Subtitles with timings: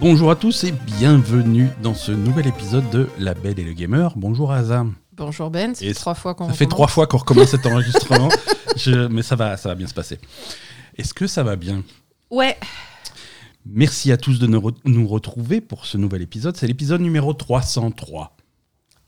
[0.00, 4.12] Bonjour à tous et bienvenue dans ce nouvel épisode de La Belle et le Gamer.
[4.16, 4.94] Bonjour Azam.
[5.16, 8.28] Bonjour Ben, Et c'est trois fois qu'on Ça fait trois fois qu'on recommence cet enregistrement,
[8.76, 10.18] Je- mais ça va, ça va bien se passer.
[10.96, 11.82] Est-ce que ça va bien?
[12.30, 12.56] Ouais,
[13.70, 16.56] Merci à tous de nous, re- nous retrouver pour ce nouvel épisode.
[16.56, 18.34] C'est l'épisode numéro 303.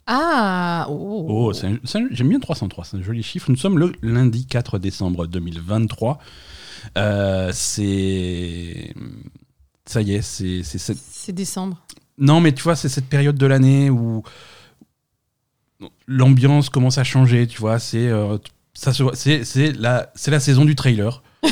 [0.06, 3.50] ah, oh, Oh, j'aime bien 303, c'est un joli chiffre.
[3.50, 6.18] Nous sommes le lundi 4 décembre 2023.
[6.98, 8.92] Euh, c'est.
[9.90, 11.76] Ça y est, c'est c'est cette c'est décembre.
[12.16, 14.22] Non, mais tu vois, c'est cette période de l'année où
[16.06, 17.80] l'ambiance commence à changer, tu vois.
[17.80, 18.38] C'est euh,
[18.72, 21.24] c'est c'est la c'est la saison du trailer.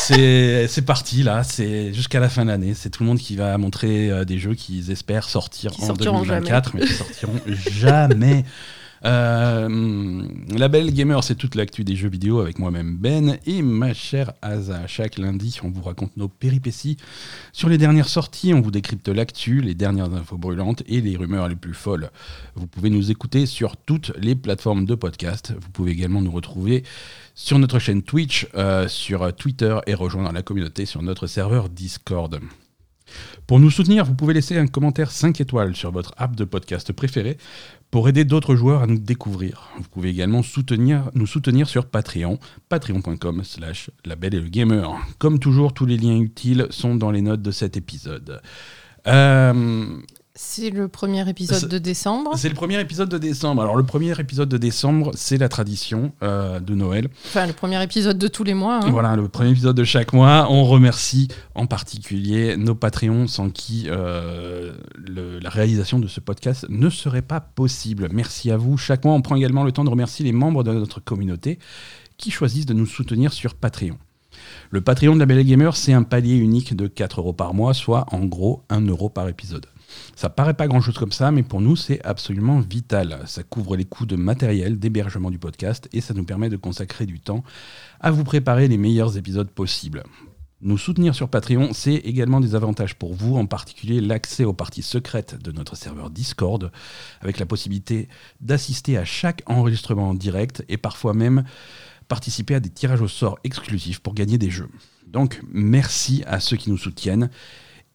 [0.00, 2.74] c'est parti là, c'est jusqu'à la fin de l'année.
[2.74, 5.86] C'est tout le monde qui va montrer euh, des jeux qu'ils espèrent sortir Qui en
[5.86, 8.44] sortiront 2024, mais qui sortiront jamais.
[9.04, 13.94] Euh, la belle gamer, c'est toute l'actu des jeux vidéo avec moi-même Ben et ma
[13.94, 14.86] chère Asa.
[14.86, 16.96] Chaque lundi, on vous raconte nos péripéties
[17.52, 21.48] sur les dernières sorties, on vous décrypte l'actu, les dernières infos brûlantes et les rumeurs
[21.48, 22.10] les plus folles.
[22.54, 25.52] Vous pouvez nous écouter sur toutes les plateformes de podcast.
[25.60, 26.84] Vous pouvez également nous retrouver
[27.34, 32.40] sur notre chaîne Twitch, euh, sur Twitter et rejoindre la communauté sur notre serveur Discord.
[33.46, 36.92] Pour nous soutenir, vous pouvez laisser un commentaire 5 étoiles sur votre app de podcast
[36.92, 37.36] préféré
[37.92, 39.68] pour aider d'autres joueurs à nous découvrir.
[39.76, 40.40] Vous pouvez également
[41.14, 42.38] nous soutenir sur Patreon,
[42.70, 44.90] patreon.com slash la et le gamer.
[45.18, 48.40] Comme toujours, tous les liens utiles sont dans les notes de cet épisode.
[49.06, 49.98] Euh,
[50.44, 52.32] C'est le premier épisode de décembre.
[52.36, 53.62] c'est le premier épisode de décembre.
[53.62, 57.08] Alors le premier épisode de décembre, c'est la tradition euh, de Noël.
[57.26, 58.80] Enfin, le premier épisode de tous les mois.
[58.84, 58.90] hein.
[58.90, 60.48] Voilà, le premier épisode de chaque mois.
[60.50, 66.66] On remercie en particulier nos Patreons sans qui euh, le- la réalisation de ce podcast
[66.68, 68.08] ne serait pas possible.
[68.12, 68.76] Merci à vous.
[68.76, 71.60] Chaque mois, on prend également le temps de remercier les membres de notre communauté
[72.18, 73.96] qui choisissent de nous soutenir sur Patreon.
[74.70, 77.74] Le Patreon de la Belle Gamer, c'est un palier unique de 4 euros par mois,
[77.74, 79.66] soit en gros 1 euro par épisode.
[80.16, 83.20] Ça paraît pas grand chose comme ça, mais pour nous, c'est absolument vital.
[83.26, 87.06] Ça couvre les coûts de matériel, d'hébergement du podcast et ça nous permet de consacrer
[87.06, 87.42] du temps
[88.00, 90.02] à vous préparer les meilleurs épisodes possibles.
[90.64, 94.82] Nous soutenir sur Patreon, c'est également des avantages pour vous, en particulier l'accès aux parties
[94.82, 96.70] secrètes de notre serveur Discord,
[97.20, 98.08] avec la possibilité
[98.40, 101.42] d'assister à chaque enregistrement en direct et parfois même
[102.06, 104.68] participer à des tirages au sort exclusifs pour gagner des jeux.
[105.08, 107.28] Donc merci à ceux qui nous soutiennent.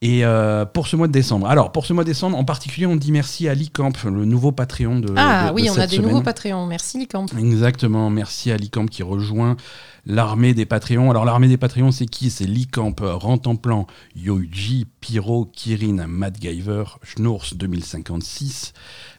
[0.03, 2.85] Et euh, pour ce mois de décembre, alors pour ce mois de décembre en particulier,
[2.85, 5.11] on dit merci à Licamp, le nouveau Patreon de.
[5.15, 6.09] Ah de- oui, de on a des semaine.
[6.11, 6.67] nouveaux Patreons.
[6.67, 7.25] Merci, Licamp.
[7.37, 9.57] Exactement, merci à Licamp qui rejoint
[10.05, 11.09] l'armée des Patreons.
[11.09, 12.29] Alors l'armée des Patreons, c'est qui?
[12.29, 18.73] C'est Licamp, Rentemplan, Yoji, Pyro, Kirin, MacGyver, Schnours 2056,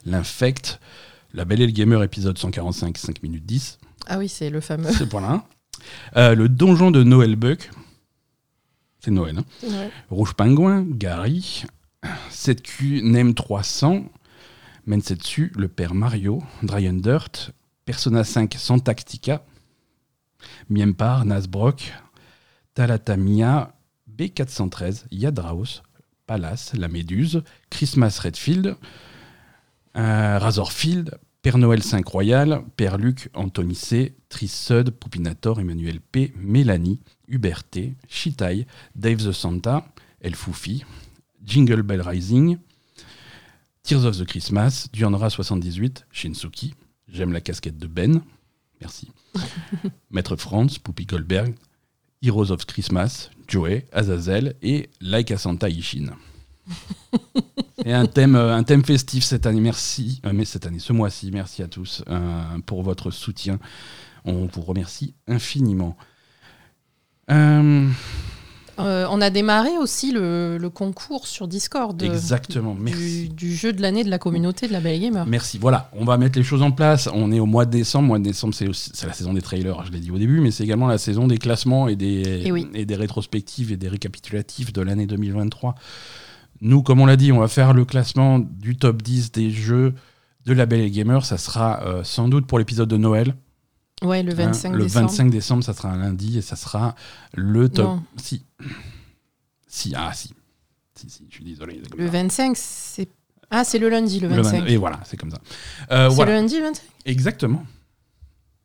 [0.05, 0.79] l'Infect,
[1.33, 3.79] La Belle et le Gamer épisode 145, 5 minutes 10.
[4.07, 4.89] Ah oui, c'est le fameux.
[4.97, 5.09] C'est.
[6.15, 7.69] Euh, le donjon de Noël Buck.
[8.99, 9.45] C'est Noël, hein.
[9.63, 9.91] Ouais.
[10.09, 11.63] Rouge Pingouin, Gary,
[12.31, 14.03] 7Q, Nem 300,
[14.85, 17.51] Mensetsu, le père Mario, Dryan Dirt,
[17.85, 19.43] Persona 5 sans Tactica,
[20.69, 21.93] Miempar, Nasbrock,
[22.73, 23.73] Talatamia,
[24.17, 25.81] B413, Yadraos,
[26.27, 28.75] Palace, La Méduse, Christmas Redfield,
[29.95, 36.99] euh, Razorfield, Père Noël 5 Royal, Père Luc, Anthony C, Trissud, Poupinator, Emmanuel P, Mélanie,
[37.29, 39.85] Hubert T, Shitai, Dave the Santa,
[40.21, 40.83] El Foufi,
[41.41, 42.57] Jingle Bell Rising,
[43.83, 46.75] Tears of the Christmas, Duanra 78, Shinsuki,
[47.07, 48.21] J'aime la casquette de Ben,
[48.81, 49.09] merci.
[50.11, 51.55] Maître Franz, Poupy Goldberg,
[52.21, 56.11] Heroes of Christmas, Joey, Azazel et Like a Santa Ishin.
[57.85, 59.61] Et un thème, euh, un thème festif cette année.
[59.61, 63.57] Merci, euh, mais cette année, ce mois-ci, merci à tous euh, pour votre soutien.
[64.25, 65.95] On vous remercie infiniment.
[67.31, 67.87] Euh,
[68.79, 72.01] Euh, on a démarré aussi le, le concours sur Discord.
[72.01, 73.29] exactement, du, merci.
[73.29, 75.25] du jeu de l'année de la communauté de la Belle Gamer.
[75.25, 75.57] Merci.
[75.57, 77.09] Voilà, on va mettre les choses en place.
[77.13, 78.07] On est au mois de décembre.
[78.07, 80.63] Mois de décembre, c'est la saison des trailers, je l'ai dit au début, mais c'est
[80.63, 82.67] également la saison des classements et des, oui.
[82.73, 85.75] et des rétrospectives et des récapitulatifs de l'année 2023.
[86.61, 89.93] Nous, comme on l'a dit, on va faire le classement du top 10 des jeux
[90.45, 91.25] de la Belle et Gamer.
[91.25, 93.35] Ça sera euh, sans doute pour l'épisode de Noël.
[94.01, 94.47] Ouais, le hein.
[94.47, 95.07] 25 le décembre.
[95.07, 96.95] 25 décembre, ça sera un lundi et ça sera
[97.33, 97.85] le top.
[97.85, 98.03] Non.
[98.17, 98.45] Si.
[99.67, 100.33] Si, ah si.
[100.95, 101.81] Si, si, je suis désolé.
[101.97, 102.11] Le ça.
[102.11, 103.09] 25, c'est.
[103.51, 104.59] Ah, c'est le lundi, le Le 25.
[104.61, 105.39] 20 Et voilà, c'est comme ça.
[105.91, 106.33] Euh, c'est voilà.
[106.33, 107.63] le lundi, le 25 Exactement.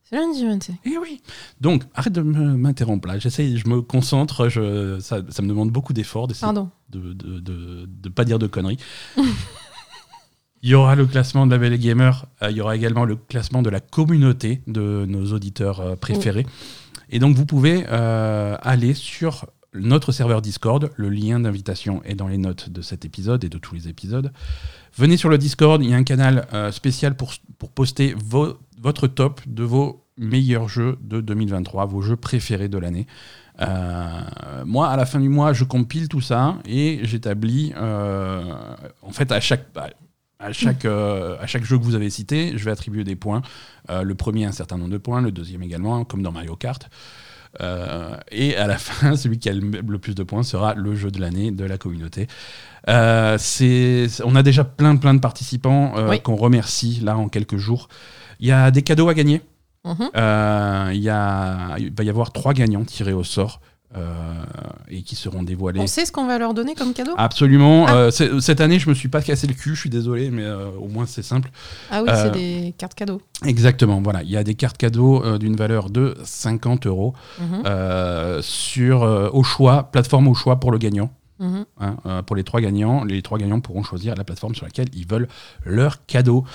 [0.07, 0.75] C'est lundi, le 25.
[0.85, 1.21] Eh oui.
[1.61, 3.17] Donc, arrête de m'interrompre là.
[3.17, 4.49] J'essaye, je me concentre.
[4.49, 6.45] Je, ça, ça me demande beaucoup d'efforts d'essayer
[6.89, 8.77] de de, de, de pas dire de conneries.
[10.61, 12.25] il y aura le classement de la Belle Gamer.
[12.41, 16.45] euh, il y aura également le classement de la communauté de nos auditeurs euh, préférés.
[17.09, 20.89] Et donc, vous pouvez euh, aller sur notre serveur Discord.
[20.95, 24.31] Le lien d'invitation est dans les notes de cet épisode et de tous les épisodes.
[24.97, 28.57] Venez sur le Discord, il y a un canal euh, spécial pour, pour poster vos-
[28.85, 33.07] votre top de vos meilleurs jeux de 2023, vos jeux préférés de l'année.
[33.59, 34.21] Euh,
[34.63, 38.43] moi, à la fin du mois, je compile tout ça et j'établis, euh,
[39.01, 39.65] en fait, à chaque,
[40.37, 43.41] à chaque, euh, à chaque jeu que vous avez cité, je vais attribuer des points.
[43.89, 46.87] Le premier, un certain nombre de points, le deuxième également, comme dans Mario Kart.
[47.61, 50.95] Euh, et à la fin, celui qui a le, le plus de points sera le
[50.95, 52.27] jeu de l'année de la communauté.
[52.89, 53.37] Euh,
[54.23, 56.19] on a déjà plein, plein de participants euh, Oui.
[56.21, 57.87] qu'on remercie là en quelques jours.
[58.39, 59.41] Il y a des cadeaux à gagner.
[59.85, 60.09] Mhm.
[60.93, 63.61] Il, y a, il va y avoir trois gagnants tirés au sort
[64.89, 65.79] et qui seront dévoilés.
[65.79, 67.85] On sait ce qu'on va leur donner comme cadeau Absolument.
[67.87, 67.93] Ah.
[67.95, 70.67] Euh, cette année, je me suis pas cassé le cul, je suis désolé, mais euh,
[70.79, 71.49] au moins c'est simple.
[71.91, 73.21] Ah oui, Euh, c'est des cartes cadeaux.
[73.45, 74.21] Exactement, voilà.
[74.23, 77.63] Il y a des cartes cadeaux euh, d'une valeur de 50 euros Mhm.
[77.65, 81.09] euh, sur, euh, au choix, plateforme au choix pour le gagnant.
[81.39, 81.65] Mhm.
[81.81, 81.97] hein.
[82.05, 85.07] Euh, pour les trois gagnants, les trois gagnants pourront choisir la plateforme sur laquelle ils
[85.07, 85.27] veulent
[85.65, 86.45] leur cadeau.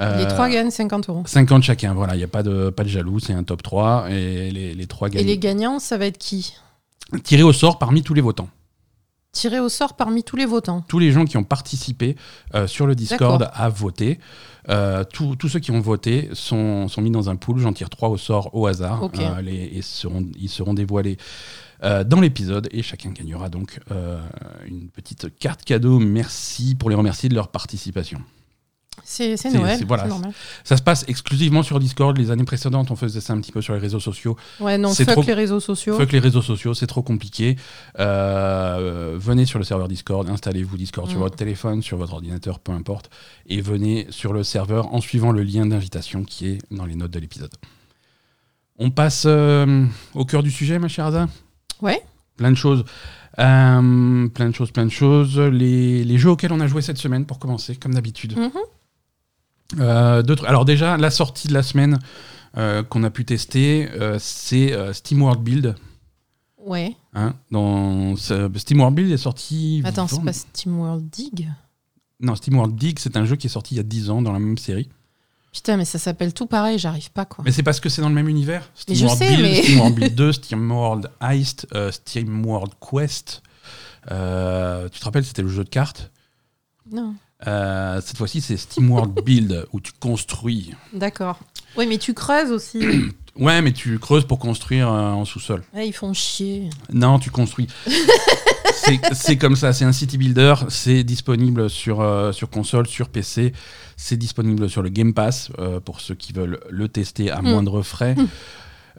[0.00, 1.22] Euh, Les trois gagnent 50 euros.
[1.26, 4.10] 50 chacun, voilà, il n'y a pas de, pas de jaloux, c'est un top 3
[4.10, 5.26] et les, les trois Et gagnants.
[5.26, 6.54] les gagnants, ça va être qui?
[7.22, 8.48] Tirés au sort parmi tous les votants.
[9.32, 10.82] Tirés au sort parmi tous les votants.
[10.88, 12.16] tous les gens qui ont participé
[12.54, 14.18] euh, sur le Discord à voter.
[14.68, 17.58] Euh, tous tous ceux qui ont voté sont, sont mis dans un pool.
[17.58, 19.08] J'en tire trois au sort au hasard.
[19.18, 21.18] Euh, les, et seront, ils seront dévoilés
[21.84, 23.78] euh, dans l'épisode et chacun gagnera donc
[24.66, 25.98] une petite carte cadeau.
[25.98, 28.20] Merci pour les remercier de leur participation.
[29.04, 30.06] C'est Noël, voilà.
[30.06, 30.32] normal.
[30.64, 32.16] Ça se passe exclusivement sur Discord.
[32.18, 34.36] Les années précédentes, on faisait ça un petit peu sur les réseaux sociaux.
[34.60, 35.96] Ouais, non, fuck trop- les réseaux sociaux.
[35.96, 37.56] Fuck les réseaux sociaux, c'est trop compliqué.
[38.00, 41.22] Euh, venez sur le serveur Discord, installez-vous Discord sur Mm.
[41.22, 43.10] votre téléphone, sur votre ordinateur, peu importe,
[43.48, 47.10] et venez sur le serveur en suivant le lien d'invitation qui est dans les notes
[47.12, 47.52] de l'épisode.
[48.78, 49.84] On passe euh,
[50.14, 51.28] au cœur du sujet, ma chère Aza?
[51.80, 52.02] Ouais.
[52.36, 52.84] Plein de choses.
[53.38, 55.38] Euh, plein de choses, plein de choses.
[55.38, 58.36] Les, les jeux auxquels on a joué cette semaine, pour commencer, comme d'habitude.
[58.36, 58.50] Mhm.
[59.78, 61.98] Euh, alors déjà, la sortie de la semaine
[62.56, 65.74] euh, qu'on a pu tester, euh, c'est euh, SteamWorld Build.
[66.58, 66.96] Ouais.
[67.14, 69.82] Hein, dans SteamWorld Build est sorti.
[69.84, 71.48] Attends, c'est pas SteamWorld Dig
[72.20, 74.32] Non, SteamWorld Dig, c'est un jeu qui est sorti il y a 10 ans dans
[74.32, 74.88] la même série.
[75.52, 77.42] Putain, mais ça s'appelle tout pareil, j'arrive pas quoi.
[77.44, 78.68] Mais c'est parce que c'est dans le même univers.
[78.74, 83.42] SteamWorld sais, Build, mais- SteamWorld Build 2, SteamWorld Heist, euh, SteamWorld Quest.
[84.02, 86.10] Tu te rappelles, c'était le jeu de cartes?
[86.90, 87.14] Non.
[87.46, 90.72] Euh, cette fois-ci, c'est SteamWorld Build où tu construis.
[90.92, 91.38] D'accord.
[91.76, 92.80] Oui, mais tu creuses aussi.
[93.38, 95.62] Ouais, mais tu creuses pour construire euh, en sous-sol.
[95.74, 96.70] Ouais, ils font chier.
[96.90, 97.66] Non, tu construis.
[99.12, 103.52] c'est comme ça, c'est un city builder, c'est disponible sur, euh, sur console, sur PC,
[103.94, 105.50] c'est disponible sur le Game Pass
[105.84, 107.50] pour ceux qui veulent le tester à Mm.
[107.50, 108.16] moindre frais.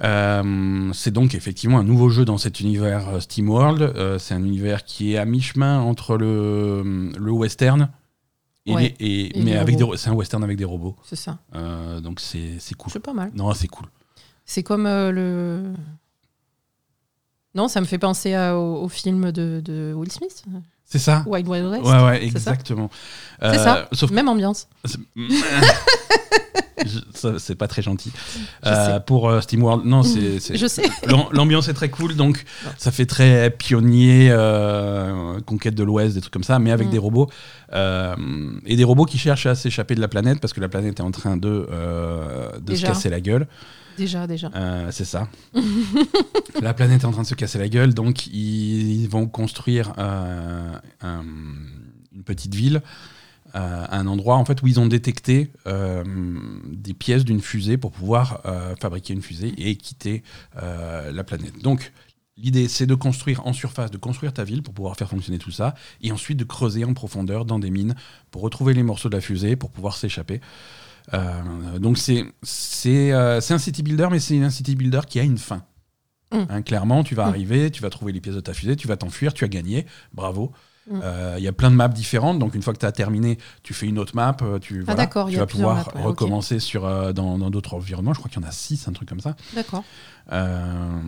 [0.03, 3.81] Euh, c'est donc effectivement un nouveau jeu dans cet univers SteamWorld.
[3.81, 7.89] Euh, c'est un univers qui est à mi-chemin entre le, le western
[8.67, 9.95] et Ouais, les- et- et mais avec robots.
[9.97, 10.95] c'est un western avec des robots.
[11.03, 11.39] C'est ça.
[11.55, 12.91] Euh, donc c'est c'est cool.
[12.91, 13.31] C'est pas mal.
[13.33, 13.87] Non, c'est cool.
[14.45, 15.73] C'est comme euh, le.
[17.55, 20.43] Non, ça me fait penser à- au, au film de, de Will Smith,
[20.85, 21.23] C'est ça.
[21.25, 21.83] Wild Wild West.
[21.85, 22.89] Ouais, ouais, c'est ça exactement.
[23.39, 23.89] C'est Euh, ça.
[23.93, 24.67] Sauf Même ambiance.
[27.37, 28.11] C'est- pas très gentil.
[28.65, 30.37] Euh, pour euh, SteamWorld, non, c'est.
[31.31, 32.71] L'ambiance est très cool, donc Non.
[32.77, 36.91] ça fait très pionnier, euh, conquête de l'Ouest, des trucs comme ça, mais avec Mm.
[36.91, 37.29] des robots.
[37.73, 38.15] euh,
[38.65, 41.03] et des robots qui cherchent à s'échapper de la planète parce que la planète est
[41.03, 41.67] en train de,
[42.61, 43.47] de se casser la gueule.
[43.97, 44.51] Déjà, déjà.
[44.55, 45.27] Euh, c'est ça.
[46.61, 50.71] la planète est en train de se casser la gueule, donc ils vont construire euh,
[51.01, 51.23] un-
[52.15, 52.81] une petite ville
[53.57, 56.03] à un endroit en fait où ils ont détecté euh,
[56.65, 60.23] des pièces d'une fusée pour pouvoir euh, fabriquer une fusée et quitter
[60.61, 61.61] euh, la planète.
[61.63, 61.91] Donc
[62.37, 65.51] l'idée c'est de construire en surface, de construire ta ville pour pouvoir faire fonctionner tout
[65.51, 67.95] ça, et ensuite de creuser en profondeur dans des mines
[68.31, 70.39] pour retrouver les morceaux de la fusée pour pouvoir s'échapper.
[71.13, 75.19] Euh, donc c'est c'est euh, c'est un city builder, mais c'est un city builder qui
[75.19, 75.63] a une fin.
[76.33, 76.43] Mm.
[76.49, 77.29] Hein, clairement, tu vas Mm.
[77.29, 79.85] arriver, tu vas trouver les pièces de ta fusée, tu vas t'enfuir, tu as gagné,
[80.13, 80.51] bravo.
[80.89, 80.99] Mm.
[81.03, 83.37] Euh, Il y a plein de maps différentes, donc une fois que tu as terminé,
[83.63, 87.11] tu fais une autre map, euh, tu, Ah, tu vas pouvoir maps, recommencer sur, euh,
[87.13, 88.13] dans d'autres environnements.
[88.13, 89.35] Je crois qu'il y en a six, un truc comme ça.
[89.53, 89.83] D'accord.
[90.31, 90.99] Euh,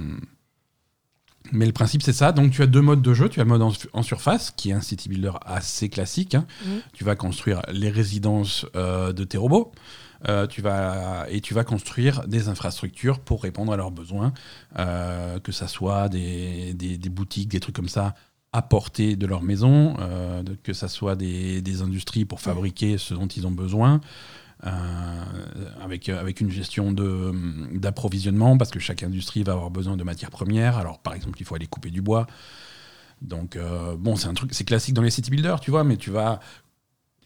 [1.51, 2.31] mais le principe, c'est ça.
[2.31, 3.29] Donc, tu as deux modes de jeu.
[3.29, 6.35] Tu as le mode en, en surface, qui est un city builder assez classique.
[6.35, 6.45] hein.
[6.65, 6.81] Mhm.
[6.93, 9.71] Tu vas construire les résidences de tes robots.
[10.27, 14.33] Euh, tu vas, et tu vas construire des infrastructures pour répondre à leurs besoins,
[14.77, 18.15] euh, que ça soit des, des- des boutiques, des trucs comme ça
[18.51, 23.27] à portée de leur maison, euh, que ça soit des, industries pour fabriquer ce dont
[23.27, 24.01] ils ont besoin,
[24.65, 24.69] euh,
[25.81, 30.77] avec, avec une gestion d'approvisionnement, parce que chaque industrie va avoir besoin de matières premières.
[30.77, 32.27] Alors, par exemple, il faut aller couper du bois.
[33.21, 35.97] Donc, euh, bon, c'est un truc, c'est classique dans les city builders, tu vois, mais
[35.97, 36.39] tu vas,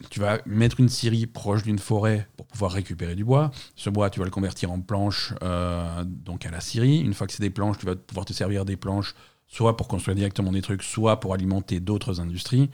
[0.10, 3.51] tu vas mettre une scierie proche d'une forêt pour pouvoir récupérer du bois.
[3.75, 7.00] Ce bois, tu vas le convertir en planches, euh, donc à la scierie.
[7.00, 9.13] Une fois que c'est des planches, tu vas pouvoir te servir des planches
[9.53, 12.69] soit pour construire directement des trucs, soit pour alimenter d'autres industries.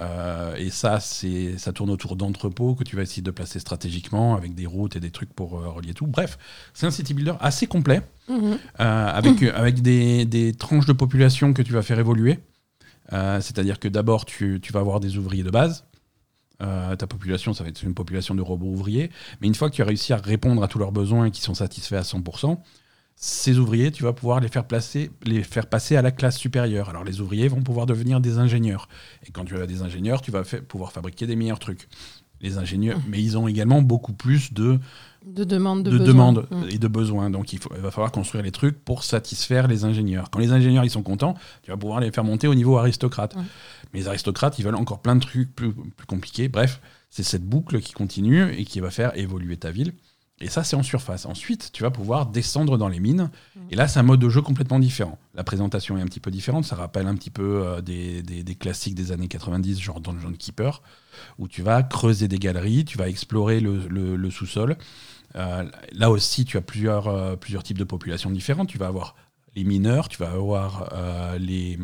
[0.00, 4.34] Euh, et ça, c'est, ça tourne autour d'entrepôts que tu vas essayer de placer stratégiquement
[4.36, 6.06] avec des routes et des trucs pour euh, relier tout.
[6.06, 6.36] Bref,
[6.74, 8.58] c'est un city builder assez complet, Mhm.
[8.80, 12.40] euh, avec, avec des, des tranches de population que tu vas faire évoluer.
[13.12, 15.84] C'est-à-dire que d'abord, tu, tu vas avoir des ouvriers de base.
[16.58, 19.10] Ta population, ça va être une population de robots ouvriers.
[19.40, 21.44] Mais une fois que tu as réussi à répondre à tous leurs besoins et qu'ils
[21.44, 22.58] sont satisfaits à 100%,
[23.18, 26.90] ces ouvriers, tu vas pouvoir les faire, placer, les faire passer à la classe supérieure.
[26.90, 28.88] Alors les ouvriers vont pouvoir devenir des ingénieurs.
[29.26, 31.88] Et quand tu as des ingénieurs, tu vas fa- pouvoir fabriquer des meilleurs trucs.
[32.42, 34.78] Les ingénieurs, mais ils ont également beaucoup plus de,
[35.24, 36.12] De demande, de, de besoin.
[36.12, 36.64] demandes Mm.
[36.70, 37.30] et de besoins.
[37.30, 40.28] Donc il, faut- il va falloir construire les trucs pour satisfaire les ingénieurs.
[40.30, 41.32] Quand les ingénieurs ils sont contents,
[41.62, 43.34] tu vas pouvoir les faire monter au niveau aristocrate.
[43.34, 43.42] Ouais.
[43.94, 46.48] Mais les aristocrates, ils veulent encore plein de trucs plus, plus compliqués.
[46.48, 49.94] Bref, c'est cette boucle qui continue et qui va faire évoluer ta ville.
[50.40, 51.24] Et ça, c'est en surface.
[51.24, 53.30] Ensuite, tu vas pouvoir descendre dans les mines.
[53.70, 55.18] Et là, c'est un mode de jeu complètement différent.
[55.34, 56.66] La présentation est un petit peu différente.
[56.66, 60.34] Ça rappelle un petit peu euh, des, des- des classiques des années 90, genre Dungeon
[60.34, 60.82] Keeper,
[61.38, 64.76] où tu vas creuser des galeries, tu vas explorer le, le- le sous-sol.
[65.36, 68.68] Euh, là aussi, tu as plusieurs, euh, plusieurs types de populations différentes.
[68.68, 69.16] Tu vas avoir
[69.54, 71.78] les mineurs, tu vas avoir euh, les, les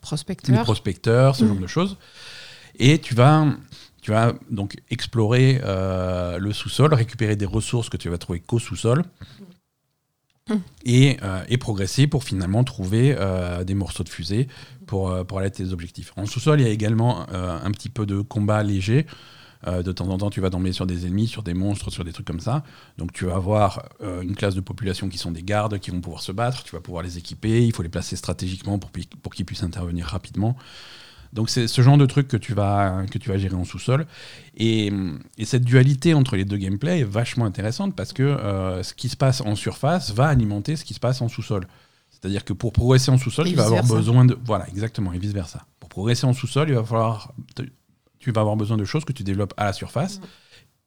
[0.00, 0.62] Prospecteur.
[0.62, 1.48] prospecteurs, ce Mm.
[1.48, 1.98] genre de choses.
[2.78, 3.46] Et tu vas,
[4.06, 8.60] tu vas donc explorer euh, le sous-sol, récupérer des ressources que tu vas trouver qu'au
[8.60, 9.02] sous-sol.
[10.48, 10.54] Mm.
[10.84, 14.46] Et, euh, et progresser pour finalement trouver euh, des morceaux de fusée
[14.86, 16.12] pour, pour aller à tes objectifs.
[16.14, 19.06] En sous-sol, il y a également un petit peu de combat léger.
[19.66, 22.12] De temps en temps, tu vas tomber sur des ennemis, sur des monstres, sur des
[22.12, 22.62] trucs comme ça.
[22.98, 23.88] Donc, tu vas avoir
[24.22, 26.62] une classe de population qui sont des gardes, qui vont pouvoir se battre.
[26.62, 27.66] Tu vas pouvoir les équiper.
[27.66, 30.56] Il faut les placer stratégiquement pour, pour qu'ils puissent intervenir rapidement.
[31.36, 34.06] Donc, c'est ce genre de truc que tu vas, que tu vas gérer en sous-sol.
[34.56, 34.92] Et,
[35.38, 39.08] et cette dualité entre les deux gameplays est vachement intéressante parce que euh, ce qui
[39.08, 41.68] se passe en surface va alimenter ce qui se passe en sous-sol.
[42.10, 44.36] C'est-à-dire que pour progresser en sous-sol, tu vas avoir besoin de.
[44.44, 45.66] Voilà, exactement, et vice-versa.
[45.78, 47.32] Pour progresser en sous-sol, il va falloir.
[47.54, 47.62] te-
[48.18, 50.20] Tu vas avoir besoin de choses que tu développes à la surface.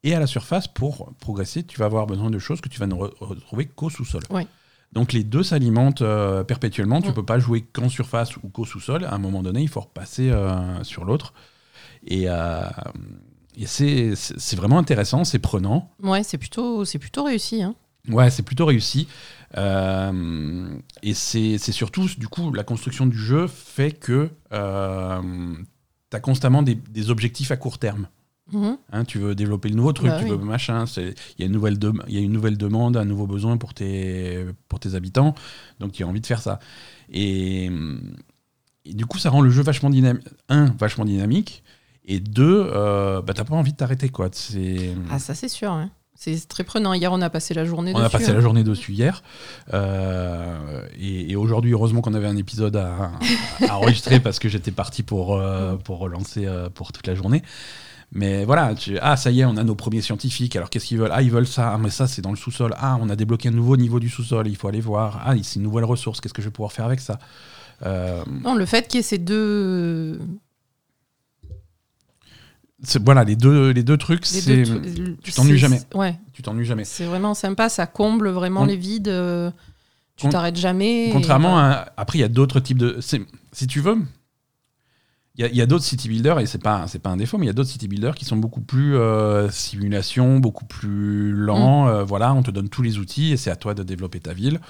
[0.02, 2.86] Et à la surface, pour progresser, tu vas avoir besoin de choses que tu vas
[2.86, 4.22] ne re- retrouver qu'au sous-sol.
[4.30, 4.46] Ouais.
[4.92, 7.00] Donc les deux s'alimentent euh, perpétuellement.
[7.00, 7.14] Tu Mm.
[7.14, 9.04] peux pas jouer qu'en surface ou qu'au sous-sol.
[9.04, 11.32] À un moment donné, il faut repasser euh, sur l'autre.
[12.06, 12.62] Et, euh,
[13.56, 15.90] et c'est vraiment intéressant, c'est prenant.
[16.02, 17.62] Ouais, c'est plutôt, plutôt réussi.
[17.62, 17.74] Hein.
[18.08, 19.06] Ouais, c'est plutôt réussi.
[19.56, 20.68] Euh,
[21.02, 24.56] et c'est c'est surtout, du coup, la construction du jeu fait que tu
[26.16, 28.08] as constamment des, des objectifs à court terme.
[28.52, 28.76] Mhm.
[28.92, 30.30] Hein, tu veux développer le nouveau truc, Bah tu oui.
[30.30, 30.84] veux machin.
[30.96, 33.56] Il y, a une nouvelle dem- il y a une nouvelle demande, un nouveau besoin
[33.56, 35.34] pour tes, pour tes habitants.
[35.78, 36.58] Donc tu as envie de faire ça.
[37.12, 37.70] Et,
[38.84, 40.24] et du coup, ça rend le jeu vachement dynamique.
[40.48, 41.62] Un, vachement dynamique.
[42.04, 44.08] Et deux, euh, bah, t'as pas envie de t'arrêter.
[44.08, 44.30] quoi.
[45.10, 45.70] Ah, ça c'est sûr.
[45.70, 45.90] hein.
[46.16, 46.92] C'est très prenant.
[46.92, 48.06] Hier, on a passé la journée On dessus.
[48.06, 48.34] a passé hein.
[48.34, 49.22] la journée dessus hier.
[49.72, 53.12] Euh, et, et aujourd'hui, heureusement qu'on avait un épisode à,
[53.66, 57.42] à enregistrer parce que j'étais parti pour, euh, pour relancer euh, pour toute la journée.
[58.12, 60.56] Mais voilà, tu- ah ça y est, on a nos premiers scientifiques.
[60.56, 61.12] Alors qu'est-ce qu'ils veulent?
[61.12, 61.72] Ah, ils veulent ça.
[61.74, 62.74] Ah, mais ça, c'est dans le sous-sol.
[62.76, 64.48] Ah, on a débloqué un nouveau niveau du sous-sol.
[64.48, 65.22] Il faut aller voir.
[65.24, 66.20] Ah, c'est une nouvelle ressource.
[66.20, 67.18] Qu'est-ce que je vais pouvoir faire avec ça?
[67.86, 70.18] Euh, Non, le fait qu'il y ait ces deux,
[73.04, 74.62] Voilà, les deux, les deux trucs, les c'est.
[74.62, 75.80] deux tru- tu t'ennuies jamais.
[75.94, 76.84] Ouais, Tu t'ennuies jamais.
[76.84, 77.68] c'est vraiment sympa.
[77.68, 79.08] Ça comble vraiment les vides.
[79.08, 79.50] euh,
[80.16, 81.10] Tu t'arrêtes jamais.
[81.12, 81.86] Contrairement à.
[81.96, 82.98] Après, il y a d'autres types de.
[83.52, 83.98] Si tu veux,
[85.38, 87.50] il y a, d'autres city builders, et c'est pas, pas un défaut, mais il y
[87.50, 91.86] a d'autres city builders qui sont beaucoup plus euh, simulation, beaucoup plus lents.
[91.86, 91.88] Mm.
[91.88, 94.34] euh, voilà, on te donne tous les outils et c'est à toi de développer ta
[94.34, 94.60] ville.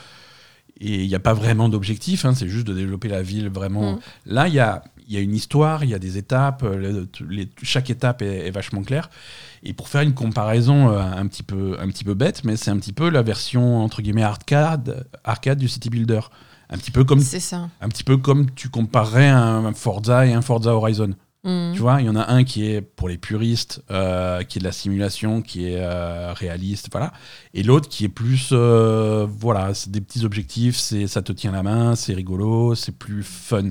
[0.80, 3.94] Et il n'y a pas vraiment d'objectif, hein, c'est juste de développer la ville vraiment.
[3.94, 3.98] Mm.
[4.26, 7.48] Là, il y a, y a une histoire, il y a des étapes, euh, les-
[7.62, 9.10] chaque étape est, est vachement claire.
[9.62, 12.70] Et pour faire une comparaison euh, un, petit peu, un petit peu bête, mais c'est
[12.70, 16.20] un petit peu la version entre guillemets arcade, arcade du city builder.
[16.72, 17.68] Un petit peu comme ça.
[17.80, 21.14] un petit peu comme tu comparerais un Forza et un Forza Horizon.
[21.42, 21.72] Mm.
[21.72, 24.60] Tu vois, il y en a un qui est pour les puristes, euh, qui est
[24.60, 27.12] de la simulation, qui est euh, réaliste, voilà.
[27.54, 31.50] Et l'autre qui est plus, euh, voilà, c'est des petits objectifs, c'est ça te tient
[31.50, 33.70] la main, c'est rigolo, c'est plus fun.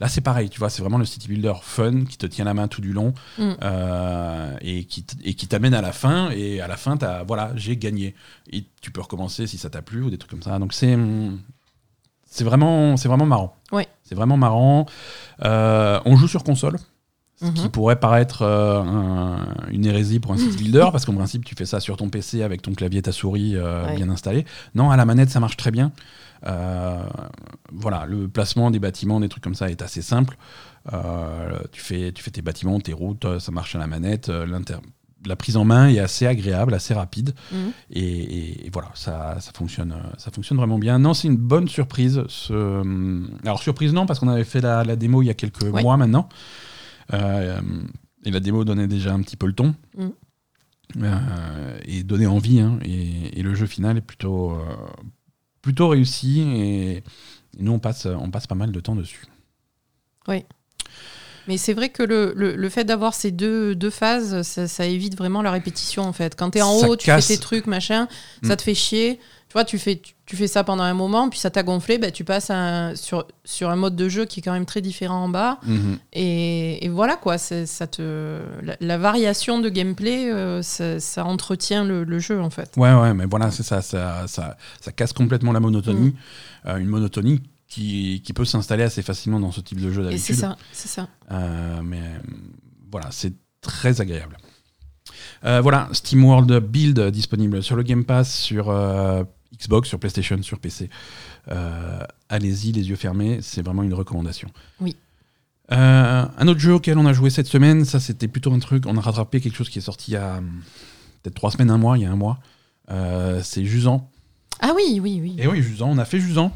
[0.00, 2.54] Là, c'est pareil, tu vois, c'est vraiment le city builder fun qui te tient la
[2.54, 3.52] main tout du long Mm.
[3.62, 6.30] euh, et qui t- et qui t'amène à la fin.
[6.30, 8.14] Et à la fin, t'as, voilà, j'ai gagné.
[8.52, 10.58] Et tu peux recommencer si ça t'a plu ou des trucs comme ça.
[10.58, 10.96] Donc c'est
[12.30, 13.54] c'est vraiment c'est vraiment marrant.
[14.04, 14.86] C'est vraiment marrant.
[15.44, 16.78] Euh, on joue sur console.
[17.40, 21.44] Ce qui pourrait paraître euh, un- une hérésie pour un site builder, parce qu'en principe,
[21.44, 23.94] tu fais ça sur ton PC avec ton clavier et ta souris euh, Ouais.
[23.94, 24.44] bien installés.
[24.74, 25.92] Non, à la manette, ça marche très bien.
[27.72, 30.36] Voilà, le placement des bâtiments, des trucs comme ça est assez simple.
[31.72, 34.30] Tu, fais, tu fais tes bâtiments, tes routes, ça marche à la manette.
[35.28, 37.34] La prise en main est assez agréable, assez rapide.
[37.52, 37.72] Mhm.
[37.92, 40.98] Et, voilà, ça, ça, fonctionne, ça fonctionne vraiment bien.
[40.98, 42.22] Non, c'est une bonne surprise.
[42.28, 42.52] Ce...
[43.44, 45.82] Alors, surprise, non, parce qu'on avait fait la, la démo il y a quelques Ouais.
[45.82, 46.28] mois maintenant.
[47.12, 47.60] Euh,
[48.24, 49.74] et la démo donnait déjà un petit peu le ton.
[49.96, 50.12] Mhm.
[51.02, 52.60] Euh, et donnait envie.
[52.60, 52.78] hein.
[52.82, 54.64] et, et le jeu final est plutôt, euh,
[55.62, 56.40] plutôt réussi.
[56.40, 57.02] Et, et
[57.62, 59.24] nous, on passe, on passe pas mal de temps dessus.
[61.48, 64.84] Mais c'est vrai que le, le, le fait d'avoir ces deux, deux phases, ça, ça
[64.86, 66.36] évite vraiment la répétition en fait.
[66.36, 67.26] Quand tu es en Ça haut, tu casse.
[67.26, 68.06] fais tes trucs, machin,
[68.42, 68.48] Mm.
[68.48, 69.18] ça te fait chier.
[69.48, 71.96] Tu vois, tu fais, tu, tu fais ça pendant un moment, puis ça t'a gonflé,
[71.96, 74.82] bah, tu passes un- sur, sur un mode de jeu qui est quand même très
[74.82, 75.58] différent en bas.
[75.64, 75.96] Mhm.
[76.12, 81.82] Et, et voilà quoi, ça te, la, la variation de gameplay, euh, ça, ça entretient
[81.82, 82.70] le, le jeu en fait.
[82.76, 86.08] Ouais, ouais, mais voilà, c'est ça, ça, ça, ça casse complètement la monotonie.
[86.10, 86.68] Mm.
[86.68, 90.18] Euh, une monotonie qui, qui peut s'installer assez facilement dans ce type de jeu Et
[90.18, 90.34] c'est d'habitude.
[90.36, 91.08] ça, c'est ça.
[91.30, 92.18] Euh, mais euh,
[92.90, 94.36] voilà, c'est très agréable.
[95.44, 99.22] Euh, voilà, SteamWorld Build euh, disponible sur le Game Pass, sur euh,
[99.56, 100.90] Xbox, sur PlayStation, sur PC.
[102.28, 104.50] Allez-y, les yeux fermés, c'est vraiment une recommandation.
[104.80, 104.96] Oui.
[105.70, 108.96] Un autre jeu auquel on a joué cette semaine, ça c'était plutôt un truc, on
[108.96, 110.62] a rattrapé quelque chose qui est sorti il y a hum,
[111.22, 112.38] peut-être trois semaines, un mois, il y a un mois.
[113.42, 114.10] C'est Jusant.
[114.60, 115.36] Ah oui, oui, oui.
[115.38, 116.54] Et oui, Jusant, on a fait Jusant.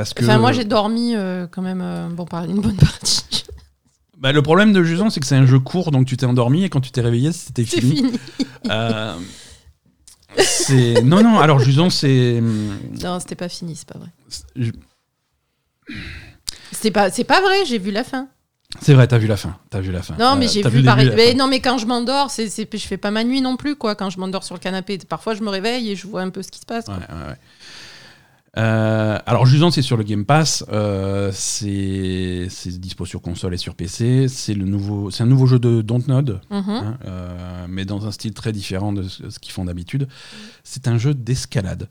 [0.00, 3.44] Parce que Enfin, moi j'ai dormi euh, quand même euh, bon, une bonne partie.
[4.18, 6.64] Bah, le problème de Jusant, c'est que c'est un jeu court, donc tu t'es endormi
[6.64, 7.96] et quand tu t'es réveillé, c'était c'est fini.
[7.96, 8.12] fini.
[8.70, 9.14] Euh,
[10.38, 11.38] c'est non non.
[11.38, 14.08] Alors Jusant, c'est hum, Non, c'était pas fini, c'est pas vrai.
[14.56, 14.70] je-
[16.72, 18.28] C'était pas, c'est pas vrai, j'ai vu la fin.
[18.80, 19.06] c'est vrai.
[19.08, 19.56] T'as vu la fin.
[19.70, 20.14] T'as vu la fin.
[20.18, 21.10] Non, mais Euh, j'ai vu, pareil.
[21.16, 23.74] Mais non, mais quand je m'endors, c'est, c'est, je fais pas ma nuit non plus,
[23.74, 23.94] quoi.
[23.94, 26.42] Quand je m'endors sur le canapé, parfois je me réveille et je vois un peu
[26.42, 26.84] ce qui se passe.
[26.84, 26.94] quoi.
[26.94, 27.36] Ouais, ouais, ouais.
[28.58, 30.64] Euh, alors Jusant, c'est sur le Game Pass.
[30.72, 34.26] euh, c'est c'est dispo sur console et sur PC.
[34.28, 36.40] C'est le nouveau, c'est un nouveau jeu de Dontnod.
[36.50, 40.08] Hein, euh, mais dans un style très différent de ce, ce qu'ils font d'habitude.
[40.64, 41.88] C'est un jeu d'escalade.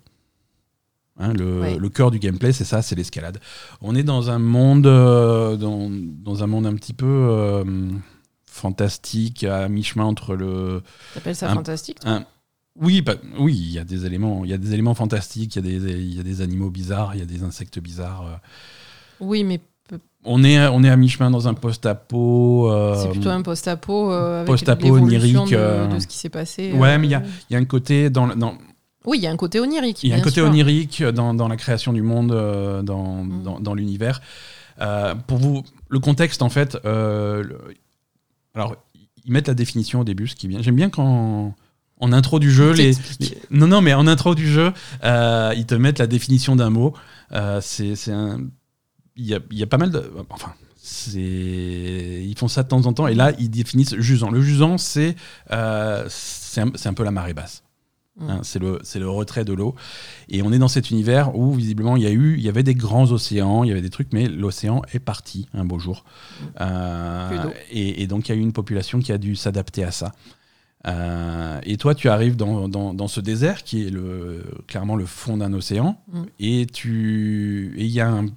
[1.21, 1.77] Hein, le, Ouais.
[1.77, 3.39] le cœur du gameplay, c'est ça, c'est l'escalade.
[3.81, 7.63] On est dans un monde, euh, dans, dans un monde un petit peu euh,
[8.45, 10.81] fantastique, à mi-chemin entre le.
[11.13, 12.11] T'appelles ça Un- fantastique toi?
[12.11, 12.25] un-
[12.81, 13.03] oui,
[13.39, 15.79] oui, il y a des éléments, il y a des éléments fantastiques, il y a
[15.79, 18.23] des, il y a des animaux bizarres, il y a des insectes bizarres.
[18.25, 18.35] euh.
[19.19, 19.59] Oui, mais
[20.25, 22.71] On est, on est à mi-chemin dans un post-apo.
[22.71, 25.87] euh, c'est plutôt un post-apo euh, avec post-apo l'évolution onirique, de, euh.
[25.87, 26.71] de ce qui s'est passé.
[26.73, 26.97] Ouais, euh.
[26.99, 28.57] mais il y a- Il y a un côté dans, dans,
[29.05, 30.03] Oui, il y a un côté onirique.
[30.03, 30.45] Il y a un côté sûr.
[30.47, 32.29] onirique dans, dans la création du monde,
[32.83, 33.43] dans, Mm.
[33.43, 34.21] dans, dans l'univers.
[35.27, 37.57] Pour vous, le contexte, en fait, le-
[38.55, 38.75] alors,
[39.25, 40.61] ils mettent la définition au début, ce qui est bien.
[40.61, 41.53] J'aime bien quand,
[41.99, 44.71] en intro du jeu, Ils les, non, non, mais en intro du jeu,
[45.03, 46.93] euh, ils te mettent la définition d'un mot.
[47.33, 48.39] Euh, c'est c'est un.
[49.15, 50.11] Il y a, il y a pas mal de.
[50.29, 50.53] Enfin.
[50.77, 54.31] c'est- Ils font ça de temps en temps et là ils définissent jusant.
[54.31, 55.15] Le jusant c'est
[55.51, 57.63] euh, c'est un, peu la marée basse.
[58.17, 58.29] Mm.
[58.29, 59.75] Hein, c'est le, c'est le retrait de l'eau.
[60.29, 62.63] Et on est dans cet univers où, visiblement, il y a eu, il y avait
[62.63, 66.03] des grands océans, il y avait des trucs, mais l'océan est parti un beau jour.
[66.59, 67.49] Euh, d'eau.
[67.71, 70.11] et, et donc, il y a eu une population qui a dû s'adapter à ça.
[70.87, 75.05] Euh, et toi, tu arrives dans, dans, dans ce désert qui est le, clairement le
[75.05, 76.21] fond d'un océan, Mm.
[76.39, 78.27] et tu, et il y a un,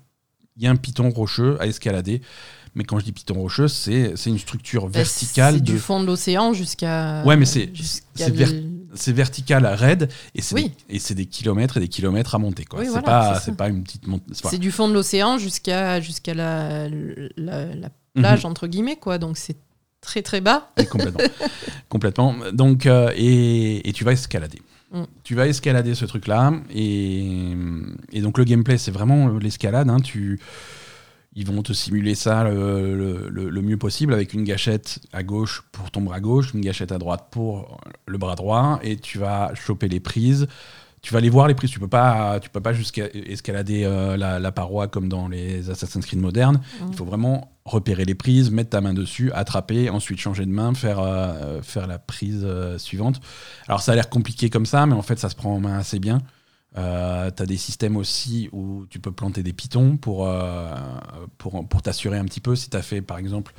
[0.57, 2.21] y a un piton rocheux à escalader.
[2.75, 6.01] Mais quand je dis piton rocheux, c'est, une structure Bah, verticale C'est de, du fond
[6.01, 7.23] de l'océan jusqu'à.
[7.25, 7.71] Ouais, mais c'est-
[8.17, 8.49] ver-
[9.09, 10.73] vertical, raide, et c'est Oui.
[11.15, 12.65] des, kilomètres et des kilomètres à monter.
[12.65, 12.81] Quoi.
[12.81, 14.25] Oui, c'est voilà, pas, pas une petite montée.
[14.33, 16.89] C'est du fond de l'océan jusqu'à jusqu'à la,
[17.37, 18.23] la, la Mhm.
[18.23, 19.19] plage, entre guillemets, quoi.
[19.19, 19.57] Donc c'est
[20.03, 20.71] très très bas.
[20.91, 21.21] complètement.
[21.89, 22.35] complètement.
[22.53, 24.61] Donc, euh, et, et tu vas escalader.
[24.93, 25.05] Mm.
[25.25, 27.53] Tu vas escalader ce truc-là, et,
[28.13, 29.89] et donc le gameplay, c'est vraiment l'escalade.
[29.89, 30.01] hein.
[30.01, 30.39] Tu,
[31.35, 35.91] ils vont te simuler ça le, le- mieux possible avec une gâchette à gauche pour
[35.91, 39.89] ton bras gauche, une gâchette à droite pour le bras droit, et tu vas choper
[39.89, 40.47] les prises.
[41.01, 41.71] Tu vas aller voir les prises.
[41.71, 45.71] Tu peux pas, tu peux pas jusqu'à escalader euh, la, la paroi comme dans les
[45.71, 46.61] Assassin's Creed modernes.
[46.81, 46.87] Mm.
[46.91, 50.75] Il faut vraiment repérer les prises, mettre ta main dessus, attraper, ensuite changer de main,
[50.75, 53.21] faire, euh, faire la prise euh, suivante.
[53.69, 55.79] Alors ça a l'air compliqué comme ça, mais en fait ça se prend en main
[55.79, 56.23] assez bien.
[56.79, 60.75] Euh, tu as des systèmes aussi où tu peux planter des pitons pour, euh,
[61.37, 63.55] pour, t'assurer un petit peu si tu as fait par exemple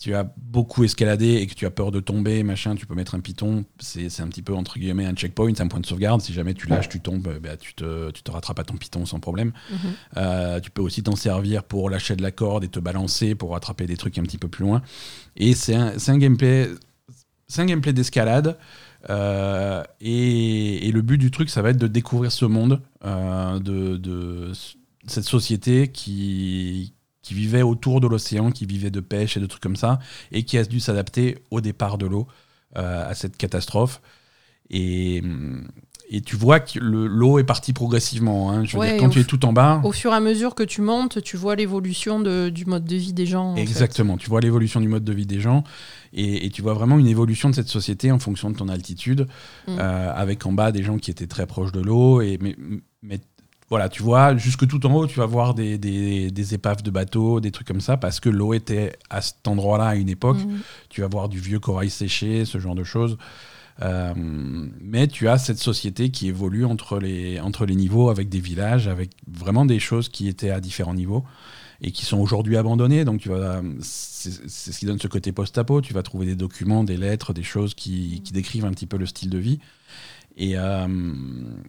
[0.00, 3.14] tu as beaucoup escaladé et que tu as peur de tomber, machin, tu peux mettre
[3.14, 3.66] un piton.
[3.78, 6.22] C'est c'est un petit peu, entre guillemets, un checkpoint, un point de sauvegarde.
[6.22, 8.78] Si jamais tu lâches, tu tombes, euh, bah, tu, te, tu te rattrapes à ton
[8.78, 9.52] piton sans problème.
[9.70, 9.78] Mhm.
[10.16, 13.54] Euh, tu peux aussi t'en servir pour lâcher de la corde et te balancer pour
[13.54, 14.80] attraper des trucs un petit peu plus loin.
[15.36, 16.70] Et c'est un, c'est un gameplay,
[17.46, 18.56] c'est un gameplay d'escalade.
[19.10, 23.58] Euh, et, et le but du truc, ça va être de découvrir ce monde, euh,
[23.58, 24.52] de, de
[25.06, 29.62] cette société qui, qui vivait autour de l'océan, qui vivait de pêche et de trucs
[29.62, 29.98] comme ça,
[30.32, 32.26] et qui a dû s'adapter au départ de l'eau
[32.76, 34.00] euh, à cette catastrophe.
[34.70, 35.22] Et,
[36.08, 38.50] et tu vois que le- l'eau est partie progressivement.
[38.52, 38.64] hein.
[38.64, 40.54] Je veux Ouais, dire, quand tu es tout en bas, Au fur et à mesure
[40.54, 43.52] que tu montes, tu vois l'évolution du mode de vie des gens.
[43.52, 43.62] en fait.
[43.62, 45.64] Exactement, tu vois l'évolution du mode de vie des gens
[46.12, 49.26] et, et tu vois vraiment une évolution de cette société en fonction de ton altitude,
[49.66, 49.76] Mm.
[49.78, 52.20] euh, avec en bas des gens qui étaient très proches de l'eau.
[52.40, 52.56] Mais,
[53.02, 53.18] mais
[53.70, 56.90] voilà, tu vois, jusque tout en haut, tu vas voir des, des- des épaves de
[56.90, 60.38] bateaux, des trucs comme ça, parce que l'eau était à cet endroit-là à une époque.
[60.44, 60.58] Mhm.
[60.88, 63.16] Tu vas voir du vieux corail séché, ce genre de choses.
[63.82, 64.12] Euh,
[64.82, 68.88] mais tu as cette société qui évolue entre les, entre les niveaux avec des villages,
[68.88, 71.24] avec vraiment des choses qui étaient à différents niveaux
[71.80, 73.06] et qui sont aujourd'hui abandonnées.
[73.06, 75.80] Donc tu vas, c'est c'est ce qui donne ce côté post-apo.
[75.80, 78.98] Tu vas trouver des documents, des lettres, des choses qui, qui décrivent un petit peu
[78.98, 79.60] le style de vie.
[80.42, 80.88] Et, euh,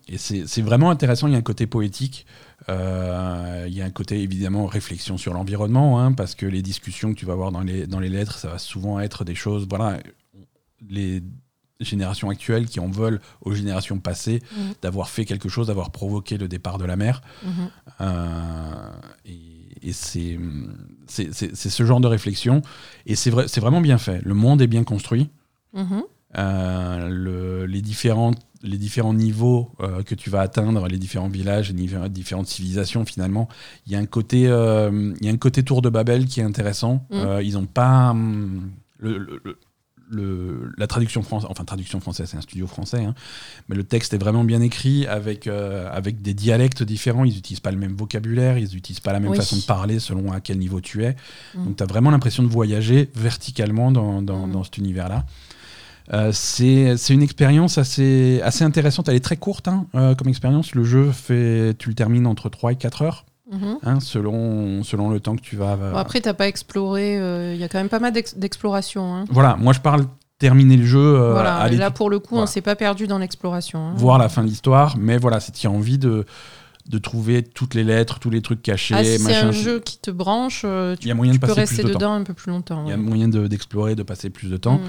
[0.08, 1.28] et c'est vraiment intéressant.
[1.28, 2.26] Il y a un côté poétique.
[2.70, 7.14] Euh, il y a un côté évidemment réflexion sur l'environnement, hein, parce que les discussions
[7.14, 9.68] que tu vas avoir dans les, dans les lettres, ça va souvent être des choses.
[9.70, 10.00] Voilà,
[10.90, 11.22] les
[11.82, 14.74] générations actuelles qui en veulent aux générations passées Mhm.
[14.82, 17.22] d'avoir fait quelque chose, d'avoir provoqué le départ de la mer.
[17.44, 17.52] Mhm.
[18.02, 18.92] Euh,
[19.26, 19.50] et
[19.84, 20.38] et c'est
[21.08, 22.62] ce genre de réflexion.
[23.08, 24.22] Et c'est vrai, vraiment bien fait.
[24.24, 25.30] Le monde est bien construit.
[25.74, 26.04] Mhm.
[26.38, 28.32] Euh, le- les, différents,
[28.64, 33.48] les différents niveaux euh, que tu vas atteindre, les différents villages, les différentes civilisations, finalement,
[33.88, 36.40] il y, a un côté, euh, il y a un côté tour de Babel qui
[36.42, 37.06] est intéressant.
[37.10, 37.16] Mm.
[37.16, 38.12] Euh, ils n'ont pas.
[38.12, 39.58] hum, le, le- le-
[40.14, 43.16] le- la traduction française, enfin traduction française, c'est un studio français, hein,
[43.70, 47.24] mais le texte est vraiment bien écrit avec, avec des dialectes différents.
[47.24, 49.38] Ils n'utilisent pas le même vocabulaire, ils n'utilisent pas la même Oui.
[49.38, 51.16] façon de parler selon à quel niveau tu es.
[51.56, 51.64] Mm.
[51.66, 54.52] Donc tu as vraiment l'impression de voyager verticalement dans, dans, Mm.
[54.52, 55.26] dans cet univers-là.
[56.14, 59.08] Euh, c'est une expérience assez, assez intéressante.
[59.08, 60.76] Elle est très courte hein, euh, comme expérience.
[60.76, 63.78] Le jeu, fait, tu le termines entre 3 et 4 heures, Mhm.
[63.84, 65.76] hein, selon, selon le temps que tu vas.
[65.78, 67.18] Bon, après, t'as pas exploré.
[67.18, 69.14] euh, Il y a quand même pas mal d'ex- d'exploration.
[69.16, 69.26] hein.
[69.30, 70.06] Voilà, moi je parle
[70.38, 71.56] terminer le jeu, euh, voilà.
[71.58, 72.44] aller Là, pour le coup, voilà.
[72.44, 73.94] on s'est pas perdu dans l'exploration.
[73.96, 76.26] voir la fin de l'histoire, mais voilà, c'est tu as envie de,
[76.90, 79.98] de trouver toutes les lettres, tous les trucs cachés, Ah, si c'est un jeu qui
[80.00, 81.90] te branche, euh, tu, y a moyen de tu peux rester temps.
[81.90, 82.84] dedans un peu plus longtemps.
[82.86, 83.02] Il y a ouais.
[83.02, 84.78] moyen de- d'explorer, de passer plus de temps.
[84.80, 84.82] Mm.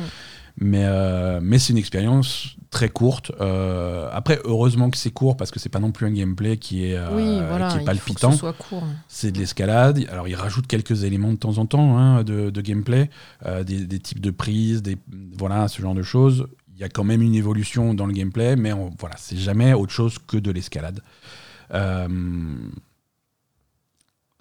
[0.59, 3.33] Mais, euh, mais c'est une expérience très courte.
[3.41, 6.85] Euh, après, heureusement que c'est court parce que c'est pas non plus un gameplay qui
[6.87, 7.69] est, euh, oui, voilà.
[7.69, 8.33] qui est il faut que palpitant.
[8.33, 8.85] ce soit court.
[9.09, 10.05] C'est de l'escalade.
[10.11, 13.11] Alors, il rajoute quelques éléments de temps en temps hein, de, de gameplay,
[13.47, 14.97] euh, des, des types de prises, des,
[15.38, 16.47] voilà, ce genre de choses.
[16.75, 19.73] Il y a quand même une évolution dans le gameplay, mais on- voilà, c'est jamais
[19.75, 21.01] autre chose que de l'escalade.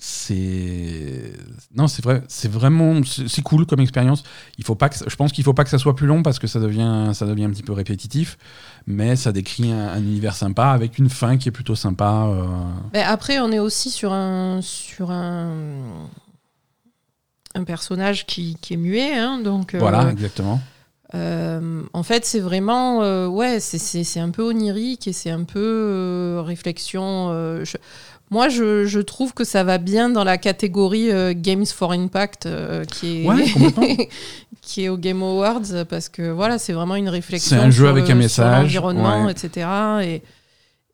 [0.03, 1.33] C'est
[1.75, 4.23] non, c'est vrai, c'est vraiment c'est cool comme expérience.
[4.57, 6.39] Il faut pas que je pense qu'il faut pas que ça soit plus long parce
[6.39, 8.39] que ça devient ça devient un petit peu répétitif,
[8.87, 12.25] mais ça décrit un, un univers sympa avec une fin qui est plutôt sympa.
[12.29, 12.47] euh,
[12.93, 16.07] Mais après, on est aussi sur un sur un
[17.53, 19.75] un personnage qui, qui est muet, hein, donc.
[19.75, 20.59] euh, Voilà, exactement.
[21.13, 27.29] Euh, en fait, c'est vraiment, ouais, c'est- un peu onirique et c'est un peu réflexion.
[27.65, 27.75] je-
[28.31, 32.45] moi, je, je trouve que ça va bien dans la catégorie euh, Games for Impact
[32.47, 34.05] euh, qui, est Ouais, complètement.
[34.61, 37.57] qui est au Game Awards parce que voilà, c'est vraiment une réflexion.
[37.57, 39.31] C'est un jeu sur avec le- un message, l'environnement, ouais.
[39.31, 39.67] etc.
[40.03, 40.21] Et,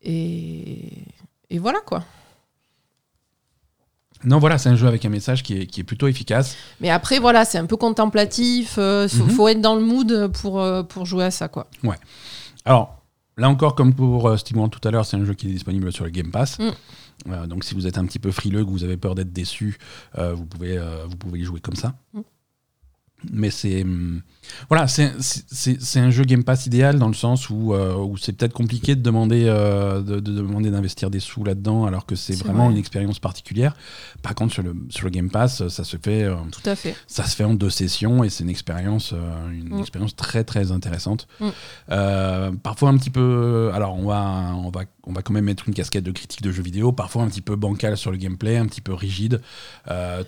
[0.02, 1.04] et,
[1.50, 2.04] et voilà quoi.
[4.24, 6.56] Non, voilà, c'est un jeu avec un message qui est, qui est plutôt efficace.
[6.82, 8.74] Mais après, voilà, c'est un peu contemplatif.
[8.78, 9.30] Il faut, Mhm.
[9.30, 11.68] faut être dans le mood pour, euh, pour jouer à ça, quoi.
[12.66, 12.98] Alors,
[13.38, 15.92] là encore, comme pour euh, Steam tout à l'heure, c'est un jeu qui est disponible
[15.94, 16.58] sur le Game Pass.
[16.58, 16.72] Mm.
[17.28, 19.78] Euh, donc, si vous êtes un petit peu frileux, que vous avez peur d'être déçu,
[20.18, 21.96] euh, vous, pouvez, euh, vous pouvez y jouer comme ça.
[22.14, 22.22] Mm.
[23.32, 23.84] Mais c'est.
[23.84, 24.22] hum,
[24.70, 28.54] Voilà, c'est un jeu Game Pass idéal dans le sens où, euh, où c'est peut-être
[28.54, 32.66] compliqué de demander euh, de, de demander d'investir des sous là-dedans alors que c'est vraiment
[32.66, 32.74] vrai.
[32.74, 33.76] une expérience particulière.
[34.22, 36.24] Par contre, sur le, sur le Game Pass, ça se fait.
[36.24, 36.96] euh, Tout à fait.
[37.08, 39.14] ça se fait en deux sessions et c'est une expérience,
[39.52, 39.80] une Mm.
[39.80, 41.28] expérience très très intéressante.
[41.40, 42.58] Mm.
[42.64, 45.74] Parfois un petit peu, alors on va, on va, on va quand même mettre une
[45.74, 46.92] casquette de critique de jeux vidéo.
[46.92, 49.42] Parfois un petit peu bancal sur le gameplay, un petit peu rigide.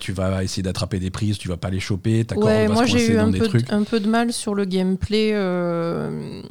[0.00, 2.24] Tu vas essayer d'attraper des prises, tu vas pas les choper.
[2.36, 3.72] Ouais, va moi se j'ai coincer eu dans un des peu, trucs.
[3.72, 5.30] un peu de mal sur le gameplay.
[5.32, 6.42] euh,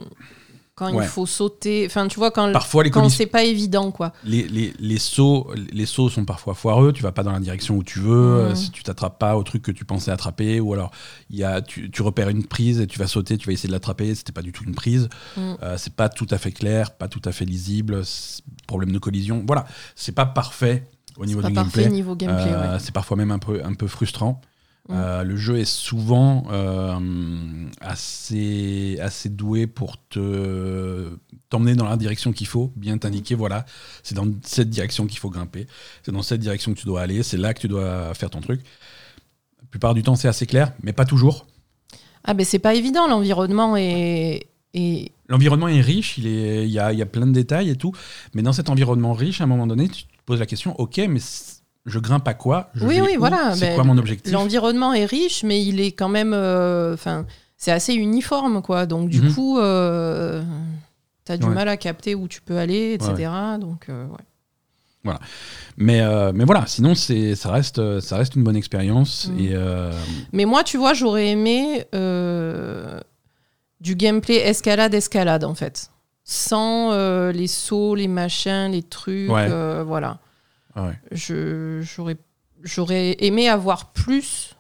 [0.76, 1.04] quand Ouais.
[1.04, 1.84] il faut sauter.
[1.88, 4.14] Enfin, tu vois, quand, Parfois, les quand c'est pas évident, quoi.
[4.24, 7.76] les, les, les sauts, les sauts sont parfois foireux, tu vas pas dans la direction
[7.76, 10.72] où tu veux, euh, si tu t'attrapes pas au truc que tu pensais attraper, ou
[10.72, 10.92] alors
[11.30, 13.74] y a, tu, tu repères une prise et tu vas sauter, tu vas essayer de
[13.74, 15.58] l'attraper, c'était pas du tout une prise, Mhm.
[15.64, 18.04] Euh, c'est pas tout à fait clair, pas tout à fait lisible,
[18.66, 19.66] problème de collision, voilà,
[19.98, 20.86] c'est pas parfait
[21.18, 21.90] au niveau du gameplay.
[21.90, 22.80] gameplay, Euh, ouais.
[22.80, 24.40] C'est parfois même un peu, un peu frustrant.
[24.90, 24.94] Mm.
[24.96, 27.00] Euh, le jeu est souvent euh,
[27.80, 31.10] assez, assez doué pour te
[31.50, 33.66] t'emmener dans la direction qu'il faut, bien t'indiquer, voilà,
[34.04, 35.68] c'est dans cette direction qu'il faut grimper,
[36.04, 38.42] c'est dans cette direction que tu dois aller, c'est là que tu dois faire ton
[38.42, 38.62] truc.
[39.62, 41.46] La plupart du temps, c'est assez clair, mais pas toujours.
[42.24, 44.48] Ah, ben c'est pas évident, l'environnement est.
[44.74, 47.70] est- L'environnement est riche, il, est, il, y a, il y a plein de détails
[47.70, 47.92] et tout,
[48.34, 50.98] mais dans cet environnement riche, à un moment donné, tu te poses la question, ok,
[51.08, 51.20] mais
[51.90, 54.94] je grimpe à quoi Je Oui, oui, où voilà, C'est ben, quoi mon objectif L'environnement
[54.94, 56.34] est riche, mais il est quand même.
[56.34, 56.96] euh,
[57.58, 58.86] c'est assez uniforme, quoi.
[58.86, 59.34] Donc, du Mhm.
[59.34, 60.42] coup, euh,
[61.26, 61.54] t'as du Ouais.
[61.54, 63.30] mal à capter où tu peux aller, etc.
[63.60, 64.06] Donc, euh,
[65.06, 65.14] ouais.
[65.78, 69.40] Mais, euh, mais voilà, sinon c'est ça reste ça reste une bonne expérience Mm.
[69.40, 69.92] et euh,
[70.34, 71.86] Mais moi, tu vois, j'aurais aimé
[73.82, 75.90] du gameplay escalade-escalade, en fait.
[76.24, 76.92] Sans
[77.32, 79.30] les sauts, les machins, les trucs.
[79.30, 79.48] Ouais.
[79.84, 80.20] voilà.
[80.76, 81.00] Ah ouais.
[81.12, 82.18] Je- J'aurais
[82.64, 84.56] j'aurais aimé avoir plus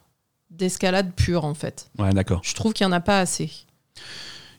[0.50, 1.89] d'escalade pure, en fait.
[1.98, 2.41] Ouais, d'accord.
[2.43, 3.52] Je trouve qu'il n'y en a pas assez.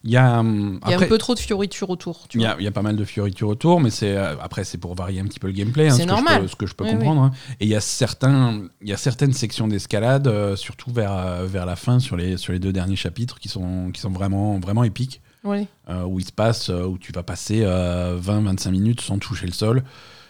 [0.03, 2.27] Il y a hum, Il y a après un peu trop de fioritures autour.
[2.29, 4.35] Tu il y, a, il y a pas mal de fioritures autour, mais c'est euh,
[4.41, 6.41] après c'est pour varier un petit peu le gameplay, hein, C'est ce, que je normal.
[6.43, 7.21] peux, ce que je peux Oui, comprendre.
[7.23, 7.31] hein.
[7.61, 11.45] Et il y a certains il y a certaines sections d'escalade, euh, surtout vers euh,
[11.47, 14.59] vers la fin sur les sur les deux derniers chapitres qui sont qui sont vraiment
[14.59, 15.21] vraiment épiques.
[15.45, 15.67] Oui.
[15.89, 19.83] où il se passe, où tu vas passer 20-25 minutes sans toucher le sol.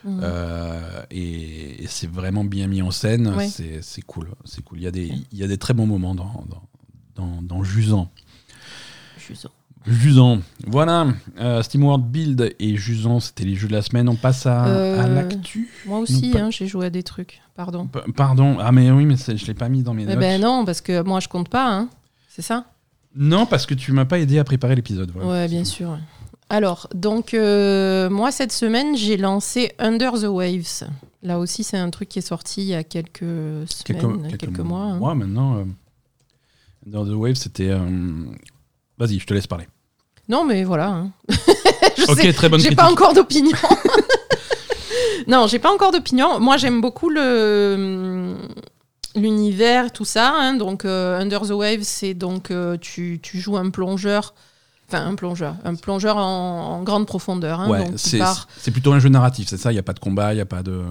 [0.04, 0.20] Mhm.
[0.22, 3.32] Euh, et, et c'est vraiment bien mis en scène.
[3.82, 4.28] C'est cool.
[4.44, 4.78] C'est cool.
[4.78, 6.62] Il y, a des, il y a des très bons moments dans, dans,
[7.16, 8.10] dans, dans Jusant.
[9.18, 9.50] Jusant.
[9.86, 10.38] Jusant.
[10.66, 11.06] Voilà.
[11.38, 14.08] Euh, SteamWorld Build et Jusant, c'était les jeux de la semaine.
[14.08, 15.70] On passe à, Euh, à l'actu.
[15.86, 17.40] Moi aussi, hein, j'ai joué à des trucs.
[17.56, 17.86] Pardon.
[17.86, 18.58] P- Pardon.
[18.60, 20.18] Ah, mais oui, mais je ne l'ai pas mis dans mes Eh notes.
[20.18, 21.66] ben non, parce que moi, je compte pas.
[21.68, 21.88] Hein.
[22.28, 22.66] C'est ça?
[23.16, 25.10] Non, parce que tu m'as pas aidé à préparer l'épisode.
[25.12, 25.28] voilà.
[25.28, 25.98] Ouais, bien sûr.
[26.52, 30.82] Alors, donc, euh, moi, cette semaine, j'ai lancé Under the Waves.
[31.22, 34.80] Là aussi, c'est un truc qui est sorti il y a quelques semaines, quelques, mois.
[34.80, 34.98] hein.
[34.98, 35.58] mois maintenant.
[35.58, 35.64] euh,
[36.86, 37.68] Under the Wave, c'était.
[37.70, 37.78] euh,
[38.98, 39.68] Vas-y, je te laisse parler.
[40.28, 40.88] Non, mais voilà.
[40.88, 41.12] hein.
[42.08, 43.56] Ok, sais, très bonne J'ai pas encore d'opinion.
[45.28, 46.40] non, j'ai pas encore d'opinion.
[46.40, 48.34] Moi, j'aime beaucoup le
[49.14, 50.32] l'univers, tout ça.
[50.34, 50.54] hein.
[50.54, 54.34] Donc, Under the Waves, c'est donc tu, tu joues un plongeur.
[54.92, 55.54] Enfin, un plongeur.
[55.64, 57.60] Un plongeur en, en grande profondeur.
[57.60, 57.68] hein.
[57.70, 60.32] Ouais, c'est part- plutôt un jeu narratif, c'est ça Il n'y a pas de combat,
[60.32, 60.82] il n'y a pas de.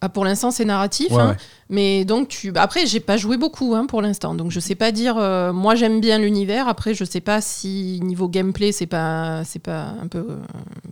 [0.00, 1.10] Ah, pour l'instant, c'est narratif.
[1.12, 1.28] Ouais, hein.
[1.30, 1.36] ouais.
[1.70, 2.52] Mais donc, tu...
[2.56, 4.34] après, j'ai pas joué beaucoup hein, pour l'instant.
[4.34, 5.16] Donc, je sais pas dire.
[5.16, 6.68] euh, moi, j'aime bien l'univers.
[6.68, 10.90] Après, je sais pas si niveau gameplay, c'est pas, c'est pas un peu, euh, un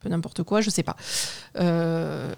[0.00, 0.60] peu n'importe quoi.
[0.62, 0.96] Je sais pas.
[1.58, 2.32] Euh,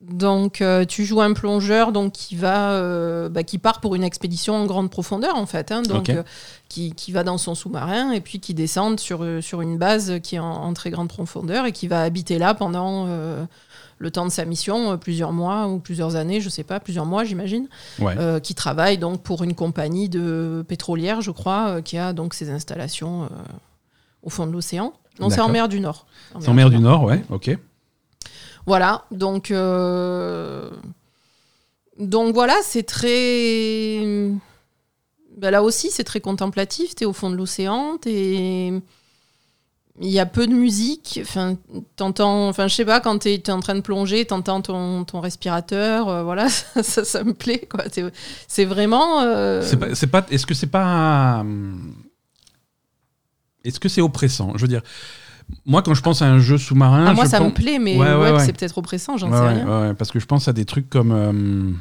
[0.00, 4.04] Donc, euh, tu joues un plongeur donc qui va, euh, bah, qui part pour une
[4.04, 5.72] expédition en grande profondeur en fait.
[5.72, 5.82] hein.
[5.82, 6.22] donc, euh,
[6.68, 10.36] qui, qui va dans son sous-marin et puis qui descend sur, sur une base qui
[10.36, 13.06] est en, en très grande profondeur et qui va habiter là pendant
[14.00, 17.24] le temps de sa mission, plusieurs mois ou plusieurs années, je sais pas, plusieurs mois
[17.24, 17.68] j'imagine.
[17.98, 18.14] Ouais.
[18.42, 23.28] Qui travaille donc pour une compagnie de pétrolière, je crois, qui a donc ses installations
[24.22, 24.92] au fond de l'océan.
[25.18, 26.06] Non, c'est en mer du Nord.
[26.38, 27.58] C'est en mer du Nord, ouais, ok.
[28.66, 30.70] Voilà, donc euh,
[31.98, 34.04] donc voilà, c'est très
[35.36, 36.94] ben là aussi c'est très contemplatif.
[36.94, 38.72] T'es au fond de l'océan, t'es
[40.00, 41.18] il y a peu de musique.
[41.22, 41.56] Enfin,
[41.96, 45.20] t'entends, enfin je sais pas quand t'es es en train de plonger, t'entends ton, ton
[45.20, 46.08] respirateur.
[46.08, 46.48] euh, voilà,
[46.82, 47.84] ça, ça, me plaît quoi.
[48.46, 49.20] C'est- vraiment.
[49.22, 51.44] euh, est-ce que c'est pas.
[53.64, 54.52] Est-ce que c'est oppressant?
[54.56, 54.82] Je veux dire,
[55.66, 57.06] moi, quand je pense à un jeu sous-marin.
[57.08, 58.44] ah, moi je ça me pense- plaît, mais Ouais, ouais, ouais, ouais.
[58.44, 59.94] c'est peut-être oppressant, j'en sais rien.
[59.94, 61.72] parce que je pense à des trucs comme euh,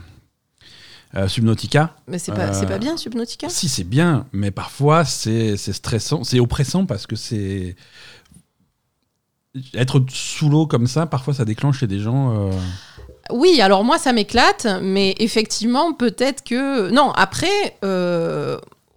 [1.15, 1.95] euh, Subnautica.
[2.07, 3.49] Mais c'est pas, Euh, pas bien Subnautica?
[3.49, 7.75] Si, c'est bien, mais parfois c'est c'est stressant, c'est oppressant parce que c'est.
[9.73, 12.31] Être sous l'eau comme ça, parfois ça déclenche chez des gens.
[12.35, 12.51] euh,
[13.31, 17.11] Oui, alors moi ça m'éclate, mais effectivement peut-être que non.
[17.11, 17.77] Après,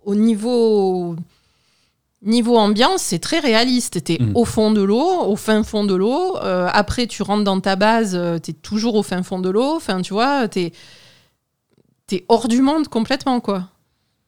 [0.05, 1.17] au niveau
[2.23, 4.05] niveau ambiance, c'est très réaliste.
[4.05, 4.33] T'es Mm.
[4.35, 6.37] au fond de l'eau, au fin fond de l'eau.
[6.43, 9.77] Euh, après, tu rentres dans ta base, euh, t'es toujours au fin fond de l'eau.
[9.77, 10.73] Enfin, tu vois, t'es
[12.07, 13.69] t'es hors du monde complètement quoi.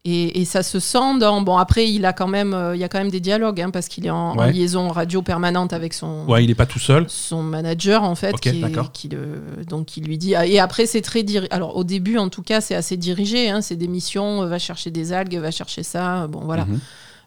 [0.05, 1.43] Et, et ça se sent dans.
[1.43, 3.71] Bon, après, il a quand même, euh, il y a quand même des dialogues hein,
[3.71, 7.05] parce qu'il est en, liaison radio permanente avec son Ouais, il est pas tout seul.
[7.09, 11.03] son manager en fait qui, est- qui le donc qui lui dit et après c'est
[11.03, 14.45] très diri- alors au début en tout cas c'est assez dirigé hein, c'est des missions
[14.45, 16.81] va chercher des algues va chercher ça bon voilà Mhm.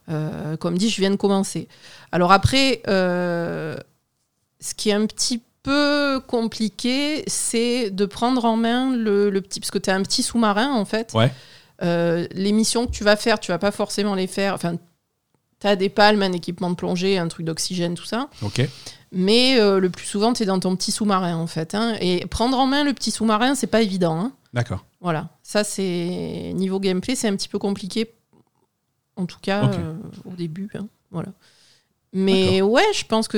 [0.09, 1.67] Euh, comme dit, je viens de commencer.
[2.11, 3.75] Alors après, euh,
[4.59, 9.59] ce qui est un petit peu compliqué, c'est de prendre en main le, le petit...
[9.59, 11.11] Parce que tu as un petit sous-marin, en fait.
[11.13, 11.31] Ouais.
[11.81, 14.53] Euh, les missions que tu vas faire, tu vas pas forcément les faire...
[14.53, 14.75] Enfin,
[15.59, 18.29] tu as des palmes, un équipement de plongée, un truc d'oxygène, tout ça.
[18.43, 18.61] Ok.
[19.11, 21.73] Mais le plus souvent, tu es dans ton petit sous-marin, en fait.
[21.73, 21.95] hein.
[22.01, 24.19] Et prendre en main le petit sous-marin, c'est pas évident.
[24.19, 24.33] hein.
[24.53, 24.85] D'accord.
[25.01, 28.11] Voilà, ça c'est niveau gameplay, c'est un petit peu compliqué,
[29.15, 29.93] en tout cas euh,
[30.25, 30.69] au début.
[30.75, 31.29] hein, voilà.
[32.13, 33.37] Mais ouais, je pense que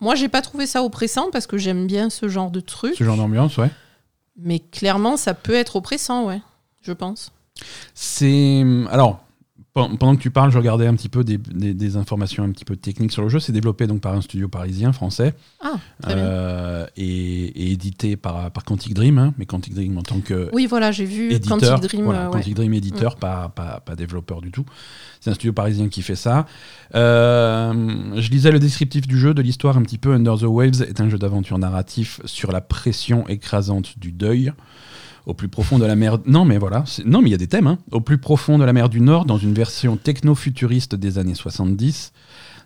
[0.00, 3.04] moi j'ai pas trouvé ça oppressant parce que j'aime bien ce genre de truc, Ce
[3.04, 3.70] genre d'ambiance, ouais.
[4.36, 6.40] mais clairement ça peut être oppressant, ouais,
[6.82, 7.32] je pense.
[7.94, 8.64] C'est.
[8.90, 9.20] Alors,
[9.88, 12.64] pendant que tu parles, je regardais un petit peu des, des- des informations un petit
[12.64, 13.38] peu techniques sur le jeu.
[13.40, 15.74] C'est développé donc par un studio parisien, français, Ah,
[16.08, 20.48] euh, et, et édité par, par Quantic Dream, hein, mais Quantic Dream en tant que
[20.52, 21.58] Oui, voilà, j'ai vu éditeur.
[21.58, 22.04] Quantic Dream.
[22.04, 22.32] voilà, euh, ouais.
[22.32, 24.64] Quantic Dream éditeur, pas, pas, pas développeur du tout.
[25.20, 26.46] C'est un studio parisien qui fait ça.
[26.94, 27.72] Euh,
[28.20, 30.12] je lisais le descriptif du jeu, de l'histoire un petit peu.
[30.14, 34.52] Under the Waves est un jeu d'aventure narratif sur la pression écrasante du deuil.
[35.30, 36.18] Au plus profond de la mer.
[36.26, 36.82] Non, mais voilà.
[37.04, 37.68] Non, mais il y a des thèmes.
[37.68, 37.78] hein.
[37.92, 42.12] Au plus profond de la mer du Nord, dans une version techno-futuriste des années 70,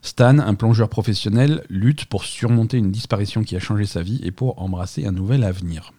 [0.00, 4.31] Stan, un plongeur professionnel, lutte pour surmonter une disparition qui a changé sa vie et
[4.31, 5.92] pour embrasser un nouvel avenir.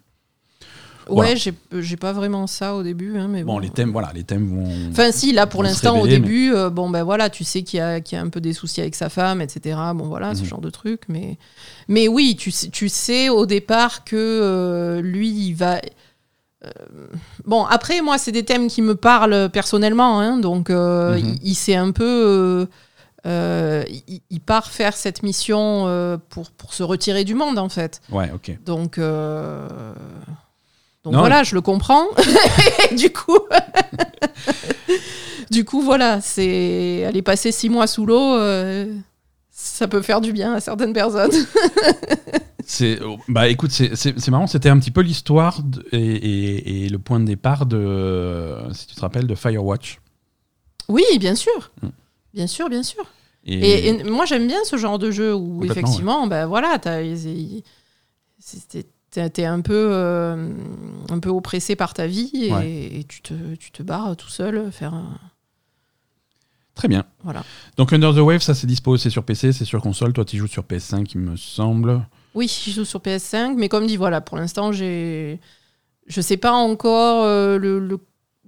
[1.08, 1.36] Ouais, Voilà.
[1.36, 3.54] j'ai j'ai pas vraiment ça au début, hein, mais bon.
[3.54, 4.89] Bon, les thèmes, voilà, les thèmes vont.
[4.89, 7.78] Enfin, si, là, pour l'instant, au mais- début, euh, bon, ben voilà, tu sais qu'il
[7.78, 9.78] y, a- qu'il y a un peu des soucis avec sa femme, etc.
[9.93, 10.47] Bon, voilà, ce Mhm.
[10.47, 11.01] genre de truc.
[11.08, 11.38] Mais,
[11.88, 15.80] mais oui, tu, sais- tu sais au départ que euh, lui, il va.
[16.65, 17.08] Euh,
[17.45, 21.36] bon, après, moi, c'est des thèmes qui me parlent personnellement, hein, donc euh, Mhm.
[21.43, 22.67] il, il s'est un peu.
[23.25, 27.69] euh, il, il part faire cette mission euh, pour, pour se retirer du monde, en
[27.69, 28.01] fait.
[28.12, 28.58] Ouais, ok.
[28.65, 28.99] Donc.
[31.04, 32.06] Donc Non, voilà, je le comprends.
[32.97, 33.38] Du coup,
[35.51, 38.38] du coup, voilà, c'est aller passer six mois sous l'eau,
[39.51, 41.32] ça peut faire du bien à certaines personnes.
[42.67, 44.47] C'est bah écoute, c'est- marrant.
[44.47, 48.95] C'était un petit peu l'histoire et, et- et le point de départ de, si tu
[48.95, 49.99] te rappelles, de Firewatch.
[50.89, 51.88] Oui, bien sûr, Mm.
[52.34, 53.04] bien sûr, bien sûr.
[53.47, 57.63] Et, moi, j'aime bien ce genre de jeu où effectivement, voilà, t'as- c'est-
[58.39, 58.88] c'est-
[59.32, 60.49] t'es un peu, euh,
[61.10, 62.89] un peu oppressé par ta vie et, Ouais.
[62.99, 64.93] et tu te, tu te barres tout seul faire.
[64.95, 65.19] un-
[66.73, 67.06] très bien.
[67.23, 67.43] Voilà.
[67.78, 70.12] Donc Under the Wave, ça c'est dispo, c'est sur PC, c'est sur console.
[70.12, 72.01] Toi, tu joues sur PS5, il me semble.
[72.36, 75.39] Oui, je joue sur PS5, mais comme dit, voilà, pour l'instant, j'ai.
[76.08, 77.24] Je sais pas encore.
[77.24, 78.00] euh, le, le-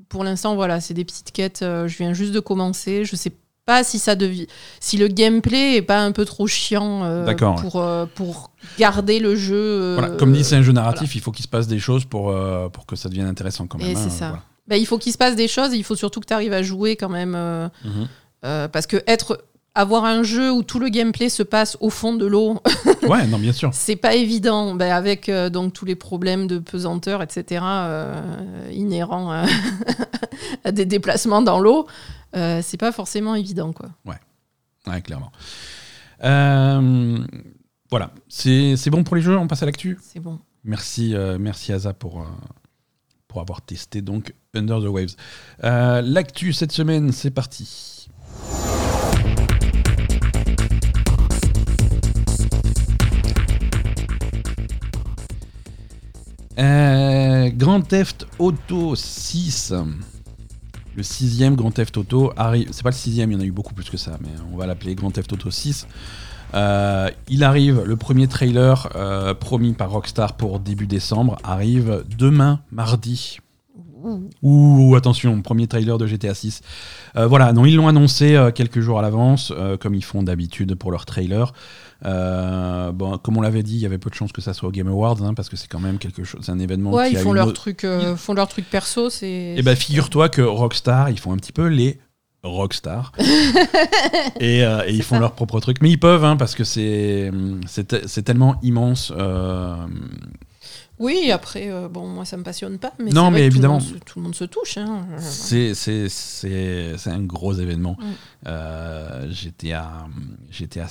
[0.09, 1.61] Pour l'instant, voilà, c'est des petites quêtes.
[1.63, 3.03] euh, je viens juste de commencer.
[3.05, 3.31] Je sais
[3.65, 4.47] pas si ça devient.
[4.79, 7.61] Si le gameplay est pas un peu trop chiant euh, ouais.
[7.61, 7.83] pour,
[8.15, 9.95] pour garder le jeu.
[9.95, 11.15] Voilà, comme dit, c'est un jeu narratif.
[11.15, 12.33] Il faut qu'il se passe des choses pour
[12.71, 13.87] pour que ça devienne intéressant quand même.
[13.87, 14.27] Et hein, c'est ça.
[14.29, 14.43] voilà.
[14.67, 15.73] bah, il faut qu'il se passe des choses.
[15.73, 17.31] Il faut surtout que tu arrives à jouer quand même.
[17.83, 18.07] Mhm.
[18.71, 19.41] parce que être.
[19.79, 22.59] Avoir un jeu où tout le gameplay se passe au fond de l'eau,
[23.07, 23.69] Ouais, non, bien sûr.
[23.73, 29.31] C'est pas évident, ben, avec euh, donc tous les problèmes de pesanteur, etc., euh, inhérents
[29.31, 29.45] à,
[30.63, 31.85] à des déplacements dans l'eau.
[32.35, 33.89] euh, c'est pas forcément évident, quoi.
[34.87, 35.31] Ouais, clairement.
[36.23, 37.19] Euh,
[37.91, 39.37] voilà, c'est c'est bon pour les jeux?
[39.37, 39.97] On passe à l'actu?
[40.01, 40.39] C'est bon.
[40.63, 42.25] Merci, euh, merci Asa pour, euh,
[43.27, 45.15] pour avoir testé donc Under the Waves.
[45.63, 48.07] Euh, L'actu cette semaine, c'est parti.
[56.59, 59.73] Euh, Grand Theft Auto 6.
[60.95, 62.69] Le sixième Grand Theft Auto arrive.
[62.71, 64.57] C'est pas le sixième, il y en a eu beaucoup plus que ça, mais on
[64.57, 65.87] va l'appeler Grand Theft Auto 6.
[66.53, 72.61] Euh, il arrive, le premier trailer euh, promis par Rockstar pour début décembre arrive demain,
[72.71, 73.39] mardi.
[74.41, 74.95] Ouh.
[74.95, 76.61] Attention, premier trailer de GTA 6.
[77.17, 80.91] Euh, voilà, non, ils l'ont annoncé quelques jours à l'avance, comme ils font d'habitude pour
[80.91, 81.53] leur trailer.
[82.05, 84.69] Euh, bon, comme on l'avait dit, il y avait peu de chances que ça soit
[84.69, 87.07] au Game Awards, hein, parce que c'est quand même quelque chose, c'est un événement Ouais,
[87.07, 89.09] qui ils a font leur, truc, euh, font leur truc perso.
[89.09, 89.55] C'est.
[89.57, 91.99] et ben figure-toi que Rockstar, ils font un petit peu les
[92.43, 93.11] Rockstar.
[94.39, 95.77] et, euh, et ils font leur propre truc.
[95.81, 97.31] Mais ils peuvent, hein, parce que c'est
[97.67, 99.11] c'est te- c'est tellement immense.
[99.17, 99.75] euh,
[100.99, 102.93] Oui, après, euh, bon, moi, ça me passionne pas.
[102.99, 103.79] Mais Non, c'est vrai mais que évidemment.
[103.79, 104.77] Tout le, monde se, tout le monde se touche.
[104.77, 105.05] Hein.
[105.19, 107.97] c'est c'est- c'est- c'est un gros événement.
[107.99, 108.05] Mm.
[108.47, 110.07] Euh, J'étais à,
[110.51, 110.87] j'étais à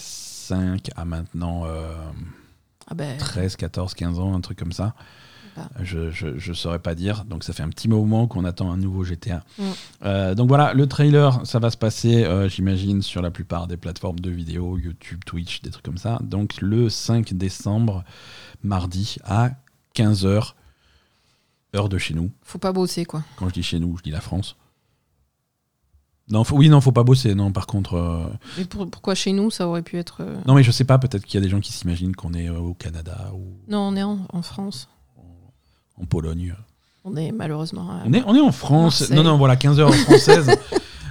[0.47, 1.93] 5 à maintenant euh,
[2.87, 4.95] Ah ben, 13, 14, 15 ans, un truc comme ça.
[5.57, 5.69] Bah.
[5.83, 7.25] Je, je, je saurais pas dire.
[7.25, 9.43] Donc ça fait un petit moment qu'on attend un nouveau GTA.
[9.59, 9.63] Mm.
[10.05, 13.77] Euh, donc voilà, le trailer, ça va se passer, euh, j'imagine, sur la plupart des
[13.77, 16.18] plateformes de vidéo, YouTube, Twitch, des trucs comme ça.
[16.23, 18.05] Donc le 5 décembre,
[18.62, 19.51] mardi, à
[19.95, 20.53] 15h,
[21.75, 22.31] heure de chez nous.
[22.43, 23.25] faut pas bosser, quoi.
[23.37, 24.57] Quand je dis chez nous, je dis la France.
[26.29, 27.35] Non, faut- oui, non, faut pas bosser.
[27.35, 27.95] Non, par contre.
[27.95, 28.27] euh,
[28.59, 30.22] Mais pour- pourquoi chez nous, ça aurait pu être.
[30.22, 30.99] euh, Non, mais je sais pas.
[30.99, 33.81] Peut-être qu'il y a des gens qui s'imaginent qu'on est euh, au Canada ou Non,
[33.81, 34.89] on est en, en France.
[36.01, 36.55] en Pologne.
[37.09, 37.89] On est malheureusement.
[37.91, 39.01] à- On est, on est en France.
[39.01, 39.17] Marseille.
[39.17, 40.51] Non, non, voilà, 15 heures françaises.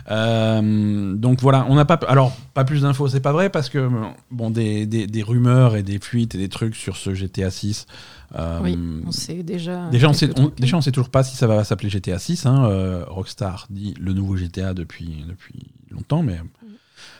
[0.07, 1.95] Euh, donc voilà, on n'a pas.
[2.07, 3.89] Alors, pas plus d'infos, c'est pas vrai, parce que,
[4.29, 7.87] bon, des, des, des rumeurs et des fuites et des trucs sur ce GTA 6.
[8.35, 9.89] euh, Oui, on sait déjà.
[9.89, 12.45] Déjà on, sait, on, déjà, on sait toujours pas si ça va s'appeler GTA 6.
[12.45, 12.65] hein.
[12.65, 16.39] Euh, Rockstar dit le nouveau GTA depuis, depuis longtemps, mais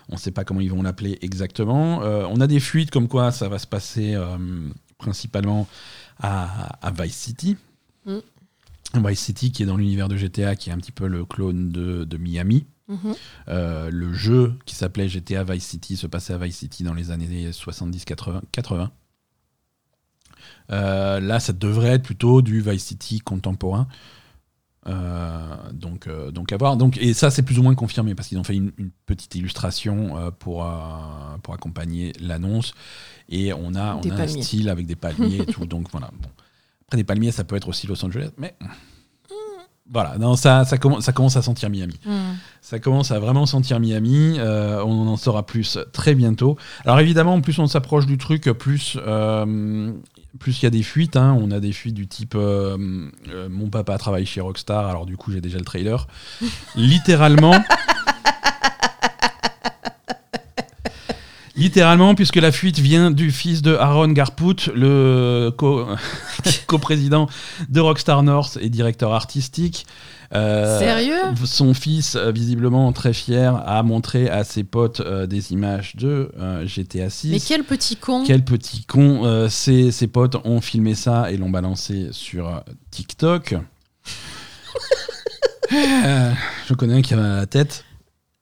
[0.09, 2.03] on sait pas comment ils vont l'appeler exactement.
[2.03, 4.37] Euh, on a des fuites comme quoi ça va se passer euh,
[4.99, 5.67] principalement
[6.21, 7.57] à, à Vice City.
[8.05, 8.17] Mm.
[8.93, 11.69] Vice City qui est dans l'univers de GTA, qui est un petit peu le clone
[11.69, 12.65] de, de Miami.
[12.87, 13.15] Mhm.
[13.47, 17.11] Euh, le jeu qui s'appelait GTA Vice City se passait à Vice City dans les
[17.11, 18.41] années 70-80.
[18.51, 18.91] 80.
[20.71, 23.87] Euh, là, ça devrait être plutôt du Vice City contemporain.
[24.87, 26.77] Euh, donc, euh, donc à voir.
[26.77, 29.33] Donc, et ça, c'est plus ou moins confirmé parce qu'ils ont fait une, une petite
[29.35, 30.67] illustration pour,
[31.41, 32.73] pour accompagner l'annonce.
[33.29, 35.65] Et on a, on a un style avec des palmiers et tout.
[35.65, 36.11] Donc voilà.
[36.21, 36.29] Bon.
[36.87, 38.55] Après, des palmiers, ça peut être aussi Los Angeles, mais
[39.91, 40.17] voilà.
[40.17, 41.99] Non, ça, ça, commence, ça commence à sentir Miami.
[42.05, 42.37] Mhm.
[42.61, 44.35] Ça commence à vraiment sentir Miami.
[44.39, 46.57] euh, on en saura plus très bientôt.
[46.85, 49.91] Alors évidemment, plus on s'approche du truc, plus euh,
[50.39, 51.15] plus il y a des fuites.
[51.17, 51.37] hein.
[51.39, 52.77] On a des fuites du type euh,
[53.49, 54.87] mon papa travaille chez Rockstar.
[54.87, 56.07] Alors du coup, j'ai déjà le trailer.
[56.75, 57.53] Littéralement.
[61.57, 65.85] Littéralement, puisque la fuite vient du fils de Aaron Garput, le co-
[66.67, 67.29] coprésident
[67.69, 69.85] de Rockstar North et directeur artistique.
[70.33, 71.21] Euh, Sérieux?
[71.45, 76.29] son fils, euh, visiblement très fier, a montré à ses potes euh, des images de
[76.37, 77.29] euh, GTA 6.
[77.31, 79.47] Mais quel petit con Quel petit con.
[79.49, 83.55] ses, ses potes ont filmé ça et l'ont balancé sur TikTok.
[85.71, 87.84] Je connais un qui a la tête.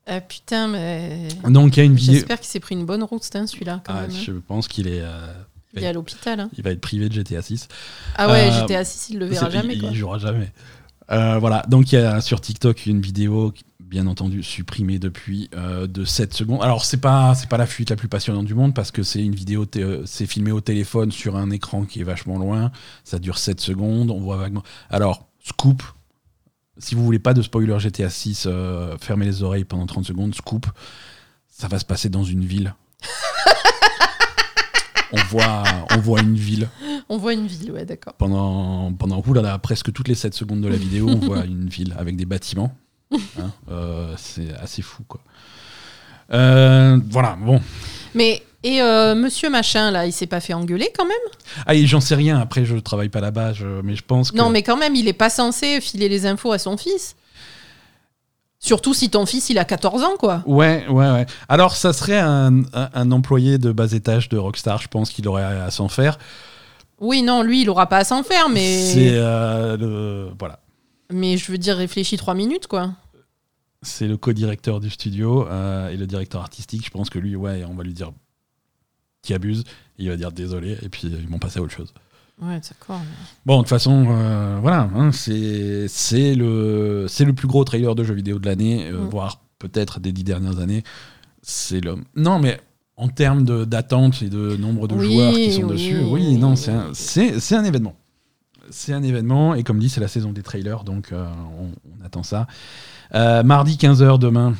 [0.06, 1.28] Ah putain, mais.
[1.48, 2.14] Donc il y a une vidéo.
[2.14, 4.10] J'espère qu'il s'est pris une bonne route, hein, celui-là, quand Ah, même.
[4.10, 4.22] hein.
[4.26, 5.00] je pense qu'il est.
[5.00, 5.26] euh,
[5.74, 6.40] Il est à l'hôpital.
[6.40, 6.50] hein.
[6.56, 7.68] il va être privé de GTA 6.
[8.16, 9.90] Ah ouais, Euh, j'étais assis, il le verra jamais, il, quoi.
[9.90, 10.52] il jouera jamais.
[11.10, 16.04] Euh, voilà, donc il y a sur TikTok une vidéo, bien entendu supprimée depuis, de
[16.04, 16.62] 7 secondes.
[16.62, 19.34] Alors c'est pas pas la fuite la plus passionnante du monde parce que c'est une
[19.34, 19.66] vidéo,
[20.06, 22.70] c'est filmé au téléphone sur un écran qui est vachement loin.
[23.04, 24.62] Ça dure 7 secondes, on voit vaguement.
[24.90, 25.82] Alors scoop.
[26.78, 30.34] Si vous voulez pas de spoiler GTA 6, euh, fermez les oreilles pendant 30 secondes.
[30.34, 30.66] Scoop,
[31.48, 32.74] ça va se passer dans une ville.
[35.12, 36.68] on voit on voit une ville
[37.08, 38.14] On voit une ville, ouais, d'accord.
[38.14, 41.94] pendant, pendant oulala, presque toutes les 7 secondes de la vidéo, on voit une ville
[41.96, 42.74] avec des bâtiments.
[43.38, 45.20] Hein, euh, c'est assez fou, quoi.
[46.32, 47.60] Euh, voilà, bon.
[48.12, 51.16] Mais, et euh, monsieur machin, là, il s'est pas fait engueuler quand même?
[51.66, 54.36] Ah, j'en sais rien, après, je travaille pas là-bas, je- mais je pense que.
[54.36, 57.14] Non, mais quand même, il est pas censé filer les infos à son fils.
[58.58, 60.42] Surtout si ton fils, il a 14 ans, quoi.
[60.46, 61.26] Ouais, ouais, ouais.
[61.50, 65.28] Alors, ça serait un, un- un employé de bas étage de Rockstar, je pense qu'il
[65.28, 66.18] aurait à s'en faire.
[66.98, 68.80] Oui, non, lui, il aura pas à s'en faire, mais.
[68.82, 70.28] C'est euh, le.
[70.38, 70.60] Voilà.
[71.12, 72.92] Mais je veux dire, réfléchis trois minutes, quoi.
[73.82, 76.86] C'est le co-directeur du studio euh, et le directeur artistique.
[76.86, 78.12] Je pense que lui, ouais, on va lui dire
[79.24, 79.64] qui abuse.
[79.98, 81.92] Il va dire désolé, et puis ils vont passer à autre chose.
[82.42, 82.98] Ouais, d'accord.
[83.00, 87.62] mais- Bon, de toute façon, euh, voilà, hein, c'est c'est le, c'est le plus gros
[87.64, 89.08] trailer de jeux vidéo de l'année, euh, Mm.
[89.08, 90.82] voire peut-être des dix dernières années.
[91.42, 91.94] C'est le.
[92.16, 92.60] Non, mais
[92.96, 96.08] en termes de- d'attente et de nombre de Oui, joueurs qui sont oui, dessus, oui,
[96.30, 96.94] oui, non, c'est un, oui.
[96.94, 97.94] c'est- c'est un événement.
[98.70, 101.24] C'est un événement, et comme dit, c'est la saison des trailers, donc euh,
[101.60, 101.66] on,
[102.00, 102.46] on attend ça.
[103.14, 104.54] Euh, mardi 15h demain,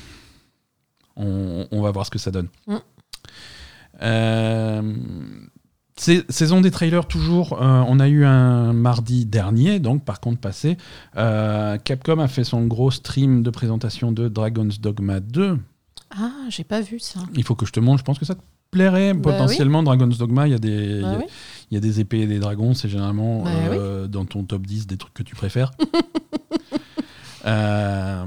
[1.16, 2.48] on, on va voir ce que ça donne.
[2.66, 2.76] Mm.
[4.02, 4.82] Euh,
[5.96, 7.60] saison des trailers toujours.
[7.62, 10.76] euh, on a eu un mardi dernier, donc par contre passé.
[11.16, 15.58] euh, Capcom a fait son gros stream de présentation de Dragon's Dogma 2.
[16.16, 17.20] Ah, j'ai pas vu ça.
[17.34, 17.98] Il faut que je te montre.
[18.00, 18.40] Je pense que ça te
[18.70, 19.82] plairait Bah potentiellement.
[19.82, 21.24] Dragon's Dogma, il y a des, il y Bah a- oui.
[21.70, 22.74] il y a des épées et des dragons.
[22.74, 25.70] C'est généralement Bah euh, dans ton top 10 des trucs que tu préfères.
[27.46, 28.24] Euh,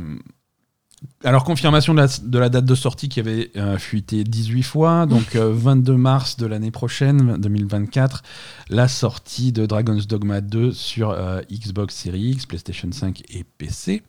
[1.24, 5.06] alors, confirmation de la, de la date de sortie qui avait euh, fuité 18 fois.
[5.06, 8.22] Donc, euh, 22 mars de l'année prochaine, 2024,
[8.70, 14.04] la sortie de Dragon's Dogma 2 sur euh, Xbox Series X, PlayStation 5 et PC.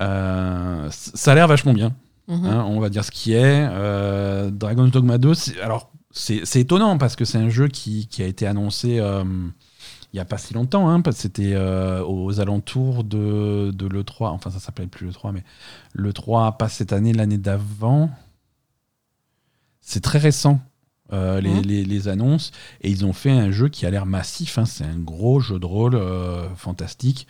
[0.00, 1.94] Euh, ça a l'air vachement bien.
[2.28, 2.44] Mhm.
[2.46, 3.68] Hein, on va dire ce qui est.
[3.70, 8.06] Euh, Dragon's Dogma 2, c'est- alors c'est c'est étonnant parce que c'est un jeu qui,
[8.06, 9.24] qui a été annoncé euh,
[10.14, 10.88] il n'y a pas si longtemps.
[10.88, 14.28] Hein, parce que c'était euh, aux alentours de, de l'E3.
[14.28, 15.42] Enfin, ça s'appelle plus l'E3, mais
[15.92, 18.10] l'E3, pas cette année, l'année d'avant.
[19.80, 20.60] C'est très récent.
[21.12, 21.62] euh, les, Mhm.
[21.62, 22.50] les- les annonces
[22.80, 25.58] et ils ont fait un jeu qui a l'air massif hein, c'est un gros jeu
[25.58, 27.26] de rôle euh, fantastique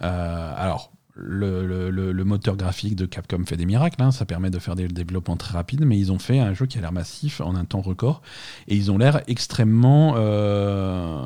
[0.00, 4.50] alors le, le- le- le moteur graphique de Capcom fait des miracles, hein, ça permet
[4.50, 6.92] de faire des développements très rapides, mais ils ont fait un jeu qui a l'air
[6.92, 8.22] massif en un temps record,
[8.68, 11.20] et ils ont l'air extrêmement euh,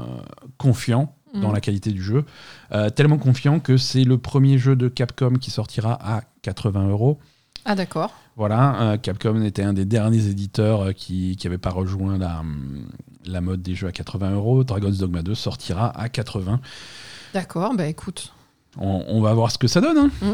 [0.59, 1.55] confiants dans Mm.
[1.55, 2.25] la qualité du jeu,
[2.73, 7.19] Euh, tellement confiants que c'est le premier jeu de Capcom qui sortira à 80 euros.
[7.65, 8.13] Ah, d'accord.
[8.37, 12.43] Voilà, euh, Capcom était un des derniers éditeurs qui n'avait pas rejoint la,
[13.25, 14.65] la mode des jeux à 80 euros.
[14.65, 16.61] Dragon's Dogma 2 sortira à 80.
[17.35, 18.33] D'accord, bah écoute.
[18.79, 19.97] On, on va voir ce que ça donne.
[19.99, 20.11] hein.
[20.23, 20.33] Mm.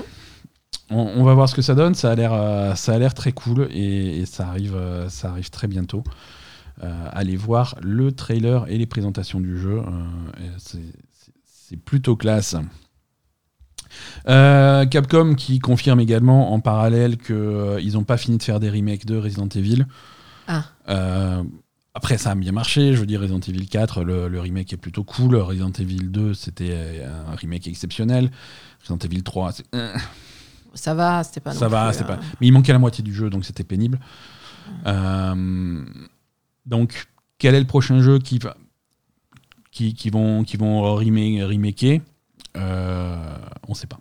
[0.90, 1.95] On, on va voir ce que ça donne.
[1.95, 5.30] Ça a l'air, euh, ça a l'air très cool et, et ça arrive, euh, ça
[5.30, 6.05] arrive très bientôt.
[6.82, 9.82] Euh, allez voir le trailer et les présentations du jeu.
[10.59, 12.55] c'est, plutôt classe.
[14.26, 19.16] Capcom qui confirme également en parallèle qu'ils n'ont pas fini de faire des remakes de
[19.16, 19.86] Resident Evil.
[20.49, 20.64] Ah.
[21.95, 22.95] Euh, après, ça a bien marché.
[22.95, 25.36] Je veux dire, Resident Evil 4, le, le remake est plutôt cool.
[25.36, 28.30] Resident Evil 2, c'était euh, un remake exceptionnel.
[28.80, 29.95] Resident Evil 3, c'est- euh,
[30.74, 32.18] Ça va, c'était pas ça va, c'est euh, pas.
[32.40, 34.01] Mais il manquait la moitié du jeu, donc c'était pénible.
[34.86, 35.84] Euh,
[36.66, 37.07] donc,
[37.38, 38.57] quel est le prochain jeu qui va,
[39.70, 42.01] qui, qui vont, qui vont remake- remaker?
[42.57, 43.36] Euh,
[43.68, 43.99] On sait pas.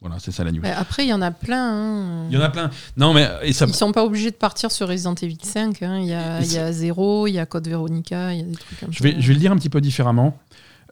[0.00, 0.60] Voilà, c'est ça la news.
[0.62, 1.72] bah, après, il y en a plein.
[1.72, 2.26] hein.
[2.30, 2.70] Il y en a plein.
[2.96, 3.66] Non, mais et ça.
[3.66, 5.82] Ils sont pas obligés de partir sur Resident Evil 5.
[5.82, 5.98] hein.
[5.98, 8.46] Il y, a, il y a Zero, il y a Code Veronica, il y a
[8.46, 9.04] des trucs comme Je ça.
[9.04, 10.38] vais, je vais le dire un petit peu différemment.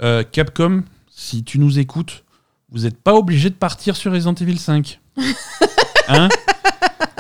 [0.03, 2.25] Euh, Capcom, si tu nous écoutes,
[2.71, 5.01] vous n'êtes pas obligé de partir sur Resident Evil 5.
[6.09, 6.29] hein?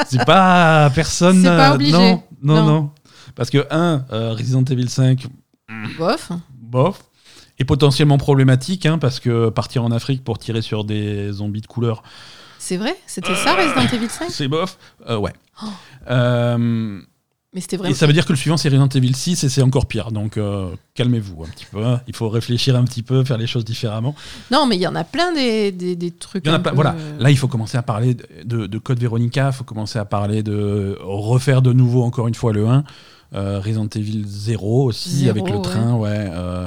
[0.07, 1.41] C'est pas personne.
[1.43, 1.93] C'est pas euh, obligé.
[1.93, 2.67] Non, non, Non.
[2.67, 2.91] non.
[3.37, 5.27] Parce que, un, euh, Resident Evil 5,
[5.99, 6.33] Bof.
[6.51, 7.01] bof,
[7.59, 11.67] est potentiellement problématique, hein, parce que partir en Afrique pour tirer sur des zombies de
[11.67, 12.03] couleur,
[12.59, 12.97] C'est vrai?
[13.07, 14.77] C'était ça Resident Evil 5 c'est bof.
[15.09, 15.33] Euh, ouais.
[15.63, 15.67] Oh.
[16.11, 17.01] Euh,
[17.55, 17.95] Mais c'était et vraiment.
[17.95, 20.11] ça veut dire que le suivant, c'est Resident Evil 6 et c'est encore pire.
[20.13, 21.83] Donc, euh, calmez-vous un petit peu.
[21.85, 22.01] hein.
[22.09, 24.15] Il faut réfléchir un petit peu, faire les choses différemment.
[24.51, 26.45] Non, mais il y en a plein des, des, des trucs.
[26.45, 26.71] Il y en a plein.
[26.71, 26.95] peu, Voilà.
[27.19, 29.49] Là, il faut commencer à parler de, de Code Veronica.
[29.53, 32.85] Il faut commencer à parler de refaire de nouveau, encore une fois, le 1.
[33.35, 35.63] Euh, Resident Evil 0 aussi, Zéro, avec le ouais.
[35.63, 35.95] train.
[35.95, 36.67] Ouais, euh,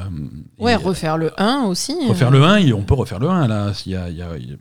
[0.60, 1.93] Ouais, et, refaire le 1 aussi.
[1.93, 2.57] euh, refaire euh, le 1.
[2.57, 3.74] et On peut refaire le 1, là.
[3.74, 4.57] s'il y a- y a- y a-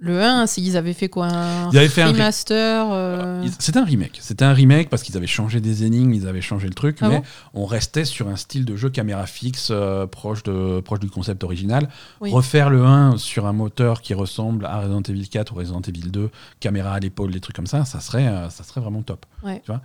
[0.00, 3.78] Le 1, s'ils avaient fait quoi Un Ils avaient fait un remaster euh, Ils- C'était
[3.80, 4.18] un remake.
[4.20, 7.08] C'était un remake parce qu'ils avaient changé des énigmes, ils avaient changé le truc, Ah
[7.08, 7.22] mais bon?
[7.54, 11.42] on restait sur un style de jeu caméra fixe euh, proche, de, proche du concept
[11.42, 11.88] original.
[12.20, 12.30] Oui.
[12.30, 16.10] Refaire le 1 sur un moteur qui ressemble à Resident Evil 4 ou Resident Evil
[16.12, 16.30] 2,
[16.60, 19.26] caméra à l'épaule, des trucs comme ça, ça serait, euh, ça serait vraiment top.
[19.44, 19.60] Ouais.
[19.64, 19.80] Tu vois?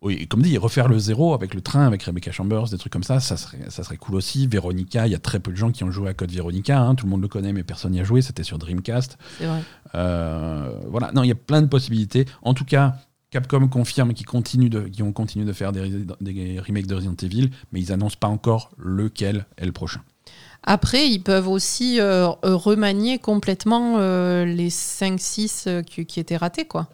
[0.00, 3.02] Oui, comme dit, refaire le 0 avec le train, avec Rebecca Chambers, des trucs comme
[3.02, 4.46] ça, ça serait, ça serait cool aussi.
[4.46, 6.94] Veronica, il y a très peu de gens qui ont joué à Code Veronica, hein,
[6.94, 9.18] tout le monde le connaît, mais personne n'y a joué, c'était sur Dreamcast.
[9.38, 9.60] C'est vrai.
[9.94, 12.26] Euh, voilà, non, il y a plein de possibilités.
[12.42, 12.96] En tout cas,
[13.30, 17.16] Capcom confirme qu'ils continuent de, qu'ils vont continuer de faire des, des remakes de Resident
[17.22, 20.00] Evil, mais ils annoncent pas encore lequel est le prochain.
[20.62, 26.66] Après, ils peuvent aussi euh, remanier complètement euh, les 5-6 euh, qui, qui étaient ratés,
[26.66, 26.88] quoi.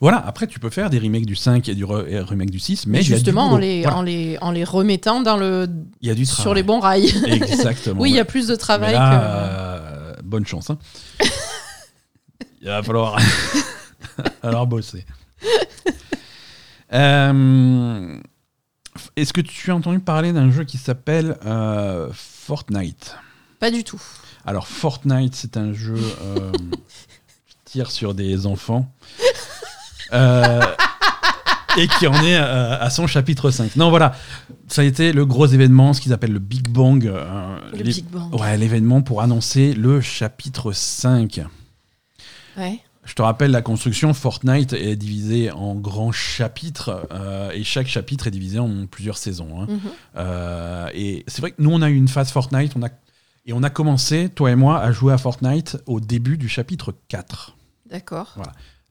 [0.00, 2.58] Voilà, après tu peux faire des remakes du 5 et du re- et remake du
[2.58, 5.68] 6, mais Mais justement, en les, Voilà, en, les, en les remettant dans le,
[6.00, 7.12] il y a du sur les bons rails.
[7.26, 8.00] Exactement.
[8.02, 10.18] oui, il y a plus de travail là, que.
[10.18, 10.70] euh, bonne chance.
[10.70, 10.78] hein.
[12.60, 13.16] il va falloir
[14.42, 15.04] alors bosser.
[16.92, 18.18] Euh,
[19.16, 23.16] Est-ce que tu as entendu parler d'un jeu qui s'appelle euh, Fortnite?
[23.60, 24.00] Pas du tout.
[24.46, 25.94] Alors Fortnite, c'est un jeu
[27.46, 28.92] qui tire sur des enfants.
[30.12, 30.60] Euh,
[31.76, 33.74] et qui en est à, à son chapitre 5.
[33.76, 34.14] Non, voilà,
[34.68, 37.04] ça a été le gros événement, ce qu'ils appellent le Big Bang.
[37.06, 38.32] euh, Le les- Big Bang.
[38.38, 41.40] Ouais, l'événement pour annoncer le chapitre 5.
[42.56, 42.78] Ouais.
[43.06, 48.28] Je te rappelle, la construction Fortnite est divisée en grands chapitres euh, et chaque chapitre
[48.28, 49.60] est divisé en plusieurs saisons.
[49.62, 49.66] hein.
[49.68, 49.80] Mhm.
[50.16, 52.88] Euh, et c'est vrai que nous, on a eu une phase Fortnite on a,
[53.46, 56.94] et on a commencé, toi et moi, à jouer à Fortnite au début du chapitre
[57.08, 57.56] 4.
[57.90, 58.36] D'accord.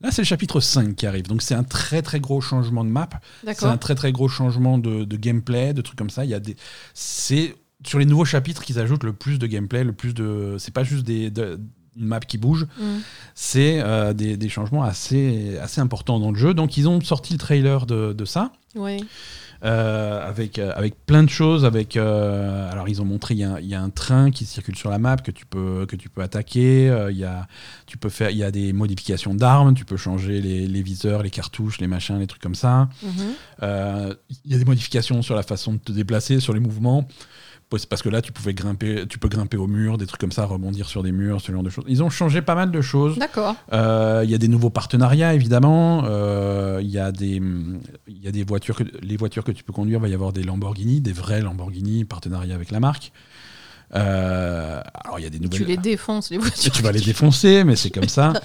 [0.04, 1.28] Là, c'est le chapitre 5 qui arrive.
[1.28, 3.10] Donc, c'est un très très gros changement de map.
[3.54, 6.26] C'est un très très gros changement de, de gameplay, de trucs comme ça.
[6.26, 6.56] Il y a des,
[6.94, 10.58] c'est sur les nouveaux chapitres qu'ils ajoutent le plus de gameplay, le plus de.
[10.60, 11.60] C'est pas juste des, de-
[11.96, 13.02] une map qui bouge, Mhm.
[13.36, 16.54] c'est euh, des, des changements assez assez importants dans le jeu.
[16.56, 18.52] Donc ils ont sorti le trailer de, de ça.
[18.76, 19.06] Oui.
[19.64, 21.64] Euh, avec, euh, avec plein de choses.
[21.66, 24.30] Avec, euh, alors, ils ont montré, il y, a un- il y a un train
[24.32, 26.90] qui circule sur la map que tu peux, que tu peux attaquer.
[26.90, 27.48] euh, il y a,
[27.86, 29.74] tu peux faire, il y a des modifications d'armes.
[29.74, 32.90] Tu peux changer les, les viseurs, les cartouches, les machins, les trucs comme ça.
[33.04, 33.12] Mhm.
[33.62, 37.08] Il y a des modifications sur la façon de te déplacer, sur les mouvements.
[37.74, 40.32] Parce- Parce que là, tu pouvais grimper, tu peux grimper au mur, des trucs comme
[40.32, 41.86] ça, rebondir sur des murs, ce genre de choses.
[41.88, 43.18] Ils ont changé pas mal de choses.
[43.18, 43.56] D'accord.
[43.74, 46.04] Euh, Il y a des nouveaux partenariats, évidemment.
[46.06, 47.42] Euh, Il y a des,
[48.08, 50.00] il y a des voitures, que, les voitures que tu peux conduire.
[50.00, 53.12] Il va y avoir des Lamborghini, des vrais Lamborghini, partenariat avec la marque.
[53.96, 55.60] Euh, alors il y a des nouvelles.
[55.60, 56.72] Tu les défonces, les voitures.
[56.72, 58.34] tu vas les défoncer, mais c'est comme ça.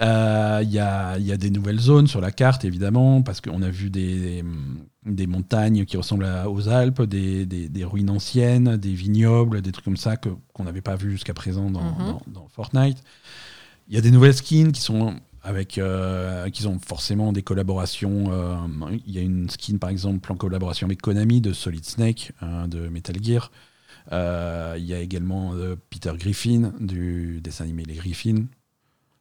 [0.00, 3.62] Euh, Il y, a, y a des nouvelles zones sur la carte, évidemment, parce qu'on
[3.62, 4.42] a vu des,
[5.04, 9.84] des montagnes qui ressemblent à- aux Alpes, des, des- ruines anciennes, des vignobles, des trucs
[9.84, 12.06] comme ça qu'on n'avait pas vu jusqu'à présent dans, Mhm.
[12.06, 12.98] dans- dans Fortnite.
[13.88, 15.14] Il y a des nouvelles skins qui sont
[15.44, 18.26] avec euh, qui ont forcément des collaborations.
[18.30, 18.56] euh,
[19.06, 22.66] Il y a une skin par exemple en collaboration avec Konami de Solid Snake euh,
[22.68, 23.50] de Metal Gear.
[24.12, 28.44] Euh, Il y a également euh, Peter Griffin du dessin animé Les Griffins.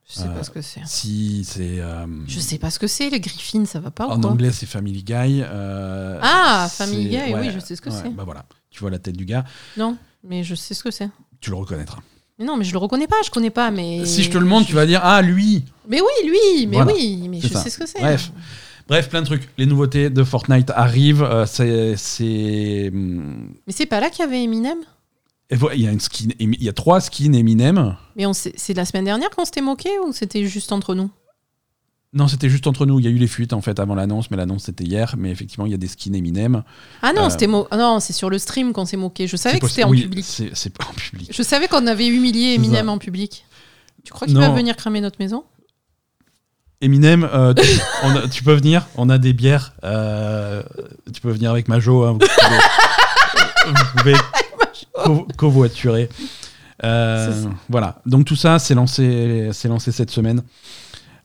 [0.07, 0.81] Je sais Euh, pas ce que c'est.
[0.85, 4.11] Si c'est euh, Je sais pas ce que c'est, les Griffins, ça va pas ou
[4.11, 5.41] en quoi anglais c'est Family Guy.
[5.43, 8.09] euh, Ah, Family Guy, oui, je sais ce que ouais, c'est.
[8.09, 9.45] Bah voilà, tu vois la tête du gars,
[9.77, 11.09] Non, mais je sais ce que c'est.
[11.39, 12.01] tu le reconnaîtras.
[12.39, 13.69] Mais non, mais je le reconnais pas, je connais pas.
[13.71, 15.63] Mais Si je te le montre, tu vas dire ah lui.
[15.87, 17.61] Mais oui, lui, mais Voilà, oui, mais c'est je ça.
[17.61, 17.99] sais ce que c'est.
[17.99, 18.31] Bref.
[18.87, 19.47] Bref, plein de trucs.
[19.57, 21.23] Les nouveautés de Fortnite arrivent.
[21.23, 24.79] euh, c'est, c'est, hum, Mais c'est pas là qu'il y avait Eminem?
[25.51, 27.95] Il y a une skin, il y a trois skins Eminem.
[28.15, 31.09] Mais c'est la semaine dernière qu'on s'était moqué ou c'était juste entre nous?
[32.13, 32.99] Non, c'était juste entre nous.
[32.99, 35.15] Il y a eu les fuites en fait avant l'annonce, mais l'annonce c'était hier.
[35.17, 36.63] Mais effectivement, il y a des skins Eminem.
[37.01, 39.27] Ah non, Euh, c'était mo- ah non, c'est sur le stream qu'on s'est moqué.
[39.27, 40.25] Je savais que c'était en public.
[40.25, 41.29] C'est, pas en public.
[41.33, 43.45] Je savais qu'on avait humilié Eminem en public.
[44.03, 45.43] Tu crois qu'il va venir cramer notre maison?
[46.81, 48.87] Eminem, euh, tu, on a- tu peux venir.
[48.97, 49.73] On a des bières.
[49.83, 50.63] euh,
[51.13, 52.03] tu peux venir avec Majo.
[52.03, 52.57] hein, vous pouvez,
[53.67, 54.13] vous pouvez
[55.05, 56.09] co- covoiturer.
[56.83, 58.01] Euh, voilà.
[58.05, 60.41] Donc tout ça, c'est lancé, c'est lancé cette semaine.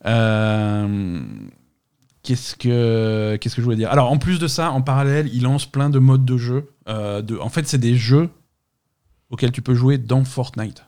[0.05, 1.21] Euh,
[2.23, 3.91] Qu'est-ce que qu'est-ce que je voulais dire?
[3.93, 6.71] Alors en plus de ça, en parallèle, il lance plein de modes de jeu.
[6.89, 8.29] euh, de, en fait, c'est des jeux
[9.31, 10.85] auxquels tu peux jouer dans Fortnite.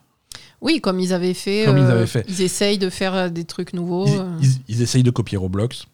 [0.61, 1.65] Oui, comme ils avaient fait.
[1.67, 2.25] Comme ils euh, avaient fait.
[2.29, 4.07] Ils essayent de faire euh, des trucs nouveaux.
[4.09, 4.25] Ils, euh.
[4.43, 5.87] ils- ils essayent de copier Roblox,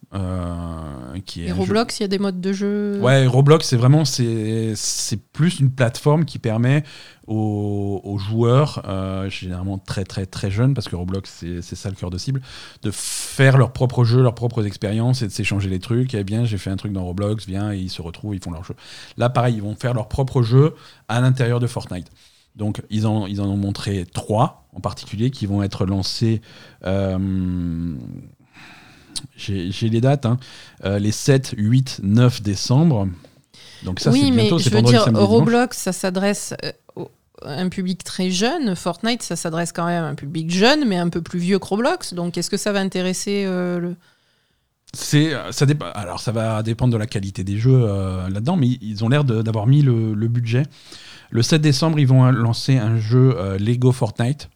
[1.25, 2.99] qui est Et jeu- Roblox, il y a des modes de jeu.
[3.01, 4.73] Ouais, Roblox, c'est vraiment c'est
[5.33, 6.83] plus une plateforme qui permet
[7.27, 8.81] aux, aux joueurs,
[9.29, 12.41] généralement très très très jeunes, parce que Roblox c'est ça le cœur de cible,
[12.83, 16.13] de faire leurs propres jeux, leurs propres expériences et de s'échanger les trucs.
[16.15, 18.51] Et bien, j'ai fait un truc dans Roblox, viens et ils se retrouvent, ils font
[18.51, 18.75] leur jeu.
[19.17, 20.73] Là, pareil, ils vont faire leurs propres jeux
[21.07, 22.07] à l'intérieur de Fortnite.
[22.55, 26.41] Donc, ils en, ils en ont montré trois en particulier qui vont être lancés.
[26.85, 27.95] euh,
[29.37, 30.37] j'ai les dates, hein,
[30.85, 33.07] euh, les 7, 8, 9 décembre.
[33.83, 35.19] Donc ça, oui, c'est mais bientôt, je veux dire, samedi.
[35.21, 36.53] Roblox, ça s'adresse
[36.97, 37.03] euh,
[37.43, 38.75] un public très jeune.
[38.75, 41.67] Fortnite, ça s'adresse quand même à un public jeune, mais un peu plus vieux que
[41.67, 42.13] Roblox.
[42.13, 43.95] Donc, est-ce que ça va intéresser euh, le.
[44.93, 45.87] C'est, ça dépend.
[45.93, 49.25] Alors, ça va dépendre de la qualité des jeux euh, là-dedans, mais ils ont l'air
[49.25, 50.63] d'avoir mis le, le budget.
[51.31, 54.49] Le 7 décembre, ils vont lancer un jeu euh, Lego Fortnite,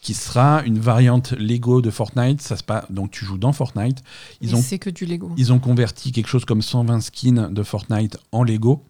[0.00, 2.40] qui sera une variante Lego de Fortnite.
[2.40, 4.02] Ça se passe, donc, tu joues dans Fortnite.
[4.40, 5.32] Ils ont, C'est que du Lego.
[5.36, 8.84] ils ont converti quelque chose comme 120 skins de Fortnite en Lego.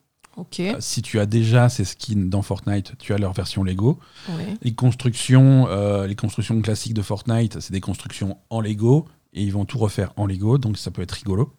[0.60, 3.98] Euh, Si tu as déjà ces skins dans Fortnite, tu as leur version Lego.
[4.28, 4.54] ouais.
[4.62, 9.52] Les constructions, euh, les constructions classiques de Fortnite, c'est des constructions en Lego et ils
[9.52, 11.52] vont tout refaire en Lego, donc ça peut être rigolo.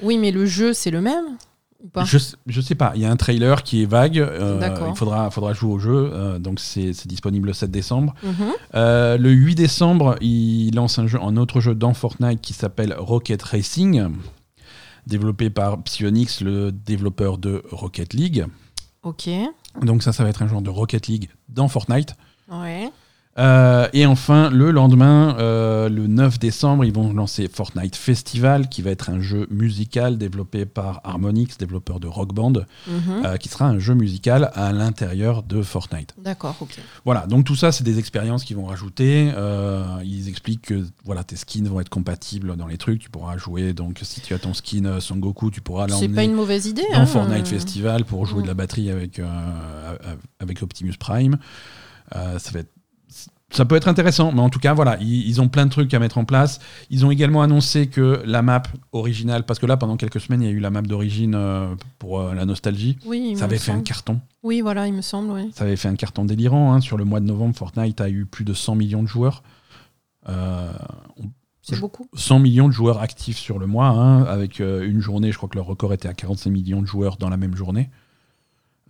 [0.00, 1.36] Oui, mais le jeu, c'est le même
[1.84, 4.18] ou pas Je, sais- je sais pas, il y a un trailer qui est vague,
[4.18, 8.14] euh, il faudra, faudra jouer au jeu, euh, donc c'est c'est disponible le 7 décembre.
[8.22, 8.32] Mhm.
[8.74, 12.94] Euh, le 8 décembre, il lance un, jeu, un autre jeu dans Fortnite qui s'appelle
[12.98, 14.08] Rocket Racing,
[15.06, 18.46] développé par Psyonix, le développeur de Rocket League.
[19.02, 19.28] Ok.
[19.82, 22.14] Donc ça, ça va être un genre de Rocket League dans Fortnite.
[22.50, 22.90] Ouais.
[23.38, 28.82] Euh, et enfin, le lendemain, euh, le 9 décembre, ils vont lancer Fortnite Festival, qui
[28.82, 32.52] va être un jeu musical développé par Harmonix, développeur de Rock Band,
[32.86, 33.22] Mhm.
[33.24, 36.14] euh, qui sera un jeu musical à l'intérieur de Fortnite.
[36.22, 36.78] D'accord, ok.
[37.06, 39.32] Voilà, donc tout ça, c'est des expériences qu'ils vont rajouter.
[40.04, 43.00] Ils expliquent que voilà, tes skins vont être compatibles dans les trucs.
[43.00, 46.00] Tu pourras jouer, donc si tu as ton skin Son Goku, tu pourras C'est pas
[46.06, 46.82] l'emmener une mauvaise idée.
[46.92, 47.06] dans hein.
[47.06, 48.42] Fortnite Festival pour jouer Mm.
[48.42, 49.20] de la batterie avec,
[50.38, 51.38] avec Optimus Prime.
[52.14, 52.71] Euh, ça va être
[53.52, 55.92] ça peut être intéressant, mais en tout cas, voilà, ils, ils ont plein de trucs
[55.94, 56.58] à mettre en place.
[56.90, 60.46] Ils ont également annoncé que la map originale, parce que là, pendant quelques semaines, il
[60.46, 62.98] y a eu la map d'origine euh, pour euh, la nostalgie.
[63.06, 64.20] Oui, il Ça avait fait un carton.
[64.42, 65.50] Oui, voilà, il me semble, oui.
[65.54, 66.72] Ça avait fait un carton délirant.
[66.72, 66.80] hein.
[66.80, 69.42] Sur le mois de novembre, Fortnite a eu plus de 100 millions de joueurs.
[70.28, 70.72] Euh,
[71.62, 72.06] C'est beaucoup.
[72.14, 75.56] 100 millions de joueurs actifs sur le mois, hein, avec une journée, je crois que
[75.56, 77.90] leur record était à 45 millions de joueurs dans la même journée.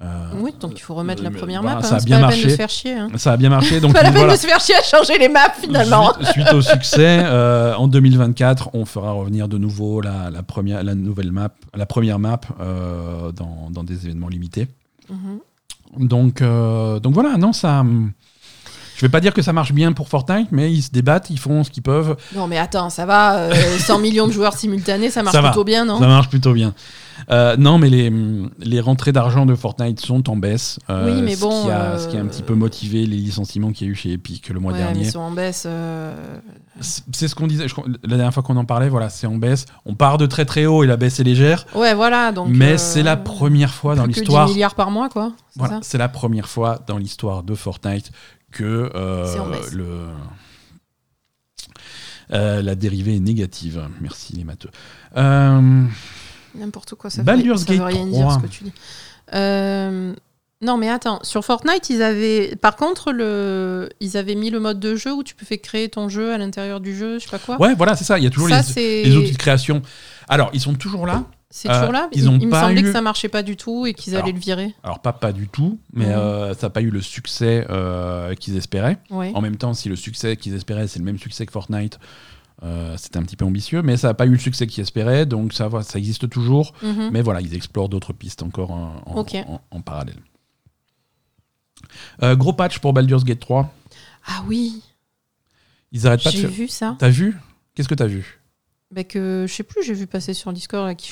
[0.02, 0.06] Euh,
[0.40, 1.82] Oui, donc il faut remettre la mais première voilà, map.
[1.82, 2.50] ça a hein, bien pas la peine de marché.
[2.50, 2.92] se faire chier.
[2.94, 3.08] Hein.
[3.16, 4.32] Ça a bien marché, donc pas la peine voilà.
[4.34, 6.12] de se faire chier à changer les maps finalement.
[6.14, 10.82] Suite, suite au succès, euh, en 2024, on fera revenir de nouveau la, la première,
[10.82, 14.66] la nouvelle map, la première map euh, dans, dans des événements limités.
[15.08, 15.38] Mhm.
[16.08, 17.84] Donc, euh, donc voilà, non, ça.
[19.02, 21.38] Hum, vais pas dire que ça marche bien pour Fortnite, mais ils se débattent, ils
[21.38, 22.16] font ce qu'ils peuvent.
[22.34, 23.36] Non, mais attends, ça va.
[23.36, 25.48] euh, 100 millions de joueurs simultanés, ça marche Ça va.
[25.50, 25.98] plutôt bien, non?
[26.00, 26.74] Ça marche plutôt bien.
[27.30, 28.12] Euh, non, mais les,
[28.58, 30.80] les rentrées d'argent de Fortnite sont en baisse.
[30.90, 33.06] euh, Oui, mais ce bon, Qui a, euh, ce qui a un petit peu motivé
[33.06, 35.00] les licenciements qu'il y a eu chez Epic le mois Ouais, dernier.
[35.00, 35.62] mais ils sont en baisse.
[35.66, 36.16] euh,
[36.80, 37.68] C'est ce qu'on disait.
[37.68, 39.66] je la dernière fois qu'on en parlait, voilà, c'est en baisse.
[39.86, 41.64] On part de très très haut et la baisse est légère.
[41.76, 42.32] Ouais, voilà.
[42.32, 44.48] Donc, mais euh, c'est la première fois dans plus que 10 l'histoire.
[44.48, 45.32] milliards par mois, quoi.
[45.56, 48.10] Voilà, c'est la première fois dans l'histoire de Fortnite
[48.52, 50.06] que euh, le
[52.32, 53.82] euh, la dérivée est négative.
[54.00, 54.70] Merci les matheux.
[55.16, 55.84] Euh,
[56.54, 58.18] N'importe quoi, ça Baldur's veut, ça veut Gate rien 3.
[58.18, 58.72] dire ce que tu dis.
[59.34, 60.14] Euh,
[60.60, 62.54] non, mais attends, sur Fortnite, ils avaient.
[62.56, 63.88] Par contre, le...
[64.00, 66.38] ils avaient mis le mode de jeu où tu peux faire créer ton jeu à
[66.38, 67.60] l'intérieur du jeu, je sais pas quoi.
[67.60, 68.18] ouais, voilà, c'est ça.
[68.18, 69.02] Il y a toujours ça, les, c'est.
[69.02, 69.82] les outils de création.
[70.28, 71.24] Alors, ils sont toujours là.
[71.54, 72.08] C'est euh, toujours là.
[72.12, 74.14] ils il ont il me semblait eu- que ça marchait pas du tout et qu'ils
[74.14, 74.74] allaient Alors, le virer.
[74.82, 76.12] Alors, pas, pas du tout, mais Mhm.
[76.12, 78.98] euh, ça n'a pas eu le succès euh, qu'ils espéraient.
[79.10, 79.30] Ouais.
[79.34, 81.98] En même temps, si le succès qu'ils espéraient, c'est le même succès que Fortnite,
[82.62, 85.26] euh, c'était un petit peu ambitieux, mais ça n'a pas eu le succès qu'ils espéraient,
[85.26, 86.72] donc ça, ça existe toujours.
[86.82, 87.10] Mhm.
[87.12, 89.34] Mais voilà, ils explorent d'autres pistes encore en, en- Ok.
[89.46, 90.20] en- en parallèle.
[92.22, 93.72] Euh, gros patch pour Baldur's Gate 3.
[94.26, 94.82] Ah oui,
[95.90, 96.96] Ils arrêtent pas de j'ai vu ça.
[96.98, 97.36] T'as vu?
[97.74, 98.40] Qu'est-ce que t'as vu?
[98.92, 101.10] Bah que je sais plus, j'ai vu passer sur Discord là, qui,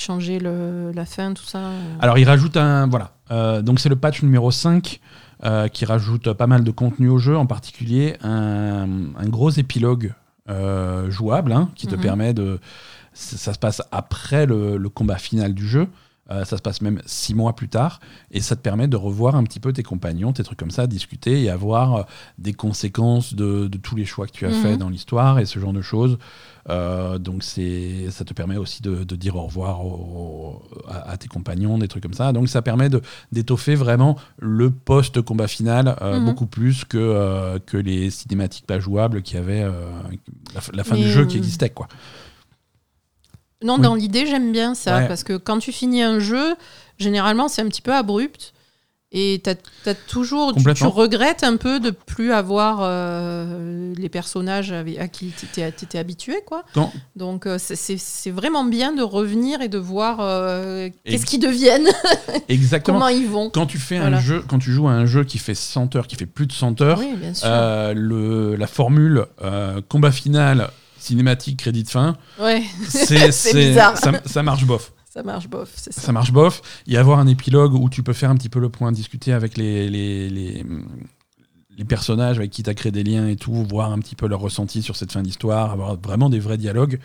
[0.00, 1.60] changeait le, la fin, tout ça.
[2.00, 2.88] Alors, ils rajoutent un.
[2.88, 3.12] Voilà.
[3.30, 4.98] Euh, donc, c'est le patch numéro 5
[5.44, 10.12] euh, qui rajoute pas mal de contenu au jeu, en particulier un, un gros épilogue
[10.48, 12.00] euh, jouable hein, qui te Mhm.
[12.00, 12.58] permet de.
[13.12, 15.86] Ça, ça se passe après le, le combat final du jeu.
[16.30, 17.98] Euh, ça se passe même six mois plus tard
[18.30, 20.86] et ça te permet de revoir un petit peu tes compagnons, tes trucs comme ça,
[20.86, 22.02] discuter et avoir euh,
[22.38, 24.54] des conséquences de, de tous les choix que tu as Mhm.
[24.54, 26.18] fait dans l'histoire et ce genre de choses.
[26.68, 31.16] Euh, donc c'est, ça te permet aussi de, de dire au revoir au- à, à
[31.16, 32.32] tes compagnons, des trucs comme ça.
[32.32, 33.00] Donc ça permet de,
[33.32, 36.24] d'étoffer vraiment le post-combat final euh, Mhm.
[36.26, 39.66] beaucoup plus que, euh, que les cinématiques pas jouables qui avaient
[40.72, 41.70] la, fin Mais, du jeu qui existait.
[41.70, 41.88] Quoi.
[43.62, 43.80] Non, Oui.
[43.82, 45.08] dans l'idée, j'aime bien ça, Ouais.
[45.08, 46.54] parce que quand tu finis un jeu,
[46.98, 48.52] généralement, c'est un petit peu abrupt.
[49.12, 49.54] Et t'as
[49.86, 55.32] as toujours, tu, regrettes un peu de plus avoir euh, les personnages avec- à qui
[55.36, 56.62] tu étais habitué, quoi.
[56.74, 61.88] Quand- Donc euh, c'est- vraiment bien de revenir et de voir euh, qu'est-ce qu'ils deviennent,
[62.48, 62.98] Exactement.
[63.00, 63.50] comment ils vont.
[63.50, 64.18] Quand tu fais Voilà.
[64.18, 66.46] un jeu, quand tu joues à un jeu qui fait 100 heures, qui fait plus
[66.46, 69.26] de 100 heures, Oui, le, la formule
[69.88, 70.70] combat final,
[71.00, 73.96] cinématique, crédit de fin, ouais, c'est, bizarre.
[73.96, 74.92] Ça, ça marche bof.
[75.12, 76.00] ça marche bof, c'est ça.
[76.00, 76.62] Ça marche bof.
[76.86, 79.56] Y avoir un épilogue où tu peux faire un petit peu le point, discuter avec
[79.56, 80.64] les, les, les,
[81.80, 84.28] les personnages avec qui tu as créé des liens et tout, voir un petit peu
[84.28, 87.00] leur ressenti sur cette fin d'histoire, avoir vraiment des vrais dialogues.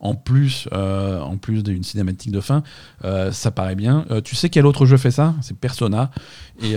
[0.00, 2.62] En plus, euh, en plus d'une cinématique de fin,
[3.04, 4.04] euh, ça paraît bien.
[4.10, 5.34] Euh, tu sais quel autre jeu fait ça?
[5.40, 6.10] C'est Persona.
[6.62, 6.76] Et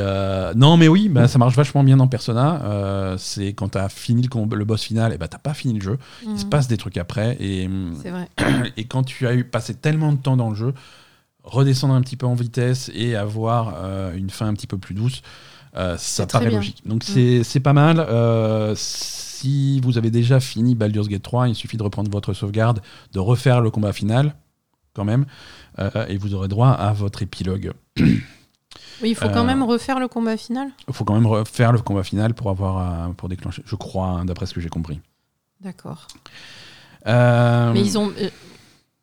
[0.55, 3.15] non, mais oui, bah, ça marche vachement bien dans Persona.
[3.17, 5.97] C'est quand tu as fini le, boss final, et bah, t'as pas fini le jeu.
[6.23, 6.49] Il se Mhm.
[6.49, 7.37] passe des trucs après.
[7.39, 8.29] Et, vrai.
[8.77, 10.73] et quand tu as eu passé tellement de temps dans le jeu,
[11.43, 13.75] redescendre un petit peu en vitesse et avoir
[14.15, 15.21] une fin un petit peu plus douce,
[15.77, 16.81] euh, ça paraît logique.
[16.85, 17.99] Donc c'est c'est pas mal.
[17.99, 18.73] Euh,
[19.41, 22.81] si vous avez déjà fini Baldur's Gate 3, il suffit de reprendre votre sauvegarde,
[23.13, 24.35] de refaire le combat final,
[24.93, 25.25] quand même,
[25.79, 27.73] euh, et vous aurez droit à votre épilogue.
[27.97, 30.69] Oui, il faut Euh, quand même refaire le combat final.
[30.87, 34.07] Il faut quand même refaire le combat final pour avoir euh, pour déclencher, je crois,
[34.07, 34.99] hein, d'après ce que j'ai compris.
[35.59, 36.07] D'accord.
[37.07, 38.11] Euh, Mais ils ont.
[38.21, 38.29] euh,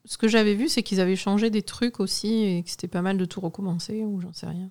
[0.04, 3.02] ce que j'avais vu, c'est qu'ils avaient changé des trucs aussi et que c'était pas
[3.02, 4.70] mal de tout recommencer ou j'en sais rien.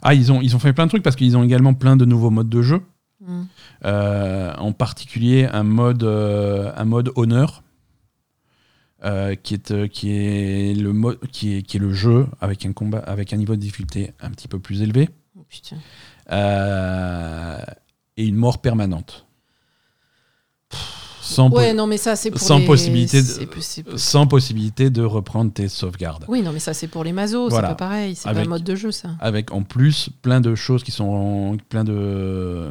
[0.00, 2.04] Ah, ils ont, ils ont fait plein de trucs parce qu'ils ont également plein de
[2.06, 2.80] nouveaux modes de jeu.
[3.24, 3.44] Hmm.
[3.84, 7.62] Euh, en particulier un mode, euh, un mode honneur,
[9.04, 12.66] euh, qui, est, euh, qui, est le mode, qui, est, qui est le jeu avec
[12.66, 15.44] un, combat, avec un niveau de difficulté un petit peu plus élevé, Oh,
[18.16, 19.26] et une mort permanente.
[21.32, 24.26] Sans, po- Ouais, non, mais ça, c'est pour sans les- possibilité de- c'est- c'est- sans
[24.26, 26.24] possibilité de reprendre tes sauvegardes.
[26.28, 27.68] Oui, non, mais ça, c'est pour les mazos, Voilà.
[27.68, 28.14] c'est pas pareil.
[28.14, 29.10] C'est pas un mode de jeu, ça.
[29.20, 32.70] Avec en plus plein de choses qui sont plein de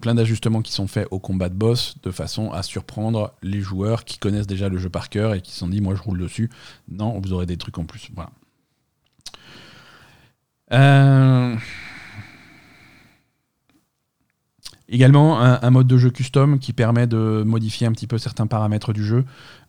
[0.00, 4.04] plein d'ajustements qui sont faits au combat de boss de façon à surprendre les joueurs
[4.04, 6.18] qui connaissent déjà le jeu par cœur et qui se sont dit moi je roule
[6.18, 6.50] dessus.
[6.90, 8.08] Non, vous aurez des trucs en plus.
[8.14, 8.30] Voilà.
[10.72, 11.01] Euh,
[14.92, 18.46] Également un, un mode de jeu custom qui permet de modifier un petit peu certains
[18.46, 19.24] paramètres du jeu.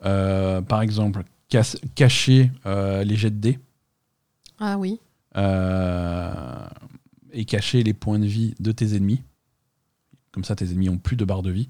[0.05, 3.59] Euh, par exemple, casse- cacher euh, les jets de dés.
[4.59, 4.99] Ah oui.
[5.37, 6.67] Euh,
[7.31, 9.23] et cacher les points de vie de tes ennemis.
[10.31, 11.69] Comme ça, tes ennemis ont plus de barre de vie.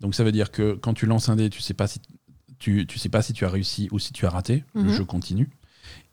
[0.00, 2.00] Donc ça veut dire que quand tu lances un dé, tu sais pas si
[2.58, 4.64] tu, tu sais pas si tu as réussi ou si tu as raté.
[4.74, 4.92] Le Mhm.
[4.92, 5.50] jeu continue.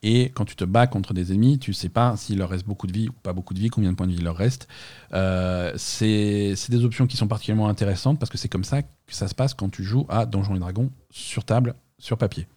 [0.01, 2.87] Et quand tu te bats contre des ennemis, tu sais pas s'il leur reste beaucoup
[2.87, 4.67] de vie ou pas beaucoup de vie, combien de points de vie il leur reste.
[5.13, 9.27] Euh, c'est des options qui sont particulièrement intéressantes parce que c'est comme ça que ça
[9.27, 12.47] se passe quand tu joues à Donjons et Dragons sur table, sur papier.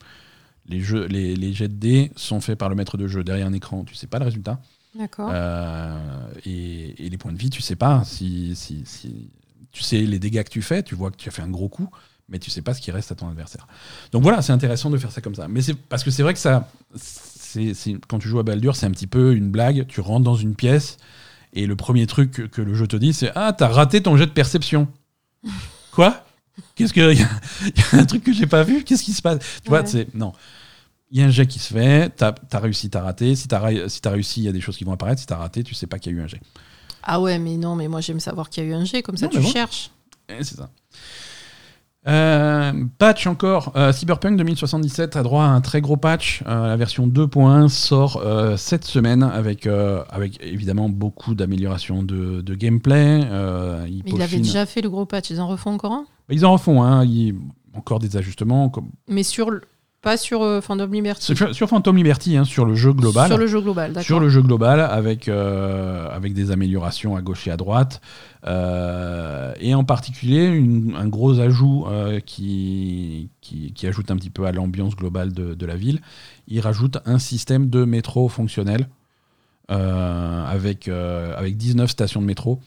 [0.67, 3.49] Les, jeux, les, les jets de dés sont faits par le maître de jeu derrière
[3.49, 4.61] un écran, tu sais pas le résultat.
[4.95, 5.31] D'accord.
[5.33, 9.31] Euh, et, et les points de vie, tu sais pas si, si, si-
[9.73, 11.69] tu sais les dégâts que tu fais, tu vois que tu as fait un gros
[11.69, 11.89] coup,
[12.29, 13.67] mais tu sais pas ce qui reste à ton adversaire.
[14.13, 15.49] Donc voilà, c'est intéressant de faire ça comme ça.
[15.49, 17.73] Mais c'est parce que c'est vrai que ça, c'est
[18.09, 19.87] quand tu joues à Baldur, c'est un petit peu une blague.
[19.87, 20.97] Tu rentres dans une pièce
[21.53, 24.17] et le premier truc que, que le jeu te dit, c'est ah t'as raté ton
[24.17, 24.89] jet de perception.
[25.93, 26.25] Quoi?
[26.75, 27.29] Qu'est-ce que il y, a
[27.67, 28.85] il y a un truc que j'ai pas vu?
[28.85, 29.39] Qu'est-ce qui se passe?
[29.63, 30.33] Tu vois, c'est non.
[31.11, 33.37] Il y a un jet qui se fait, t'as as réussi, t'as raté.
[33.37, 35.21] Si t'as si réussi, il y a des choses qui vont apparaître.
[35.21, 36.41] Si t'as raté, tu sais pas qu'il y a eu un jet.
[37.03, 39.17] Ah ouais, mais non, mais moi j'aime savoir qu'il y a eu un G, comme
[39.19, 39.49] ça Non, tu bon.
[39.49, 39.91] cherches.
[40.29, 40.71] Eh, c'est ça.
[42.09, 43.73] Euh, patch encore.
[43.77, 46.43] Euh, Cyberpunk 2077 a droit à un très gros patch.
[46.47, 52.55] Euh, la version 2.1 sort euh, cette semaine avec, avec évidemment beaucoup d'améliorations de, de
[52.55, 53.21] gameplay.
[53.21, 56.05] Ils, Mais il avait déjà fait le gros patch, ils en refont encore un?
[56.29, 57.35] Ils en refont hein, ils-
[57.75, 58.69] encore des ajustements.
[58.69, 58.91] Comme...
[59.09, 59.51] Mais sur
[60.03, 61.35] pas sur euh, Phantom Liberty.
[61.35, 63.29] Sur, sur Phantom Liberty, hein, sur le jeu global.
[63.29, 64.05] Sur le jeu global, d'accord.
[64.05, 68.01] Sur le jeu global, avec, euh, avec des améliorations à gauche et à droite.
[68.47, 71.87] Euh, et en particulier, une- un gros ajout
[72.27, 76.01] qui, qui, qui ajoute un petit peu à l'ambiance globale de, de la ville.
[76.49, 78.89] Il rajoute un système de métro fonctionnel
[79.69, 82.61] avec, avec 19 stations de métro.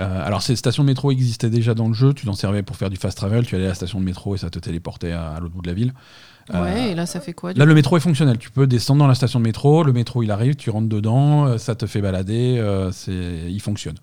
[0.00, 2.12] Euh, alors, ces stations de métro existaient déjà dans le jeu.
[2.14, 3.46] Tu t'en servais pour faire du fast travel.
[3.46, 5.62] Tu allais à la station de métro et ça te téléportait à, à l'autre bout
[5.62, 5.92] de la ville.
[6.52, 8.36] Ouais, Euh, et là ça fait quoi Là, le métro est fonctionnel.
[8.38, 11.46] Tu peux descendre dans la station de métro, le métro il arrive, tu rentres dedans,
[11.46, 13.12] euh, ça te fait balader, euh, c'est,
[13.48, 13.96] il fonctionne.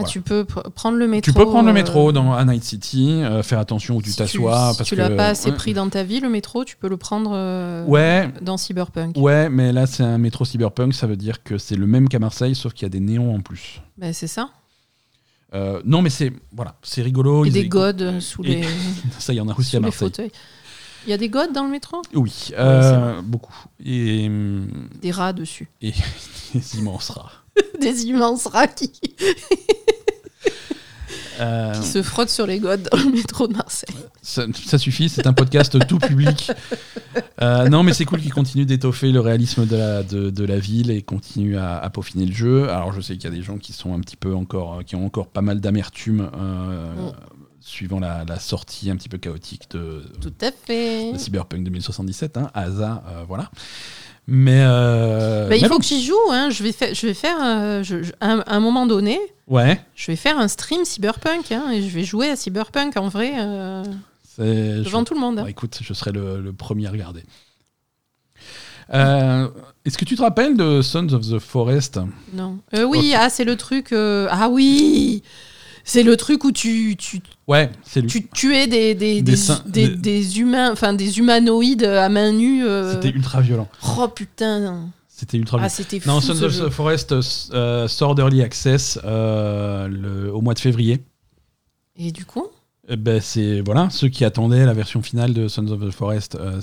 [0.00, 0.10] Ah, voilà.
[0.12, 1.28] tu peux pr- prendre le métro.
[1.28, 4.16] tu peux prendre le métro dans à Night City, euh, faire attention où tu si
[4.16, 4.70] t'assois.
[4.70, 6.76] Si parce tu que, l'as pas assez ouais, pris dans ta vie, le métro, tu
[6.76, 9.16] peux le prendre euh, Ouais, dans Cyberpunk.
[9.16, 12.20] ouais, mais là c'est un métro cyberpunk, ça veut dire que c'est le même qu'à
[12.20, 13.80] Marseille, sauf qu'il y a des néons en plus.
[13.96, 14.50] Ben, c'est ça.
[15.84, 17.44] Non, mais c'est voilà, c'est rigolo.
[17.44, 18.62] et ils- des godes sous les,
[19.18, 20.08] Ça, il y en a aussi sous à les Marseille.
[20.08, 20.30] fauteuils.
[21.06, 22.02] Il y a des godes dans le métro?
[22.14, 23.54] Oui, euh, beaucoup.
[23.84, 24.68] Et, hum,
[25.00, 25.68] Des rats dessus.
[25.80, 25.92] et
[26.54, 27.32] des immenses rats.
[27.80, 28.90] des immenses rats qui,
[31.40, 33.94] Euh, qui se frottent sur les godes dans le métro de Marseille.
[34.22, 36.50] Ça, ça suffit, c'est un podcast tout public.
[37.40, 40.58] Euh, non, mais c'est cool qu'ils continuent d'étoffer le réalisme de la, de, de la
[40.58, 42.68] ville et continuent à, à peaufiner le jeu.
[42.70, 44.96] Alors, je sais qu'il y a des gens qui sont un petit peu encore, qui
[44.96, 47.12] ont encore pas mal d'amertume euh, Mm.
[47.60, 51.12] Suivant la, la sortie un petit peu chaotique de, Tout à fait.
[51.12, 52.36] de Cyberpunk 2077.
[52.36, 53.50] Hein, Asa, euh, voilà.
[54.26, 55.80] Mais, euh, Bah, il mais faut bon.
[55.80, 56.14] que j'y joue.
[56.30, 56.50] Hein.
[56.50, 60.06] Je vais faire, je vais faire euh, je- je- à un- moment donné, ouais, je
[60.10, 63.82] vais faire un stream Cyberpunk hein, et je vais jouer à Cyberpunk en vrai euh,
[64.38, 65.36] devant tout le monde.
[65.36, 67.22] Bah, écoute, je serai le, le premier à regarder.
[68.94, 69.48] Euh,
[69.84, 71.98] Est-ce que tu te rappelles de Sons of the Forest?
[72.32, 72.58] Non.
[72.74, 73.92] Euh, oui, ah c'est le truc.
[73.92, 75.22] euh, Ah oui,
[75.84, 78.08] c'est le truc où tu tu, Ouais, c'est lui.
[78.08, 82.64] tu tuais des des, Des des, humains, enfin des humanoïdes à main nue.
[82.66, 82.92] euh.
[82.92, 83.68] C'était ultra violent.
[83.98, 84.90] Oh putain.
[85.08, 85.74] C'était ultra Ah violent.
[85.74, 87.14] c'était fou Non, Sons of the Forest
[87.52, 91.00] euh, sort d'Early Access euh, le- au mois de février.
[91.96, 92.46] Et du coup,
[92.88, 96.36] Eh ben, c'est voilà, ceux qui attendaient la version finale de Sons of the Forest.
[96.36, 96.60] euh,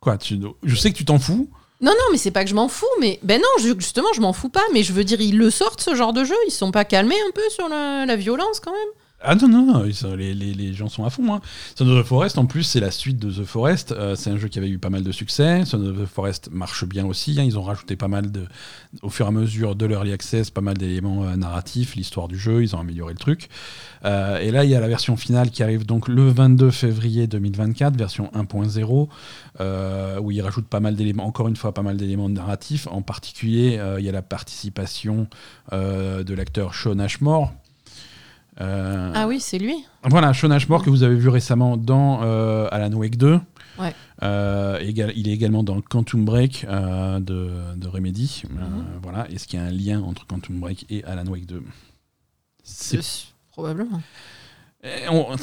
[0.00, 1.48] quoi, tu, je sais que tu t'en fous.
[1.80, 4.20] non non, mais c'est pas que je m'en fous, mais ben non, je- justement je
[4.20, 6.52] m'en fous pas, mais je veux dire ils le sortent ce genre de jeu, ils
[6.52, 8.92] sont pas calmés un peu sur la, la violence quand même.
[9.20, 9.82] Ah non, non, non,
[10.16, 11.34] les, les- gens sont à fond.
[11.34, 11.40] Hein.
[11.76, 13.90] Son of the Forest, en plus, c'est la suite de The Forest.
[13.90, 15.64] Euh, c'est un jeu qui avait eu pas mal de succès.
[15.64, 17.34] Son of the Forest marche bien aussi.
[17.40, 17.42] hein.
[17.42, 18.46] Ils ont rajouté pas mal de,
[19.02, 22.38] au fur et à mesure de l'early access, pas mal d'éléments euh, narratifs, l'histoire du
[22.38, 22.62] jeu.
[22.62, 23.48] Ils ont amélioré le truc.
[24.04, 27.26] Euh, et là, il y a la version finale qui arrive donc le 22 février
[27.26, 29.08] 2024, version 1.0,
[29.60, 32.86] euh, où ils rajoutent pas mal d'éléments, encore une fois, pas mal d'éléments narratifs.
[32.86, 35.26] En particulier, il y a la participation
[35.72, 37.52] de l'acteur Sean Ashmore.
[38.60, 39.84] Euh, Ah oui, c'est lui.
[40.04, 43.38] voilà, Sean Ashmore que vous avez vu récemment dans euh, Alan Wake 2.
[43.78, 43.94] Ouais.
[44.24, 48.42] Euh, il est également dans Quantum Break de, de Remedy.
[48.50, 48.84] Mhm.
[49.02, 49.30] voilà.
[49.30, 51.62] Est-ce qu'il y a un lien entre Quantum Break et Alan Wake 2
[52.64, 54.02] C'est- Probablement.
[54.82, 55.34] Eh, on-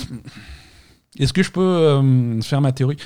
[1.17, 2.97] Est-ce que je peux faire ma théorie?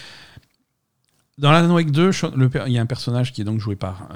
[1.38, 3.60] Dans Alan Wake 2, Sean- le per- il y a un personnage qui est donc
[3.60, 4.10] joué par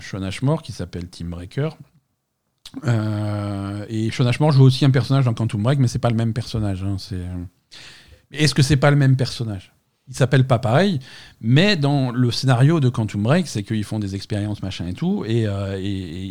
[0.00, 1.70] Sean Ashmore qui s'appelle Tim Breaker.
[2.84, 6.16] Euh, et Sean Ashmore joue aussi un personnage dans Quantum Break, mais c'est pas le
[6.16, 6.82] même personnage.
[6.84, 7.16] hein, c'est-
[8.32, 9.72] Est-ce que c'est pas le même personnage?
[10.08, 10.98] Il s'appelle pas pareil,
[11.40, 15.24] mais dans le scénario de Quantum Break, c'est qu'ils font des expériences machin et tout,
[15.26, 16.24] et, euh, et- et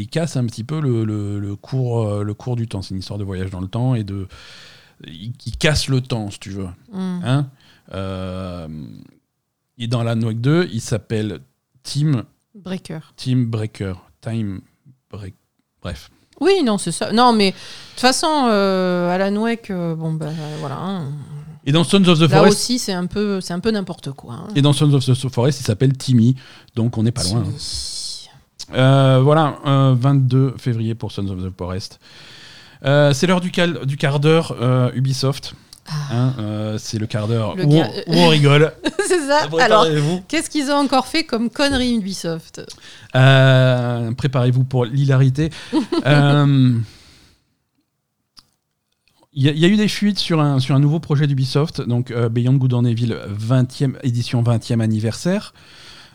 [0.00, 2.82] ils- cassent un petit peu le, le- le cours, euh, le cours du temps.
[2.82, 4.26] C'est une histoire de voyage dans le temps et de.
[5.06, 6.68] Ils, ils cassent le temps, si tu veux.
[6.92, 7.20] Hmm.
[7.24, 7.50] Hein
[7.92, 8.68] Euh,
[9.78, 11.40] Et dans Alan Wake 2, il s'appelle
[11.82, 12.22] Team,
[12.54, 13.00] Breaker.
[13.16, 13.94] Team Breaker.
[14.20, 14.60] Time
[15.10, 15.34] Break.
[15.84, 16.10] Bref.
[16.40, 17.12] Oui, non, c'est ça.
[17.12, 17.56] Non, mais de
[17.92, 20.76] toute façon, euh, Alan Wake, euh, bon, ben voilà.
[20.76, 21.12] hein.
[21.66, 24.10] Et dans Sons of the Là Forest, aussi, c'est un peu, c'est un peu n'importe
[24.12, 24.34] quoi.
[24.34, 24.48] hein.
[24.56, 26.34] et dans Sons of the Forest, il s'appelle Timmy.
[26.74, 27.44] Donc on n'est pas loin.
[27.46, 28.74] hein.
[28.74, 32.00] Euh, voilà, euh, 22 février pour Sons of the Forest.
[32.84, 35.54] Euh, c'est l'heure du, cal- du quart d'heure euh, Ubisoft.
[36.10, 38.72] Hein, euh, c'est le quart d'heure où, on- où on rigole.
[39.06, 39.40] c'est ça.
[39.60, 40.22] Alors, Préparez-vous.
[40.28, 42.62] qu'est-ce qu'ils ont encore fait comme connerie Ubisoft
[43.14, 45.50] Euh, Préparez-vous pour l'hilarité.
[46.06, 46.72] Euh,
[49.36, 51.26] Il y, a- il y a eu des fuites sur un, sur un nouveau projet
[51.26, 55.54] d'Ubisoft, donc euh, Beyond Good and Evil 20e, édition 20e anniversaire.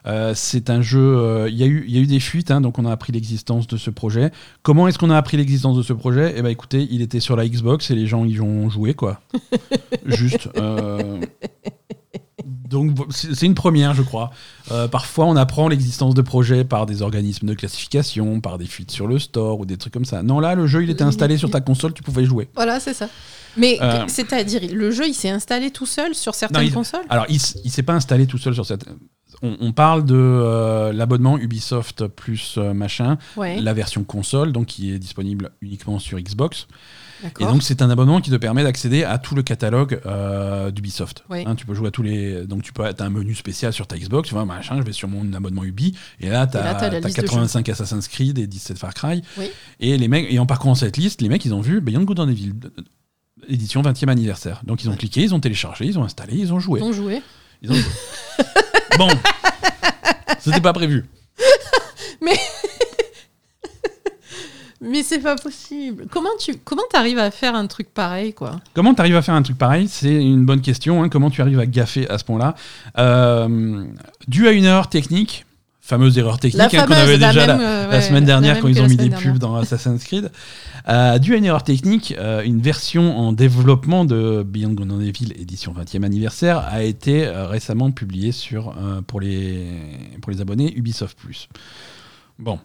[0.06, 1.00] Euh, c'est un jeu.
[1.18, 2.91] euh, Il y, a eu- il y a eu des fuites, hein, donc on a
[2.91, 4.32] appris l'existence de ce projet.
[4.64, 6.34] Comment est-ce qu'on a appris l'existence de ce projet?
[6.38, 9.20] Eh ben, écoutez, il était sur la Xbox et les gens y ont joué, quoi.
[10.06, 10.50] Juste.
[10.58, 11.20] euh,
[12.70, 14.30] Donc c'est une première, je crois.
[14.72, 18.91] Euh, parfois, on apprend l'existence de projets par des organismes de classification, par des fuites
[18.91, 20.22] sur le store ou des trucs comme ça.
[20.24, 22.47] Non, là, le jeu, il était installé sur ta console, tu pouvais jouer.
[22.56, 23.10] Voilà, c'est ça.
[23.58, 27.06] Mais Euh, c'est-à-dire, le jeu, il s'est installé tout seul sur certaines Non, il- consoles?
[27.10, 28.86] Alors, il, il s'est pas installé tout seul sur cette.
[29.42, 34.68] On, on parle de euh, l'abonnement Ubisoft plus euh, machin, Ouais, la version console, donc
[34.68, 36.68] qui est disponible uniquement sur Xbox.
[37.40, 41.24] Et donc, c'est un abonnement qui te permet d'accéder à tout le catalogue euh, d'Ubisoft.
[41.30, 41.44] Oui.
[41.46, 42.46] Hein, tu peux jouer à tous les.
[42.46, 44.94] Donc, tu peux as un menu spécial sur ta Xbox, tu vois, machin, je vais
[44.94, 48.38] sur mon abonnement Ubi, et là, tu as, t'as la liste de 85 Assassin's Creed
[48.38, 49.22] et 17 Far Cry.
[49.38, 49.52] Oui.
[49.80, 52.20] Et les mecs, et en parcourant cette liste, les mecs, ils ont vu Beyond Good
[52.20, 52.70] and Evil, euh,
[53.48, 54.62] édition 20e anniversaire.
[54.66, 56.80] Donc, ils ont cliqué, ils ont téléchargé, ils ont installé, ils ont joué.
[56.80, 57.22] Ils ont joué.
[57.62, 57.76] Ils ont
[58.97, 59.10] bon,
[60.39, 61.05] c'était pas prévu.
[64.82, 66.05] Mais c'est pas possible.
[66.10, 68.62] Comment tu comment arrives à faire un truc pareil, quoi?
[68.74, 69.89] Comment tu arrives à faire un truc pareil?
[69.89, 71.03] C'est une bonne question.
[71.03, 71.10] hein.
[71.10, 72.55] Comment tu arrives à gaffer à ce point-là?
[72.97, 73.84] Euh,
[74.30, 75.45] Dû à une erreur technique,
[75.90, 78.88] fameuse erreur technique hein, qu'on avait déjà la, la ouais, semaine dernière quand ils ont
[78.88, 80.32] mis des pubs dans Assassin's Creed.
[80.88, 85.02] Euh, dû à une erreur technique, euh, une version en développement de Beyond Good and
[85.02, 89.66] Evil édition 20e anniversaire a été euh, récemment publiée sur, euh, pour, les,
[90.22, 91.50] pour les abonnés Ubisoft Plus.
[92.38, 92.60] Bon.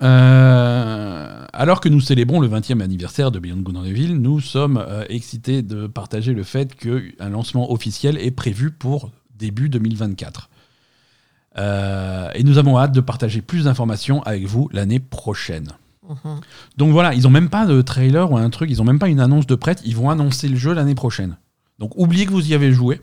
[0.00, 5.62] Alors que nous célébrons le 20e anniversaire de Beyond Good and Evil, nous sommes excités
[5.62, 10.50] de partager le fait qu'un lancement officiel est prévu pour début 2024.
[11.58, 15.72] Euh, et nous avons hâte de partager plus d'informations avec vous l'année prochaine.
[16.08, 16.40] Mhm.
[16.76, 19.08] Donc voilà, ils ont même pas de trailer ou un truc, ils ont même pas
[19.08, 21.36] une annonce de prête, ils vont annoncer le jeu l'année prochaine.
[21.78, 23.00] Donc oubliez que vous y avez joué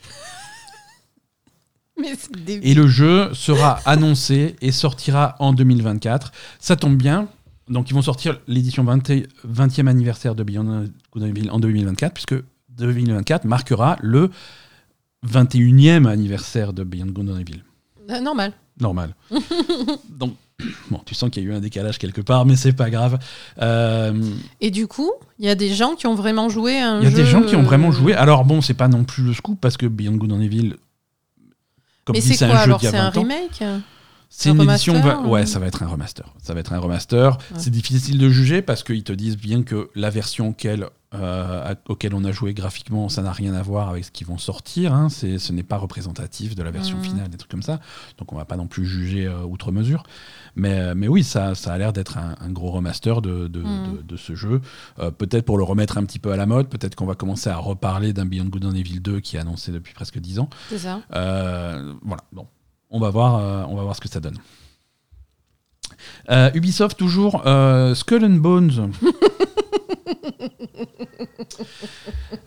[2.00, 2.14] Mais
[2.46, 6.32] et le jeu sera annoncé et sortira en 2024.
[6.60, 7.28] Ça tombe bien.
[7.68, 9.10] Donc ils vont sortir l'édition 20
[9.46, 12.36] 20e anniversaire de Beyond Good en 2024 puisque
[12.70, 14.30] 2024 marquera le
[15.26, 17.62] 21e anniversaire de Beyond Good and Evil.
[18.08, 18.52] Ah, normal.
[18.80, 19.14] Normal.
[20.10, 20.34] Donc
[20.90, 23.18] bon, tu sens qu'il y a eu un décalage quelque part mais c'est pas grave.
[23.60, 24.22] Euh,
[24.60, 27.04] Et du coup, il y a des gens qui ont vraiment joué à un Il
[27.04, 27.16] y a jeu.
[27.16, 28.14] des gens qui ont vraiment euh, joué.
[28.14, 30.74] Alors bon, c'est pas non plus le scoop parce que Beyond Good and Evil,
[32.04, 33.20] comme Mais c'est quoi un jeu alors C'est un 20 ans.
[33.22, 33.62] remake
[34.30, 34.94] C'est un une édition.
[35.28, 36.32] Ouais, ou- ça va être un remaster.
[36.42, 37.36] Ça va être un remaster.
[37.56, 42.14] C'est difficile de juger parce qu'ils te disent bien que la version auquel, euh, auquel
[42.14, 44.92] on a joué graphiquement, ça n'a rien à voir avec ce qu'ils vont sortir.
[44.92, 45.08] hein.
[45.08, 47.02] C'est, ce n'est pas représentatif de la version Mhm.
[47.04, 47.80] finale, des trucs comme ça.
[48.18, 50.02] Donc on va pas non plus juger euh, outre mesure.
[50.54, 53.62] Mais, euh, mais oui, ça, ça a l'air d'être un, un gros remaster de, de,
[53.62, 54.60] de- de ce jeu.
[54.98, 56.68] Euh, peut-être pour le remettre un petit peu à la mode.
[56.68, 59.72] Peut-être qu'on va commencer à reparler d'un Beyond Good and Evil 2 qui est annoncé
[59.72, 60.50] depuis presque 10 ans.
[60.68, 61.00] C'est ça.
[61.10, 62.46] Voilà, bon.
[62.90, 64.36] On va voir, on va voir ce que ça donne.
[66.54, 67.42] Ubisoft toujours
[67.94, 68.92] Skull and Bones.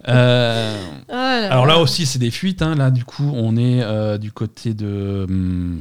[0.08, 1.80] Euh, Ah là alors là là.
[1.82, 2.62] aussi c'est des fuites.
[2.62, 2.76] hein.
[2.76, 5.80] Là du coup on est euh, du côté de hum,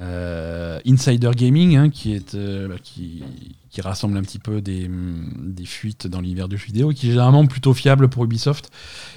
[0.00, 3.22] euh, Insider Gaming hein, qui est bah, qui,
[3.70, 6.94] qui rassemble un petit peu des, hum, des fuites dans l'univers du jeu vidéo et
[6.94, 8.70] qui est généralement plutôt fiable pour Ubisoft.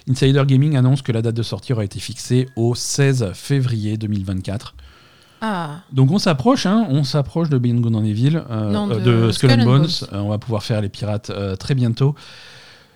[0.10, 4.76] Insider Gaming annonce que la date de sortie aura été fixée au 16 février 2024.
[5.42, 9.00] Ah, Donc on s'approche, hein, on s'approche de Beyond Good and Evil, euh, Non, euh,
[9.00, 9.82] de Skull Skull and Bones.
[9.82, 10.10] Bones.
[10.14, 12.16] Euh, on va pouvoir faire les pirates très bientôt.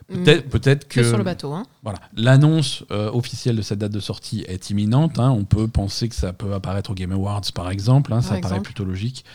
[0.07, 1.51] Peut-être peut-être que que sur le bateau.
[1.53, 1.63] Hein.
[1.81, 5.17] voilà, l'annonce officielle de cette date de sortie est imminente.
[5.17, 5.31] hein.
[5.31, 8.13] On peut penser que ça peut apparaître au Game Awards par exemple.
[8.13, 9.25] hein, Par ça paraît plutôt logique.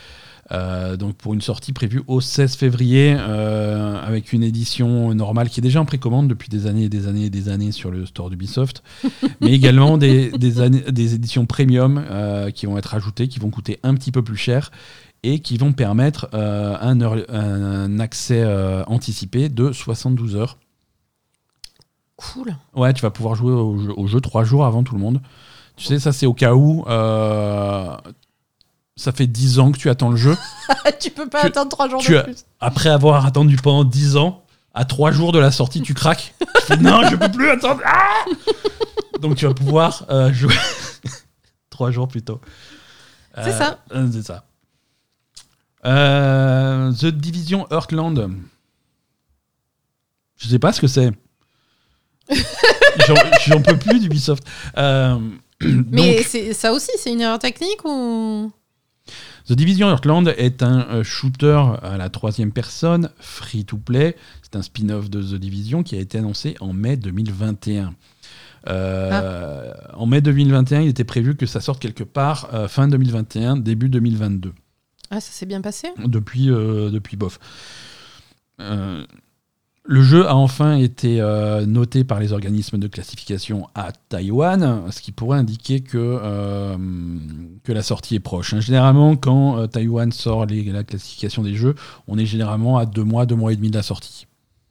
[0.53, 5.61] Euh, donc pour une sortie prévue au 16 février euh, avec une édition normale qui
[5.61, 8.05] est déjà en précommande depuis des années et des années et des années sur le
[8.05, 8.83] store d'Ubisoft,
[9.41, 13.51] mais également des, des, années- des éditions premium euh, qui vont être ajoutées, qui vont
[13.51, 14.73] coûter un petit peu plus cher
[15.23, 18.43] et qui vont permettre un, early- un accès
[18.87, 20.57] anticipé de 72 heures.
[22.17, 22.55] Cool.
[22.75, 25.21] Ouais, tu vas pouvoir jouer au jeu, au jeu trois jours avant tout le monde.
[25.77, 27.97] Tu sais, ça c'est au cas où euh,
[29.01, 30.37] ça fait 10 ans que tu attends le jeu.
[31.01, 32.45] tu peux pas Tu- attendre trois jours tu de plus.
[32.61, 34.45] Après avoir attendu pendant 10 ans,
[34.75, 36.35] à 3 jours de la sortie, tu craques.
[36.57, 37.81] Tu fais, non, je peux plus attendre.
[37.85, 38.25] Ah
[39.21, 40.55] Donc tu vas pouvoir euh, jouer
[41.71, 42.41] 3 jours plus tôt.
[43.43, 43.79] C'est ça.
[43.95, 44.45] euh, c'est ça.
[45.87, 48.31] Euh, The Division Heartland.
[50.37, 51.11] Je sais pas ce que c'est.
[53.47, 54.45] J'en peux plus d'Ubisoft.
[54.77, 55.19] Euh,
[55.63, 58.53] Mais donc, ça aussi, c'est une erreur technique ou?
[59.51, 64.15] The Division Heartland est un euh, shooter à la troisième personne, free to play.
[64.43, 67.93] C'est un spin-off de The Division qui a été annoncé en mai 2021.
[68.69, 73.57] Euh, En mai 2021, il était prévu que ça sorte quelque part euh, fin 2021,
[73.57, 74.53] début 2022.
[75.11, 75.89] Ah, ça s'est bien passé?
[75.99, 77.41] Depuis, euh, depuis bof.
[79.93, 85.01] Le jeu a enfin été euh, noté par les organismes de classification à Taïwan, ce
[85.01, 86.77] qui pourrait indiquer que, euh,
[87.65, 88.55] que la sortie est proche.
[88.55, 88.61] hein.
[88.61, 91.75] Généralement, quand euh, Taïwan sort les- la classification des jeux,
[92.07, 94.29] on est généralement à deux mois, deux mois et demi de la sortie.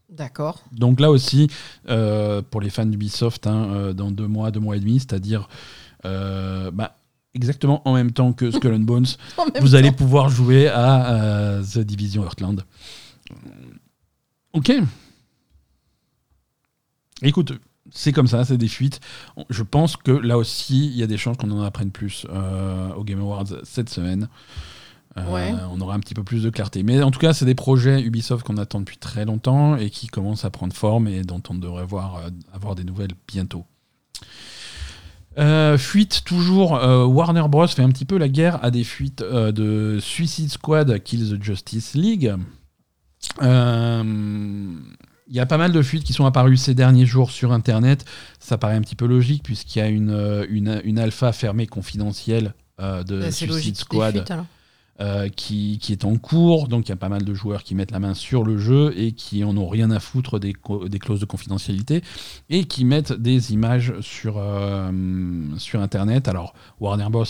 [0.09, 0.63] D'accord.
[0.71, 1.49] Donc là aussi,
[1.85, 5.49] pour les fans d'Ubisoft, hein, dans deux mois, deux mois et demi, c'est-à-dire
[6.03, 6.95] bah,
[7.33, 9.05] exactement en même temps que Skull and Bones,
[9.59, 9.73] vous temps.
[9.73, 12.63] allez pouvoir jouer à The Division Heartland.
[14.53, 14.71] Ok.
[17.21, 17.53] Écoute,
[17.91, 18.99] c'est comme ça, c'est des fuites.
[19.49, 22.93] Je pense que là aussi, il y a des chances qu'on en apprenne plus euh,
[22.93, 24.29] au Game Awards cette semaine.
[25.17, 25.53] Euh, Ouais.
[25.71, 26.83] On aura un petit peu plus de clarté.
[26.83, 30.07] Mais en tout cas, c'est des projets Ubisoft qu'on attend depuis très longtemps et qui
[30.07, 33.65] commencent à prendre forme et dont on devrait voir, euh, avoir des nouvelles bientôt.
[35.37, 39.21] Euh, fuite toujours, euh, Warner Bros fait un petit peu la guerre à des fuites
[39.21, 42.33] euh, de Suicide Squad Kill the Justice League.
[45.29, 48.03] Il y a pas mal de fuites qui sont apparues ces derniers jours sur Internet.
[48.39, 51.67] Ça paraît un petit peu logique puisqu'il y a une, euh, une, une alpha fermée
[51.67, 54.31] confidentielle euh, de Suicide Squad fuites.
[55.01, 56.67] Euh, qui, est en cours.
[56.67, 58.93] Donc il y a pas mal de joueurs qui mettent la main sur le jeu
[58.97, 62.03] et qui en ont rien à foutre des, clauses de confidentialité
[62.49, 64.91] et qui mettent des images sur, euh,
[65.57, 66.27] sur Internet.
[66.27, 67.23] Alors Warner Bros.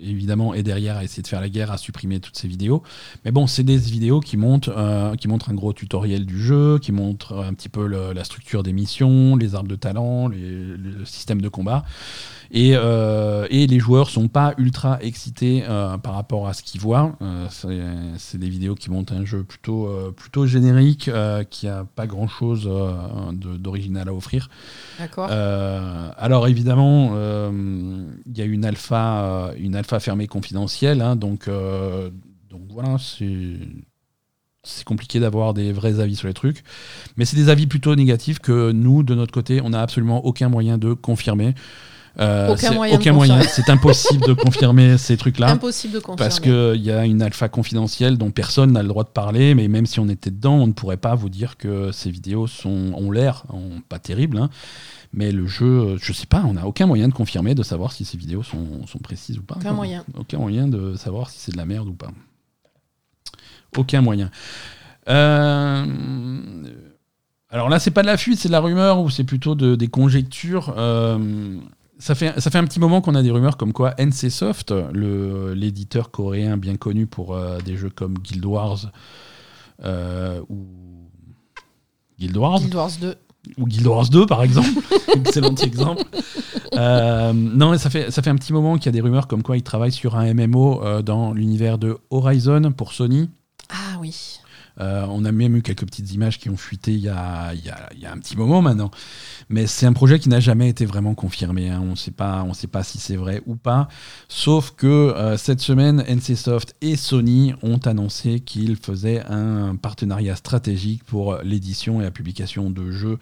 [0.00, 2.82] évidemment est derrière à essayer de faire la guerre, à supprimer toutes ces vidéos.
[3.24, 6.78] Mais bon, c'est des vidéos qui montrent, euh, qui montrent un gros tutoriel du jeu,
[6.78, 11.04] qui montrent un petit peu la structure des missions, les arbres de talent, les- le
[11.04, 11.84] système de combat.
[12.50, 16.80] Et, euh, et les joueurs sont pas ultra excités euh, par rapport à ce qu'ils
[16.80, 17.16] voient.
[17.20, 17.46] Euh,
[18.18, 21.10] c'est des vidéos qui montrent un jeu plutôt, plutôt générique,
[21.50, 22.70] qui a pas grand chose
[23.32, 24.48] d'original à offrir.
[24.98, 25.30] D'accord.
[25.30, 27.12] Alors évidemment,
[27.50, 33.58] il y a une alpha, une alpha fermée confidentielle, hein, donc, donc voilà, c'est
[34.64, 36.62] c'est compliqué d'avoir des vrais avis sur les trucs,
[37.16, 40.48] mais c'est des avis plutôt négatifs que nous, de notre côté, on n'a absolument aucun
[40.48, 41.54] moyen de confirmer.
[42.20, 45.50] Euh, Aucun moyen aucun moyen, c'est impossible de confirmer ces trucs-là.
[45.50, 46.18] Impossible de confirmer.
[46.18, 49.68] Parce qu'il y a une alpha confidentielle dont personne n'a le droit de parler, mais
[49.68, 52.92] même si on était dedans, on ne pourrait pas vous dire que ces vidéos sont,
[52.94, 53.44] ont l'air,
[53.88, 54.50] pas terribles, hein.
[55.12, 58.04] mais le jeu, je sais pas, on n'a aucun moyen de confirmer, de savoir si
[58.04, 59.54] ces vidéos sont, sont précises ou pas.
[59.56, 60.04] Aucun moyen.
[60.18, 62.10] Aucun moyen de savoir si c'est de la merde ou pas.
[63.76, 64.30] Aucun moyen.
[65.08, 65.86] Euh,
[67.50, 69.74] Alors là, c'est pas de la fuite, c'est de la rumeur ou c'est plutôt de-
[69.74, 70.74] des conjectures.
[70.76, 71.56] Euh,
[71.98, 76.10] ça fait, ça fait un petit moment qu'on a des rumeurs comme quoi NCSoft, l'éditeur
[76.10, 78.90] coréen bien connu pour euh, des jeux comme Guild Wars
[79.84, 80.66] euh, ou
[82.18, 83.14] Guild Wars Guild Wars 2.
[83.58, 84.68] ou Guild Wars 2 par exemple,
[85.14, 86.04] excellent exemple.
[86.74, 89.26] Euh, non, mais ça fait, ça fait un petit moment qu'il y a des rumeurs
[89.26, 93.30] comme quoi ils travaillent sur un MMO euh, dans l'univers de Horizon pour Sony.
[93.70, 94.40] Ah oui.
[94.80, 98.12] Euh, on a même eu quelques petites images qui ont fuité il y a, a-
[98.12, 98.90] un petit moment maintenant.
[99.48, 101.68] Mais c'est un projet qui n'a jamais été vraiment confirmé.
[101.70, 101.80] hein.
[101.84, 103.88] On ne sait pas, on sait pas si c'est vrai ou pas.
[104.28, 111.04] Sauf que euh, cette semaine, NCSoft et Sony ont annoncé qu'ils faisaient un partenariat stratégique
[111.04, 113.18] pour l'édition et la publication de jeux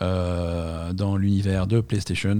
[0.00, 2.38] euh, dans l'univers de PlayStation.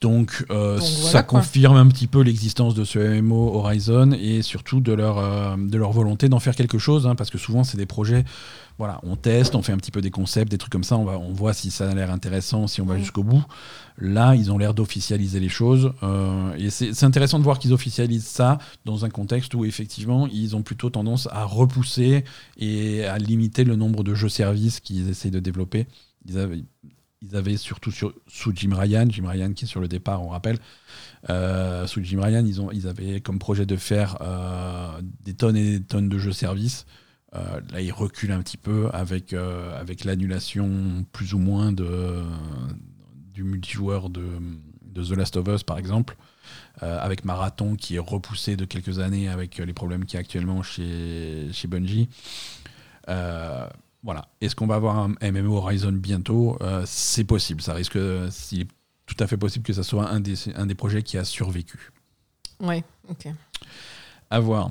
[0.00, 1.40] Donc, euh, Donc ça quoi.
[1.40, 5.76] confirme un petit peu l'existence de ce MMO Horizon et surtout de leur, euh, de
[5.76, 8.24] leur volonté d'en faire quelque chose, hein, parce que souvent c'est des projets,
[8.78, 11.04] voilà, on teste, on fait un petit peu des concepts, des trucs comme ça, on,
[11.04, 13.00] va, on voit si ça a l'air intéressant, si on va Mhm.
[13.00, 13.42] jusqu'au bout.
[14.00, 17.72] Là, ils ont l'air d'officialiser les choses euh, et c'est c'est intéressant de voir qu'ils
[17.72, 22.22] officialisent ça dans un contexte où effectivement ils ont plutôt tendance à repousser
[22.56, 25.88] et à limiter le nombre de jeux-services qu'ils essayent de développer.
[27.22, 30.22] Ils avaient, ils surtout sur, sous Jim Ryan, Jim Ryan qui est sur le départ,
[30.22, 30.58] on rappelle.
[31.30, 35.56] Euh, sous Jim Ryan, ils, ont, ils avaient comme projet de faire euh, des tonnes
[35.56, 36.86] et des tonnes de jeux services.
[37.34, 42.22] Euh, là, il recule un petit peu avec, avec l'annulation plus ou moins de,
[43.32, 44.24] du multijoueur de,
[44.94, 46.16] The Last of Us, par exemple,
[46.80, 50.62] avec Marathon qui est repoussé de quelques années avec les problèmes qu'il y a actuellement
[50.62, 52.08] chez, chez Bungie.
[54.02, 54.28] Voilà.
[54.40, 57.60] Est-ce qu'on va avoir un MMO Horizon bientôt C'est possible.
[57.62, 57.96] Ça risque,
[58.52, 58.68] il est
[59.06, 61.90] tout à fait possible que ça soit un des, un des projets qui a survécu.
[62.60, 63.28] Ouais, ok.
[64.30, 64.70] À voir.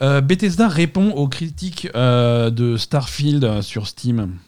[0.00, 4.38] Euh, Bethesda répond aux critiques euh, de Starfield sur Steam.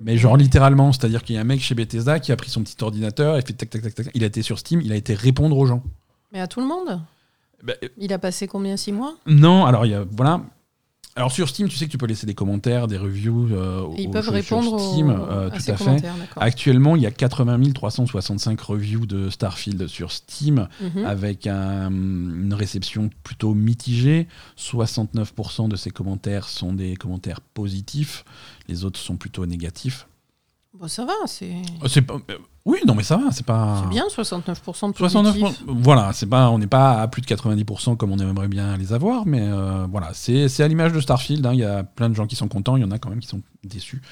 [0.00, 2.64] Mais genre littéralement, c'est-à-dire qu'il y a un mec chez Bethesda qui a pris son
[2.64, 4.10] petit ordinateur et fait tac tac tac tac.
[4.14, 5.84] Il a été sur Steam, il a été répondre aux gens.
[6.32, 7.00] Mais à tout le monde?
[7.62, 9.14] Bah, euh, Il a passé combien Six mois?
[9.26, 10.40] Non, alors il y a voilà.
[11.16, 13.48] Alors sur Steam, tu sais que tu peux laisser des commentaires, des reviews.
[13.52, 16.02] euh, Ils peuvent répondre sur Steam, euh, à tout ces à fait.
[16.36, 20.66] Actuellement, il y a 80 365 reviews de Starfield sur Steam.
[20.80, 21.04] Mhm.
[21.04, 24.26] avec un- une réception plutôt mitigée.
[24.56, 28.24] 69% de ces commentaires sont des commentaires positifs,
[28.68, 30.08] les autres sont plutôt négatifs.
[30.78, 33.78] Bon, ça va, c'est Euh, C'est pas, euh, oui, non, mais ça va, c'est pas.
[33.82, 35.62] c'est bien, 69% de 69 positif.
[35.68, 38.92] voilà, c'est pas, on n'est pas à plus de 90% comme on aimerait bien les
[38.92, 41.46] avoir, mais euh, voilà, c'est c'est à l'image de Starfield.
[41.46, 43.08] hein, Il y a plein de gens qui sont contents, il y en a quand
[43.10, 44.02] même qui sont déçus.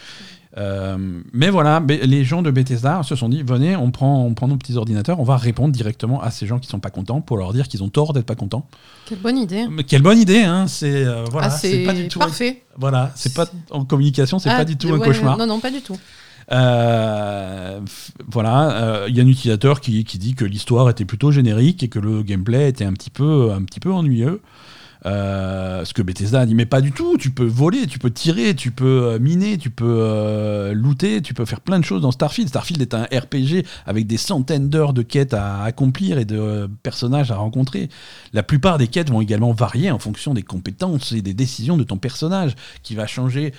[0.58, 4.46] Euh, mais voilà, les gens de Bethesda se sont dit venez, on prend, on prend
[4.48, 7.38] nos petits ordinateurs, on va répondre directement à ces gens qui sont pas contents pour
[7.38, 8.66] leur dire qu'ils ont tort d'être pas contents.
[9.06, 9.66] Quelle bonne idée.
[9.68, 12.18] Mais quelle bonne idée, hein C'est euh, voilà, ah, c'est c'est pas du tout.
[12.18, 12.62] parfait.
[12.76, 15.38] Voilà, c'est pas en communication, c'est Ah, pas du tout un ouais, cauchemar.
[15.38, 15.96] Non, non, pas du tout.
[16.52, 17.80] Euh,
[18.26, 21.82] voilà, euh, il y a un utilisateur qui, qui dit que l'histoire était plutôt générique
[21.82, 24.40] et que le gameplay était un petit peu, un petit peu ennuyeux.
[25.04, 27.16] Euh, ce que Bethesda dit, mais pas du tout.
[27.18, 31.34] Tu peux voler, tu peux tirer, tu peux euh, miner, tu peux euh, looter, tu
[31.34, 32.48] peux faire plein de choses dans Starfield.
[32.48, 36.68] Starfield est un RPG avec des centaines d'heures de quêtes à accomplir et de euh,
[36.82, 37.88] personnages à rencontrer.
[38.32, 41.84] La plupart des quêtes vont également varier en fonction des compétences et des décisions de
[41.84, 43.52] ton personnage, qui va changer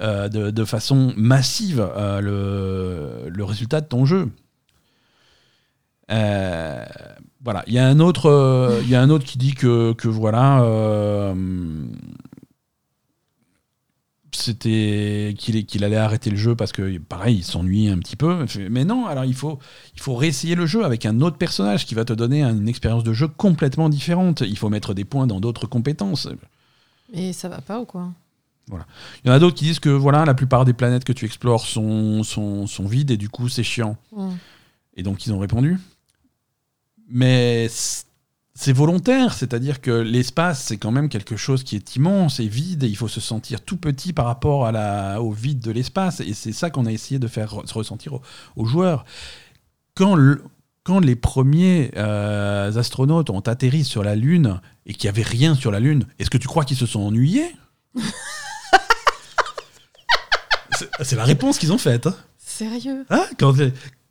[0.00, 4.28] de, façon massive le résultat de ton jeu.
[6.10, 6.84] Euh,
[7.42, 9.92] voilà, il y a un autre, euh, il y a un autre qui dit que,
[9.92, 11.34] que voilà, euh,
[14.32, 18.44] c'était qu'il qu'il allait arrêter le jeu parce que pareil, il s'ennuie un petit peu.
[18.70, 19.58] Mais non, alors il faut,
[19.94, 23.04] il faut réessayer le jeu avec un autre personnage qui va te donner une expérience
[23.04, 24.42] de jeu complètement différente.
[24.42, 26.28] Il faut mettre des points dans d'autres compétences.
[27.14, 28.10] Mais ça va pas ou quoi?
[29.24, 31.24] Il y en a d'autres qui disent que voilà, la plupart des planètes que tu
[31.24, 33.96] explores sont, sont, sont vides et du coup c'est chiant.
[34.96, 35.78] Et donc ils ont répondu.
[37.10, 37.68] Mais
[38.54, 42.84] c'est volontaire, c'est-à-dire que l'espace c'est quand même quelque chose qui est immense et vide
[42.84, 46.20] et il faut se sentir tout petit par rapport à la, au vide de l'espace
[46.20, 48.22] et c'est ça qu'on a essayé de faire re- se ressentir aux,
[48.56, 49.04] aux joueurs.
[49.94, 50.42] Quand, le-
[50.84, 55.54] quand les premiers euh, astronautes ont atterri sur la Lune et qu'il n'y avait rien
[55.54, 57.54] sur la Lune, est-ce que tu crois qu'ils se sont ennuyés?
[61.02, 62.06] C'est- la réponse qu'ils ont faite.
[62.06, 62.14] hein.
[62.38, 63.04] Sérieux?
[63.10, 63.24] Hein?
[63.38, 63.54] Quand,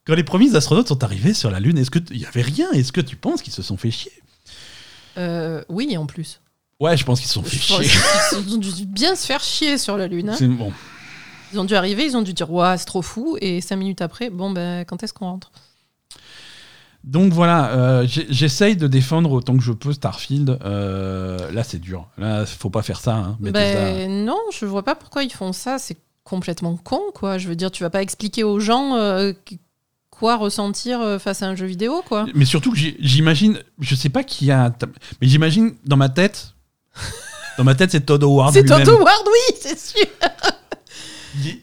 [0.10, 2.69] quand les premiers astronautes sont arrivés sur la Lune, est-ce qu'il y avait rien?
[2.72, 4.11] Est-ce que tu penses qu'ils se sont fait chier?
[5.18, 6.41] Euh, Oui, en plus.
[6.80, 7.88] Ouais, je pense qu'ils se sont fait chier.
[8.44, 10.30] qu'ils ont dû bien se faire chier sur la Lune.
[10.30, 10.36] hein.
[10.38, 10.72] C'est bon.
[11.53, 13.38] Ils ont dû arriver, ils ont dû dire Ouah, c'est trop fou.
[13.41, 15.52] Et cinq minutes après, bon, ben, quand est-ce qu'on rentre?
[17.03, 20.60] Donc voilà, euh, j'essaye de défendre autant que je peux Starfield.
[20.64, 22.07] Euh, là, c'est dur.
[22.18, 23.15] Là, faut pas faire ça.
[23.15, 23.38] Hein.
[23.40, 25.80] Ben non, je vois pas pourquoi ils font ça.
[25.80, 27.38] C'est complètement con, quoi.
[27.38, 29.31] Je veux dire, tu vas pas expliquer aux gens euh,
[30.19, 32.25] quoi ressentir euh, face à un jeu vidéo, quoi.
[32.35, 34.71] Mais surtout que j'imagine, je sais pas qui a,
[35.21, 36.53] mais j'imagine dans ma tête,
[37.57, 38.65] dans ma tête, c'est Todd Howard C'est.
[38.65, 40.05] Todd Howard, oui, c'est sûr.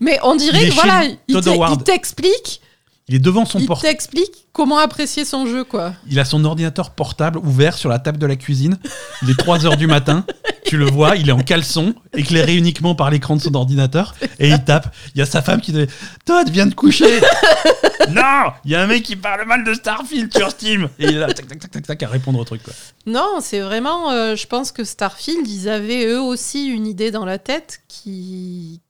[0.00, 2.62] Mais on dirait que voilà, Todd il t'explique,
[3.08, 3.88] Il est devant son il portable.
[3.92, 5.92] t'explique comment apprécier son jeu, quoi.
[6.08, 8.78] Il a son ordinateur portable ouvert sur la table de la cuisine.
[9.22, 10.24] Il est 3 heures du matin.
[10.64, 14.16] Tu le vois, il est en caleçon, éclairé uniquement par l'écran de son ordinateur.
[14.40, 14.92] Et il tape.
[15.14, 15.86] Il y a sa femme qui dit
[16.24, 17.20] Todd, viens te coucher.
[18.10, 20.88] non Il y a un mec qui parle mal de Starfield sur Steam.
[20.98, 22.64] Et il est là, tac, tac, tac, tac, tac, à répondre au truc.
[22.64, 22.72] Quoi.
[23.06, 24.10] Non, c'est vraiment.
[24.10, 28.80] euh, je pense que Starfield, ils avaient eux aussi une idée dans la tête qui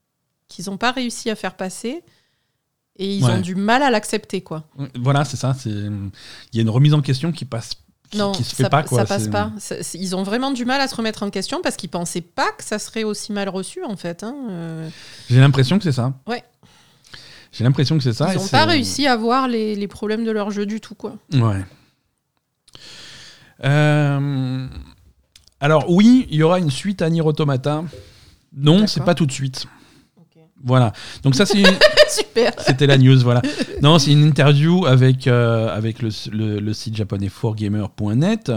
[0.48, 2.02] qu'ils n'ont pas réussi à faire passer.
[2.98, 3.32] Et ils Ouais.
[3.32, 4.64] ont du mal à l'accepter, quoi.
[4.98, 5.54] Voilà, c'est ça.
[5.58, 6.10] c'est- Il
[6.54, 7.70] y a une remise en question qui passe.
[8.10, 8.84] Qui, non, qui se fait ça, pas.
[8.84, 8.98] Quoi.
[9.00, 9.50] ça passe pas.
[9.94, 12.62] Ils ont vraiment du mal à se remettre en question parce qu'ils pensaient pas que
[12.62, 14.22] ça serait aussi mal reçu, en fait.
[14.22, 14.34] hein.
[14.48, 14.88] Euh,
[15.28, 16.14] J'ai l'impression que c'est ça.
[16.26, 16.42] Ouais.
[17.52, 18.32] J'ai l'impression que c'est ça.
[18.32, 21.16] ils n'ont pas réussi à voir les, les problèmes de leur jeu du tout, quoi.
[21.34, 21.64] Ouais.
[23.64, 24.66] Euh,
[25.60, 27.84] Alors oui, il y aura une suite à Nier Automata.
[28.54, 29.66] Non, c'est pas tout de suite.
[30.66, 30.92] Voilà.
[31.22, 31.66] Donc ça c'est une-
[32.10, 32.52] Super.
[32.66, 33.18] c'était la news.
[33.20, 33.40] Voilà.
[33.82, 38.52] Non, c'est une interview avec euh, avec le, le- le site japonais 4gamer.net.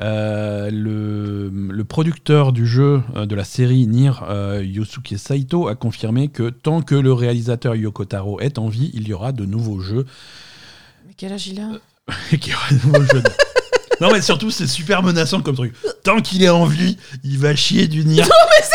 [0.00, 5.74] Euh, le, le producteur du jeu euh, de la série Nier, euh, Yosuke Saito, a
[5.74, 9.44] confirmé que tant que le réalisateur Yoko Taro est en vie, il y aura de
[9.44, 10.06] nouveaux jeux.
[11.06, 11.68] Mais quel âge il a?
[12.36, 13.22] Qu'il y aura de nouveaux jeux.
[14.00, 15.74] Non, mais surtout, c'est super menaçant comme truc.
[16.02, 18.22] Tant qu'il est en vie, il va chier du Nier.
[18.22, 18.71] Mais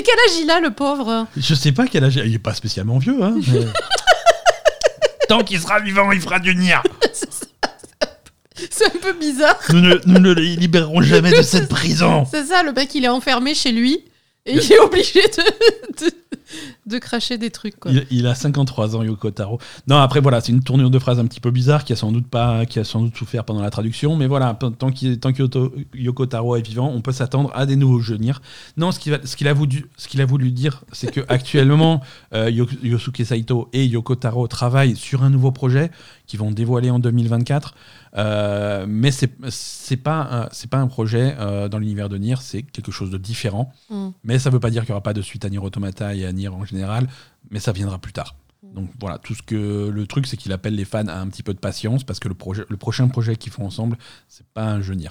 [0.00, 2.16] quel âge il a, le pauvre Je sais pas quel âge.
[2.24, 3.34] Il est pas spécialement vieux, hein.
[3.52, 3.66] mais-
[5.28, 6.76] Tant qu'il sera vivant, il fera du Nier.
[8.70, 9.58] C'est un peu bizarre.
[9.70, 12.26] Nous ne, nous ne les libérerons jamais de cette prison.
[12.30, 14.04] C'est ça, le mec, il est enfermé chez lui
[14.46, 16.10] et il est obligé de, de,
[16.86, 17.78] de cracher des trucs.
[17.78, 17.90] Quoi.
[17.92, 19.58] Il, il a 53 ans, Yoko Taro.
[19.86, 22.12] Non, après, voilà, c'est une tournure de phrase un petit peu bizarre qui a sans
[22.12, 24.16] doute, pas, qui a sans doute souffert pendant la traduction.
[24.16, 28.00] Mais voilà, tant tant que Yoko Taro est vivant, on peut s'attendre à des nouveaux
[28.00, 28.32] jeux Nier.
[28.76, 32.00] Non, ce qu'il a, voulu- ce qu'il a voulu dire, c'est que actuellement,
[32.34, 35.90] euh, Yo- Yosuke Saito et Yoko Taro travaillent sur un nouveau projet
[36.26, 37.74] qu'ils vont dévoiler en 2024.
[38.14, 42.34] Euh, mais c'est c'est pas un- c'est pas un projet euh, dans l'univers de Nier,
[42.40, 43.72] c'est quelque chose de différent.
[43.88, 44.08] Mm.
[44.24, 46.26] Mais ça veut pas dire qu'il y aura pas de suite à Nier Automata et
[46.26, 47.08] à Nier en général,
[47.50, 48.34] mais ça viendra plus tard.
[48.74, 51.42] Donc voilà, tout ce que le truc, c'est qu'il appelle les fans à un petit
[51.42, 53.96] peu de patience parce que le, projet, le prochain projet qu'ils font ensemble,
[54.28, 55.10] c'est pas un jeu Nier.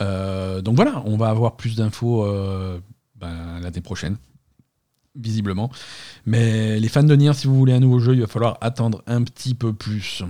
[0.00, 2.26] Euh, donc voilà, on va avoir plus d'infos
[3.16, 4.16] ben, l'année prochaine,
[5.14, 5.70] visiblement.
[6.26, 9.02] Mais les fans de Nier, si vous voulez un nouveau jeu, il va falloir attendre
[9.06, 10.22] un petit peu plus.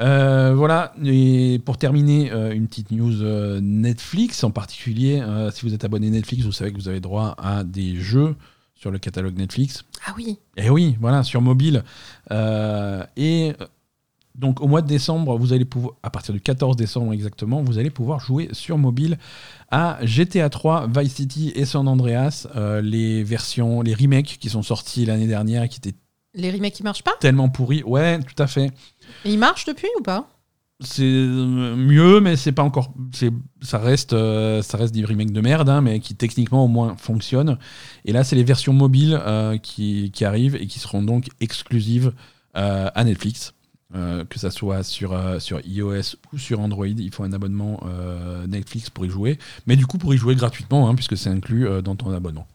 [0.00, 5.22] Euh, voilà, et pour terminer, euh, une petite news euh, Netflix en particulier.
[5.52, 8.34] si vous êtes abonné Netflix, vous savez que vous avez droit à des jeux
[8.74, 9.84] sur le catalogue Netflix.
[10.06, 10.38] Ah oui.
[10.56, 11.84] Et oui, voilà, sur mobile.
[13.16, 13.52] Et
[14.34, 17.78] donc au mois de décembre, vous allez pouvoir, à partir du 14 décembre exactement, vous
[17.78, 19.16] allez pouvoir jouer sur mobile
[19.70, 22.48] à GTA 3, Vice City et San Andreas,
[22.82, 25.96] les versions, les remakes qui sont sortis l'année dernière et qui étaient
[26.34, 27.82] Les remakes, ils marchent pas tellement pourris.
[27.84, 28.66] Ouais, tout à fait.
[29.24, 30.28] Et ils marchent depuis ou pas?
[30.80, 32.92] C'est euh, mieux, mais c'est pas encore.
[33.12, 33.30] c'est-
[33.62, 36.96] Ça reste, euh, ça reste des remakes de merde, hein, mais qui techniquement au moins
[36.96, 37.56] fonctionnent.
[38.04, 42.12] Et là, c'est les versions mobiles euh, qui, qui arrivent et qui seront donc exclusives
[42.56, 43.54] euh, à Netflix.
[44.28, 47.78] Que ça soit sur, sur iOS ou sur Android, il faut un abonnement
[48.48, 49.38] Netflix pour y jouer.
[49.68, 52.48] Mais du coup, pour y jouer gratuitement, hein, puisque c'est inclus dans ton abonnement.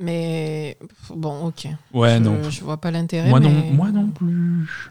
[0.00, 0.78] Mais
[1.10, 1.68] bon, ok.
[1.92, 2.42] Ouais, je, non.
[2.50, 3.28] Je vois pas l'intérêt.
[3.28, 4.90] Moi, non, moi non plus.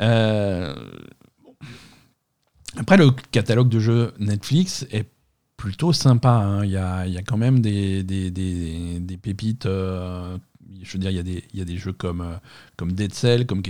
[0.00, 0.74] Euh,
[2.76, 5.06] Après, le catalogue de jeux Netflix est
[5.56, 6.30] plutôt sympa.
[6.30, 6.64] hein.
[6.64, 9.66] Il y, a, y a quand même des, des, des- des pépites.
[9.66, 10.36] euh,
[10.82, 12.36] je veux dire, il y a des, il y a des jeux comme, euh,
[12.76, 13.62] comme Dead Cell, comme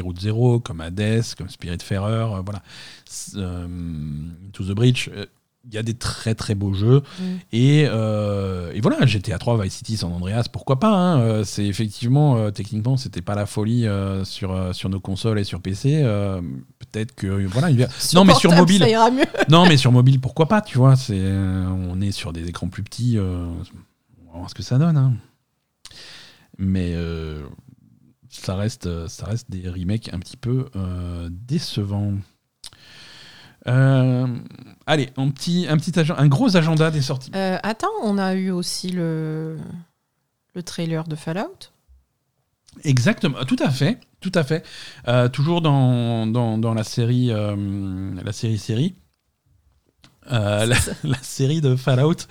[0.00, 2.32] Route Zero, comme Hades, comme Spiritfarer.
[2.34, 2.62] euh, voilà.
[4.52, 5.10] To the Breach.
[5.66, 7.02] Il y a des très très beaux jeux.
[7.18, 7.24] Mm.
[7.52, 11.64] Et, euh, et voilà, GTA 3, Vice City, San Andreas, pourquoi pas hein, euh, C'est
[11.64, 16.02] effectivement, euh, techniquement, c'était pas la folie euh, sur, sur nos consoles et sur PC.
[16.78, 19.24] Peut-être que voilà, il non mais sur mobile, Ça ira mieux.
[19.48, 22.82] non mais sur mobile, pourquoi pas Tu vois, c'est on est sur des écrans plus
[22.82, 24.96] petits, on va voir ce que ça donne.
[24.96, 25.14] hein.
[26.58, 26.94] Mais
[28.28, 30.66] ça reste, ça reste des remakes un petit peu
[31.30, 32.14] décevants.
[33.66, 34.26] Euh,
[34.86, 37.30] allez, un petit, un petit agenda, un gros agenda des sorties.
[37.34, 39.56] Euh, attends, on a eu aussi le,
[40.54, 41.70] le trailer de Fallout.
[42.82, 44.64] Exactement, tout à fait, tout à fait.
[45.08, 48.94] Euh, toujours dans, dans, dans la série, la série série,
[50.30, 52.26] la, la série de Fallout.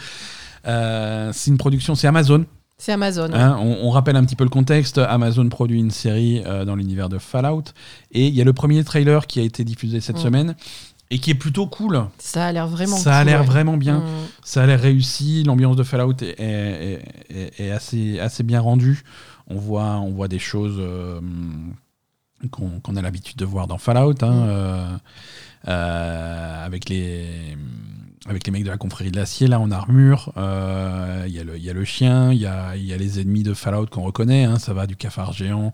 [0.65, 2.45] c'est une production, c'est Amazon.
[2.77, 3.29] C'est Amazon.
[3.31, 3.35] ouais.
[3.39, 3.55] hein.
[3.61, 4.97] on, on rappelle un petit peu le contexte.
[4.97, 7.63] Amazon produit une série euh, dans l'univers de Fallout,
[8.11, 10.21] et il y a le premier trailer qui a été diffusé cette Mm.
[10.23, 10.55] semaine
[11.11, 12.05] et qui est plutôt cool.
[12.17, 13.45] Ça a l'air vraiment Ça a l'air ouais.
[13.45, 13.99] vraiment bien.
[13.99, 14.03] Mm.
[14.43, 19.03] Ça a l'air réussi, l'ambiance de Fallout est, est- est- est assez, assez bien rendue.
[19.47, 21.19] On voit, on voit des choses euh,
[22.51, 24.45] qu'on a l'habitude de voir dans Fallout, hein, Mm.
[24.49, 24.97] euh,
[25.69, 27.55] euh, avec, les,
[28.27, 30.31] avec les mecs de la confrérie de l'acier, là en armure.
[30.37, 32.97] Euh, Il y, a le- il y a le chien, il y a, y a
[32.97, 35.73] les ennemis de Fallout qu'on reconnaît, hein, ça va du cafard géant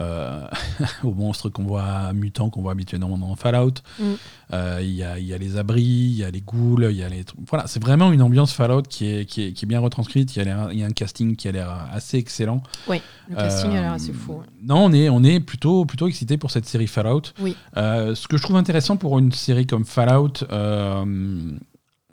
[0.00, 0.46] euh,
[1.04, 3.74] aux monstres qu'on voit, mutants qu'on voit habituellement dans Fallout.
[3.98, 4.04] Mm.
[4.52, 7.02] Euh, Il y, a, y a les abris, il y a les ghouls, il y
[7.02, 7.40] a les trucs.
[7.48, 10.36] Voilà, c'est vraiment une ambiance Fallout qui est, qui est, qui est bien retranscrite.
[10.36, 12.62] Il y, a l'air- il y a un casting qui a l'air assez excellent.
[12.88, 13.00] Oui,
[13.30, 14.34] le casting a l'air Euh, assez fou.
[14.34, 14.46] ouais.
[14.62, 17.22] Non, on est, on est plutôt, plutôt excité pour cette série Fallout.
[17.40, 17.56] Oui.
[17.76, 21.52] Euh, ce que je trouve intéressant pour une série comme Fallout, euh,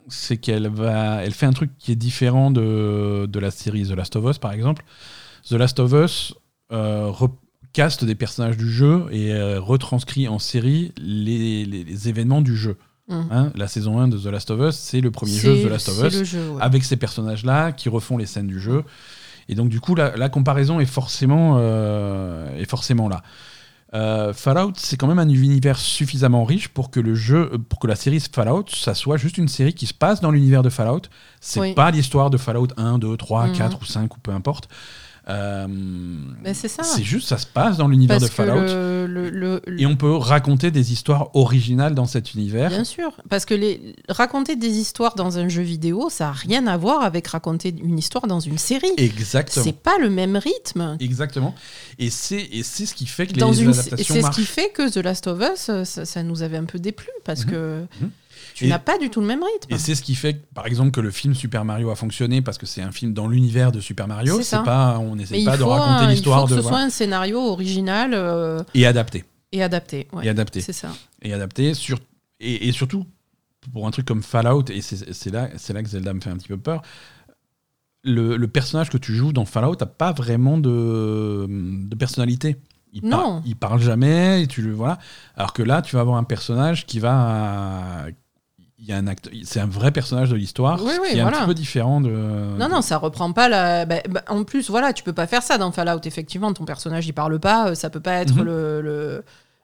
[0.08, 3.92] c'est qu'elle va, elle fait un truc qui est différent de, de la série The
[3.92, 4.84] Last of Us, par exemple.
[5.48, 6.34] The Last of Us
[6.72, 7.10] euh,
[7.74, 12.56] recaste des personnages du jeu et euh, retranscrit en série les, les- les événements du
[12.56, 12.76] jeu.
[13.08, 13.20] Mm.
[13.32, 15.70] Hein, la saison 1 de The Last of Us, c'est le premier jeu C'est- The
[15.70, 16.62] Last of Us le jeu, ouais.
[16.62, 18.84] avec ces personnages-là qui refont les scènes du jeu.
[19.48, 23.22] Et donc, du coup, la, la comparaison est forcément, euh, est forcément là.
[23.92, 27.86] Euh, Fallout, c'est quand même un univers suffisamment riche pour que le jeu, pour que
[27.86, 31.02] la série Fallout, ça soit juste une série qui se passe dans l'univers de Fallout.
[31.40, 31.74] C'est Oui.
[31.74, 33.52] pas l'histoire de Fallout 1, 2, 3, Mhm.
[33.58, 34.68] 4 ou 5 ou peu importe.
[35.28, 35.66] Euh,
[36.42, 36.82] Mais c'est ça.
[36.82, 38.60] c'est juste, ça se passe dans l'univers de Fallout.
[38.60, 42.68] le, le- le- le- Et on peut raconter des histoires originales dans cet univers.
[42.68, 46.66] Bien sûr, parce que les, raconter des histoires dans un jeu vidéo, ça n'a rien
[46.66, 48.92] à voir avec raconter une histoire dans une série.
[48.98, 49.64] Exactement.
[49.64, 50.96] C'est pas le même rythme.
[51.00, 51.54] Exactement.
[51.98, 54.90] Et c'est ce qui fait que Dans les une, adaptations c'est ce qui fait que
[54.90, 57.50] The Last of Us, ça, ça nous avait un peu déplu parce Mhm.
[57.50, 58.10] que Mhm.
[58.54, 59.74] Tu n'as pas du tout le même rythme.
[59.74, 62.56] Et c'est ce qui fait, par exemple, que le film Super Mario a fonctionné parce
[62.58, 64.40] que c'est un film dans l'univers de Super Mario.
[64.42, 66.62] C'est pas, on n'essaie il pas de raconter un- il l'histoire faut que de ce
[66.62, 66.76] voilà.
[66.78, 70.06] soit un scénario original euh, et adapté, et adapté.
[70.12, 70.24] ouais.
[70.26, 70.90] et adapté, C'est ça.
[71.22, 71.98] et adapté sur
[72.40, 73.04] et, et surtout
[73.72, 76.36] pour un truc comme Fallout et c'est là, c'est là que Zelda me fait un
[76.36, 76.82] petit peu peur.
[78.06, 82.56] Le, le personnage que tu joues dans Fallout n'a pas vraiment de, de personnalité.
[82.92, 83.42] Il, par- Non.
[83.46, 84.98] il parle jamais et tu le voilà.
[85.36, 88.04] Alors que là, tu vas avoir un personnage qui va
[88.86, 91.20] il y a un acte, c'est un vrai personnage de l'histoire, Oui, oui, qui est
[91.22, 92.10] un petit peu différent de.
[92.10, 93.86] Non, non, ça reprend pas la.
[93.86, 96.00] bah, bah, en plus, voilà, tu peux pas faire ça dans Fallout.
[96.04, 97.68] Effectivement, ton personnage, il parle pas.
[97.70, 98.42] euh, Ça peut pas être Mhm.
[98.42, 98.80] le,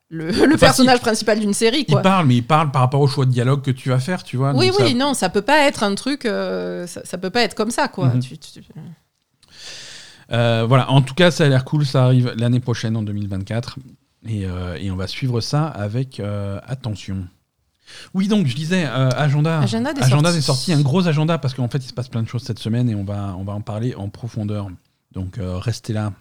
[0.08, 3.26] le, le, personnage principal d'une série, Il parle, mais il parle par rapport au choix
[3.26, 4.52] de dialogue que tu vas faire, tu vois.
[4.54, 6.24] Oui, donc oui, ça- non, ça peut pas être un truc.
[6.24, 8.08] euh, ça, ça peut pas être comme ça, quoi.
[8.08, 8.20] Mhm.
[8.20, 8.60] Tu- tu-
[10.32, 11.84] Euh, voilà, en tout cas, ça a l'air cool.
[11.84, 13.78] Ça arrive l'année prochaine, en 2024.
[14.26, 16.20] Et, euh, et on va suivre ça avec
[16.66, 17.26] attention.
[18.14, 19.60] Oui, donc, je disais, euh, agenda.
[19.60, 20.36] Agenda des agenda sorties.
[20.38, 22.58] des sorties, un gros agenda, parce qu'en fait, il se passe plein de choses cette
[22.58, 24.68] semaine et on va, on va en parler en profondeur.
[25.12, 26.12] Donc, euh, restez là.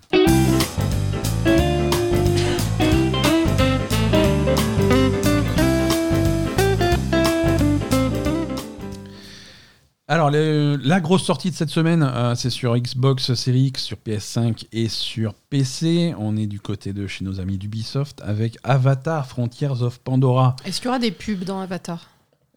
[10.11, 13.98] Alors, le- la grosse sortie de cette semaine, euh, c'est sur Xbox Series X, sur
[13.98, 16.15] PS5 et sur PC.
[16.18, 20.56] On est du côté de chez nos amis d'Ubisoft avec Avatar Frontiers of Pandora.
[20.65, 22.10] Est-ce qu'il y aura des pubs dans Avatar?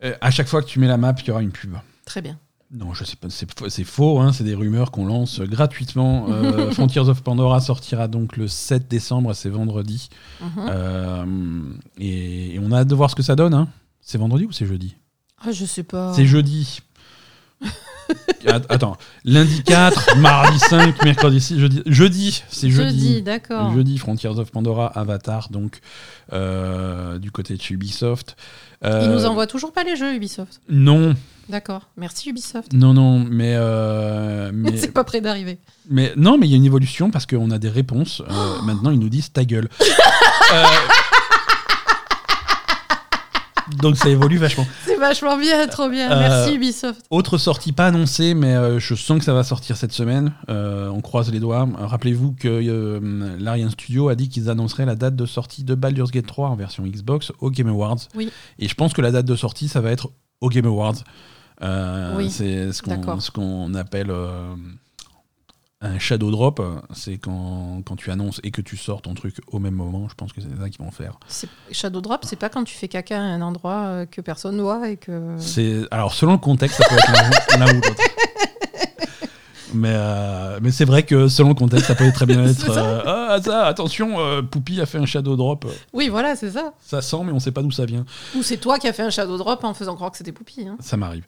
[0.03, 1.75] Euh, à chaque fois que tu mets la map, il y aura une pub.
[2.07, 2.39] Très bien.
[2.75, 3.47] Non, je sais pas, c'est
[3.85, 6.29] faux, c'est hein, c'est des rumeurs qu'on lance gratuitement.
[6.31, 10.09] Euh, Frontiers of Pandora sortira donc le 7 décembre, c'est vendredi.
[11.99, 13.53] Et, et on a hâte de voir ce que ça donne.
[13.53, 13.69] hein.
[14.01, 14.97] C'est vendredi ou c'est jeudi?
[15.45, 16.15] Ah, je sais pas.
[16.15, 16.81] C'est jeudi.
[18.47, 21.83] Att- Attends, lundi 4, mardi 5, mercredi 6, jeudi.
[21.87, 22.99] Jeudi, c'est jeudi.
[23.09, 23.73] Jeudi, d'accord.
[23.73, 25.79] Jeudi, Frontiers of Pandora, Avatar, donc
[26.33, 28.37] euh, du côté de chez Ubisoft.
[28.85, 30.61] Euh, Ils nous envoient toujours pas les jeux Ubisoft?
[30.69, 31.15] Non,
[31.49, 31.83] D'accord.
[31.97, 32.73] Merci Ubisoft.
[32.73, 35.59] non, non, mais, euh, mais, C'est pas près d'arriver.
[35.89, 38.23] mais non, mais il y a une évolution parce qu'on a des réponses.
[38.29, 39.69] Euh, maintenant, ils nous disent ta gueule.
[43.81, 44.67] Donc ça évolue vachement.
[44.87, 46.11] C'est vachement bien, trop bien.
[46.11, 47.05] Euh, Merci Ubisoft.
[47.11, 50.33] Autre sortie pas annoncée, mais euh, je sens que ça va sortir cette semaine.
[50.49, 51.69] Euh, on croise les doigts.
[51.79, 53.01] Rappelez-vous que
[53.39, 56.57] l'Ariane Studio a dit qu'ils annonceraient la date de sortie de Baldur's Gate 3 en
[56.57, 58.09] version Xbox au Game Awards.
[58.15, 58.31] Oui.
[58.59, 61.05] Et je pense que la date de sortie, ça va être au Game Awards.
[62.17, 64.13] Oui, C'est ce qu'on ce appelle
[65.83, 66.63] un shadow drop.
[66.95, 70.09] C'est quand, quand tu annonces et que tu sors ton truc au même moment.
[70.09, 71.19] Je pense que c'est ça qu'ils vont faire.
[71.71, 74.89] Shadow Drop, c'est pas quand tu fais caca à un endroit euh, que personne voit
[74.89, 75.35] et que.
[75.39, 78.03] C'est alors selon le contexte, ça peut être l'un- ou l'autre.
[79.75, 83.01] Mais, euh, mais c'est vrai que selon le contexte, ça peut très bien être euh,
[83.07, 85.65] ah ça, attention, euh, Poupy a fait un shadow drop.
[85.95, 86.75] Oui, voilà, c'est ça.
[86.81, 88.05] Ça sent, mais on sait pas d'où ça vient.
[88.37, 90.67] Ou c'est toi qui as fait un Shadow Drop en faisant croire que c'était Poupy.
[90.69, 90.77] Hein.
[90.81, 91.25] Ça m'arrive.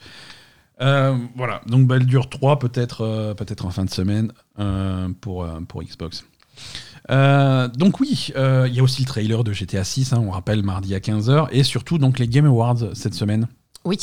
[0.80, 5.82] Euh, voilà, donc Baldur 3 peut-être euh, peut-être en fin de semaine euh, pour, pour
[5.82, 6.24] Xbox.
[7.08, 10.98] Donc oui, il y a aussi le trailer de GTA 6, on rappelle mardi à
[10.98, 13.46] 15h, et surtout donc les Game Awards cette semaine.
[13.84, 13.98] Oui.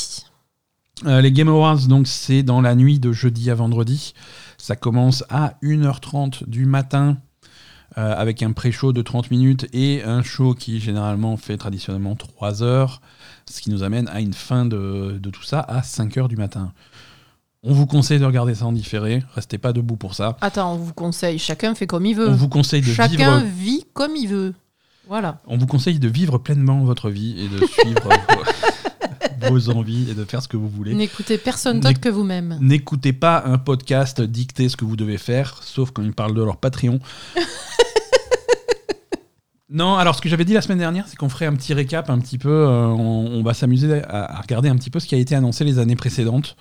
[1.04, 4.14] Les Game Awards, donc, c'est dans la nuit de jeudi à vendredi.
[4.60, 7.18] Ça commence à 1h30 du matin
[7.98, 12.64] euh, avec un pré-show de 30 minutes et un show qui généralement fait traditionnellement 3
[12.64, 13.02] heures,
[13.50, 16.38] ce qui nous amène à une fin de, de tout ça à 5 heures du
[16.38, 16.72] matin.
[17.64, 20.36] On vous conseille de regarder ça en différé, restez pas debout pour ça.
[20.42, 22.30] Attends, on vous conseille, chacun fait comme il veut.
[22.30, 24.54] On vous conseille de Chacun vivre vit comme il veut.
[25.08, 25.42] Voilà.
[25.46, 28.10] On vous conseille de vivre pleinement votre vie et de suivre
[29.50, 30.94] vos, envies et de faire ce que vous voulez.
[30.94, 32.58] N'écoutez personne d'autre que vous-même.
[32.62, 36.44] N'écoutez pas un podcast dicter ce que vous devez faire, sauf quand ils parlent de
[36.44, 37.00] leur Patreon.
[39.70, 42.10] non, alors ce que j'avais dit la semaine dernière, c'est qu'on ferait un petit récap,
[42.10, 42.50] un petit peu.
[42.50, 45.34] euh, on, on va s'amuser à, à regarder un petit peu ce qui a été
[45.34, 46.58] annoncé les années précédentes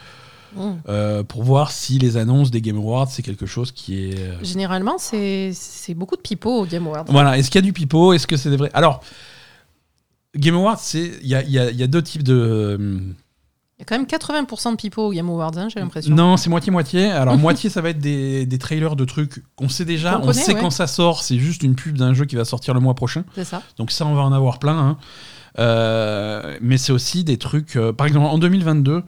[0.88, 4.18] euh, pour voir si les annonces des Game Awards, c'est quelque chose qui est.
[4.18, 5.52] euh, Généralement, c'est
[5.94, 7.04] beaucoup de pipeaux au Game Awards.
[7.08, 8.12] Voilà, est-ce qu'il y a du pipeau?
[8.12, 9.00] Est-ce que c'est des vrais Alors,
[10.36, 12.78] Game Awards, c'est il y a, y a- y a deux types de.
[13.78, 16.14] Il y a quand même 80% de pipeaux au Game Awards, hein, j'ai l'impression.
[16.14, 17.06] Non, c'est moitié-moitié.
[17.10, 20.18] Alors, moitié, ça va être des, des trailers de trucs qu'on sait déjà.
[20.18, 20.60] On connaît, sait ouais.
[20.60, 21.22] quand ça sort.
[21.22, 23.24] C'est juste une pub d'un jeu qui va sortir le mois prochain.
[23.34, 23.62] C'est ça.
[23.78, 24.76] Donc, ça, on va en avoir plein.
[24.78, 24.96] hein.
[25.58, 27.76] Euh, mais c'est aussi des trucs.
[27.76, 29.02] euh, par exemple, en 2022,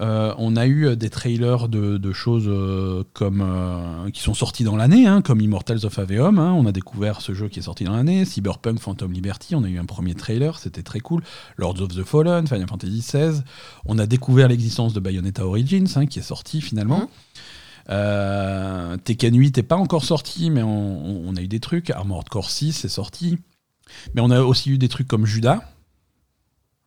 [0.00, 4.62] euh, on a eu des trailers de, de choses euh, comme euh, qui sont sortis
[4.62, 6.38] dans l'année, hein, comme Immortals of Aveum.
[6.38, 6.52] hein.
[6.52, 8.26] on a découvert ce jeu qui est sorti dans l'année.
[8.26, 11.22] Cyberpunk Phantom Liberty, on a eu un premier trailer, c'était très cool.
[11.56, 13.42] Lords of the Fallen, Final Fantasy XVI.
[13.86, 17.08] On a découvert l'existence de Bayonetta Origins, hein, qui est sorti finalement.
[17.88, 21.88] Euh, Tekken 8 n'est pas encore sorti, mais on a eu des trucs.
[21.90, 23.38] Armored Core 6 est sorti.
[24.14, 25.62] Mais on a aussi eu des trucs comme Judas.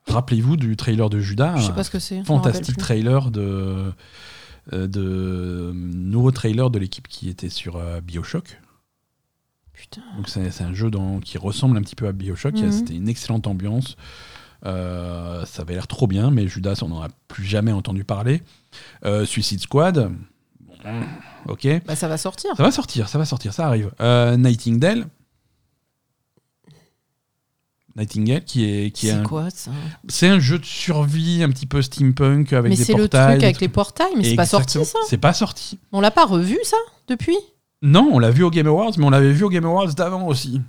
[0.09, 1.55] Rappelez-vous du trailer de Judas.
[1.57, 2.23] Je sais pas ce que c'est.
[2.23, 3.91] fantastique trailer de,
[4.73, 8.59] euh, de nouveau trailer de l'équipe qui était sur euh, Bioshock.
[9.73, 10.01] Putain.
[10.17, 12.55] Donc c'est un jeu dans- qui ressemble un petit peu à Bioshock.
[12.55, 12.71] Mhm.
[12.71, 13.95] C'était une excellente ambiance.
[14.65, 18.43] Euh, ça avait l'air trop bien, mais Judas, on n'en a plus jamais entendu parler.
[19.05, 20.11] Euh, Suicide Squad,
[21.47, 21.67] ok.
[21.85, 22.51] Bah, ça va sortir.
[22.57, 23.91] Ça va sortir, ça va sortir, ça arrive.
[24.01, 25.07] Euh, Nightingale.
[27.95, 29.71] Nightingale, qui est, qui est, C'est un, quoi ça?
[30.07, 33.31] C'est un jeu de survie un petit peu steampunk avec Mais des c'est le portails.
[33.33, 34.99] truc avec les portails, mais c'est pas sorti ça?
[35.07, 35.79] C'est pas sorti.
[35.91, 37.37] On l'a pas revu ça depuis?
[37.81, 40.27] Non, on l'a vu au Game Awards, mais on l'avait vu au Game Awards d'avant
[40.27, 40.61] aussi.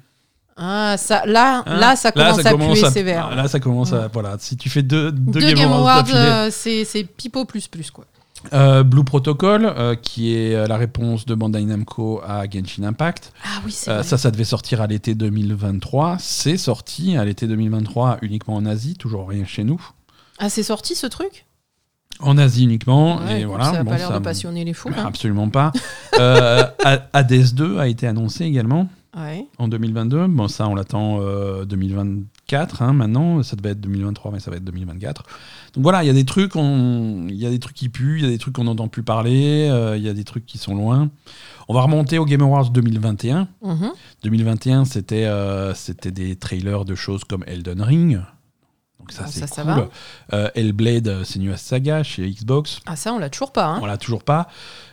[0.56, 1.78] Ah, ça, là, Hein?
[1.78, 3.34] là, ça commence à puer sévère.
[3.34, 4.08] Là, ça commence à.
[4.12, 7.90] Voilà, si tu fais deux, deux, Deux Game Awards, euh, c'est c'est pipeau plus plus
[7.90, 8.04] quoi.
[8.52, 13.32] Euh, Blue Protocol, euh, qui est euh, la réponse de Bandai Namco à Genshin Impact.
[13.44, 16.16] Ah oui, c'est Ça, ça devait sortir à l'été 2023.
[16.18, 19.80] C'est sorti à l'été 2023 uniquement en Asie, toujours rien chez nous.
[20.38, 21.46] Ah, c'est sorti ce truc?
[22.18, 23.26] En Asie uniquement.
[23.28, 24.90] Et voilà, ça n'a pas l'air de passionner les fous.
[24.96, 25.72] Absolument pas.
[26.18, 28.88] Hades 2 a été annoncé également
[29.58, 30.26] en 2022.
[30.28, 31.20] Bon, ça, on l'attend
[31.64, 32.08] 2024
[32.52, 35.24] Hein, maintenant, ça devait être 2023, mais ça va être 2024.
[35.74, 38.24] Donc voilà, il y a des trucs, il y a des trucs qui puent, il
[38.24, 40.58] y a des trucs qu'on n'entend plus parler, euh, il y a des trucs qui
[40.58, 41.10] sont loin.
[41.68, 43.48] On va remonter au Game Awards 2021.
[43.62, 43.92] Mm -hmm.
[44.22, 48.20] 2021, c'était euh, c'était des trailers de choses comme Elden Ring.
[49.00, 49.88] Donc ça, ah, c'est cool.
[50.34, 52.80] Euh, Hellblade, euh, Senua's Saga chez Xbox.
[52.84, 53.64] Ah ça, on l'a toujours pas.
[53.64, 53.78] Hein.
[53.82, 54.48] On l'a toujours pas.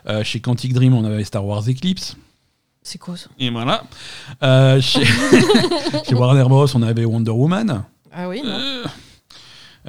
[0.07, 2.15] Euh, chez Quantic Dream, on avait Star Wars Eclipse.
[2.87, 3.83] C'est quoi ça Et voilà.
[4.43, 5.03] Euh, chez,
[6.07, 7.83] chez Warner Bros, on avait Wonder Woman.
[8.13, 8.49] Ah oui, non.
[8.57, 8.85] Euh,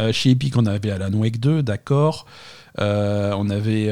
[0.01, 2.27] euh, chez Epic, on avait Alan Wake 2, d'accord.
[2.81, 3.89] Euh, on avait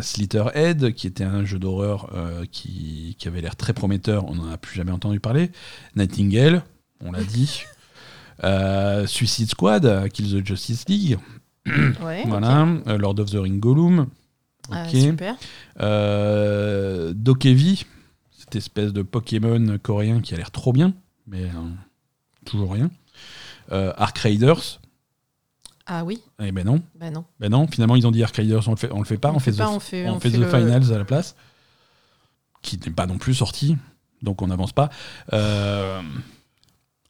[0.00, 2.10] Slitterhead, qui était un jeu d'horreur
[2.50, 4.24] qui, qui avait l'air très prometteur.
[4.26, 5.50] On n'en a plus jamais entendu parler.
[5.94, 6.62] Nightingale,
[7.04, 7.64] on l'a dit.
[9.06, 11.18] Suicide Squad, Kill the Justice League.
[12.02, 12.66] Ouais, voilà.
[12.86, 14.06] Lord of the Ring Gollum.
[14.70, 14.98] Ah, Ok.
[14.98, 15.36] super.
[15.80, 17.84] Euh, Dokevi,
[18.48, 20.92] cette espèce de Pokémon coréen qui a l'air trop bien,
[21.26, 21.50] mais euh,
[22.46, 22.90] toujours rien.
[23.72, 24.80] Euh, Ark Raiders,
[25.86, 27.24] Ah oui, eh ben non, bah non.
[27.40, 29.32] ben non, finalement ils ont dit Ark Raiders, on le fait, on le fait pas,
[29.32, 31.04] on, fait, pas, The, on fait, on on fait fait The le- Finals à la
[31.04, 31.36] place,
[32.62, 33.76] qui n'est pas non plus sorti,
[34.22, 34.88] donc on n'avance pas.
[35.34, 36.00] Euh,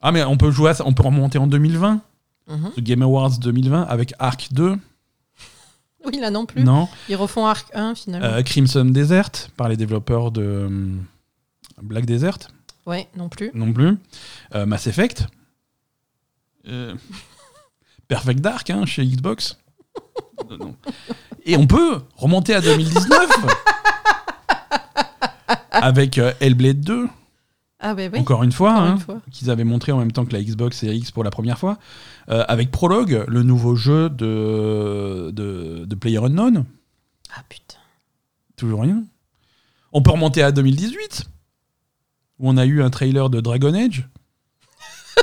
[0.01, 2.01] Ah mais on peut jouer à ça, on peut remonter en 2020,
[2.48, 2.70] Mhm.
[2.77, 4.77] The Game Awards 2020 avec Ark 2,
[6.06, 6.65] Oui, là non plus.
[6.65, 8.27] non, Ils refont Arc 1 finalement.
[8.27, 10.69] Euh, Crimson Desert par les développeurs de
[11.83, 12.39] Black Desert.
[12.87, 13.51] Ouais, non plus.
[13.55, 13.97] non plus.
[14.55, 15.27] Euh, Mass Effect.
[16.67, 16.95] Euh,
[18.09, 19.59] Perfect Dark hein, chez Xbox.
[20.51, 20.75] Euh, non.
[21.45, 23.31] Et on peut remonter à 2019
[25.71, 27.09] avec euh, Hellblade 2,
[27.81, 28.19] Ah bah oui.
[28.19, 29.21] encore une fois, hein, fois.
[29.31, 31.79] qu'ils avaient montré en même temps que la Xbox Series X pour la première fois,
[32.31, 36.65] Euh, avec Prologue, le nouveau jeu de, de, de PlayerUnknown.
[37.35, 37.79] Ah putain.
[38.57, 39.03] Toujours rien.
[39.93, 41.25] On peut remonter à 2018,
[42.39, 44.09] où on a eu un trailer de Dragon Age.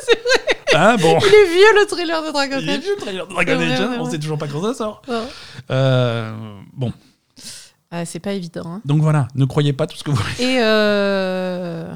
[0.00, 0.58] C'est vrai.
[0.74, 1.18] Ah bon.
[1.20, 2.80] Il est vieux le trailer de Dragon Il est Age.
[2.80, 4.10] vieux, le trailer de Dragon C'est vrai, Age, hein, ouais, on ouais.
[4.10, 5.02] sait toujours pas quand ça sort.
[5.08, 5.22] Ouais.
[5.70, 6.92] Euh, bon,
[7.90, 8.62] Ah, c'est pas évident.
[8.66, 8.80] hein.
[8.84, 11.94] donc voilà, ne croyez pas tout ce que vous Et euh...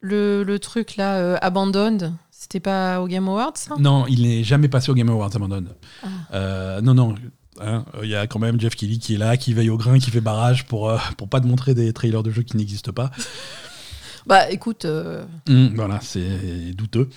[0.00, 3.74] le, le truc là, euh, Abandoned, c'était pas au Game Awards ça?
[3.78, 5.64] Non, il n'est jamais passé au Game Awards, Abandon.
[6.02, 6.06] Ah.
[6.32, 7.14] Euh, non, non.
[7.60, 9.98] Hein, Il y a quand même Jeff Kelly qui est là, qui veille au grain,
[9.98, 12.92] qui fait barrage pour, euh, pour pas te montrer des trailers de jeux qui n'existent
[12.92, 13.10] pas.
[14.26, 17.08] Bah écoute, euh, Hum, voilà, c'est douteux.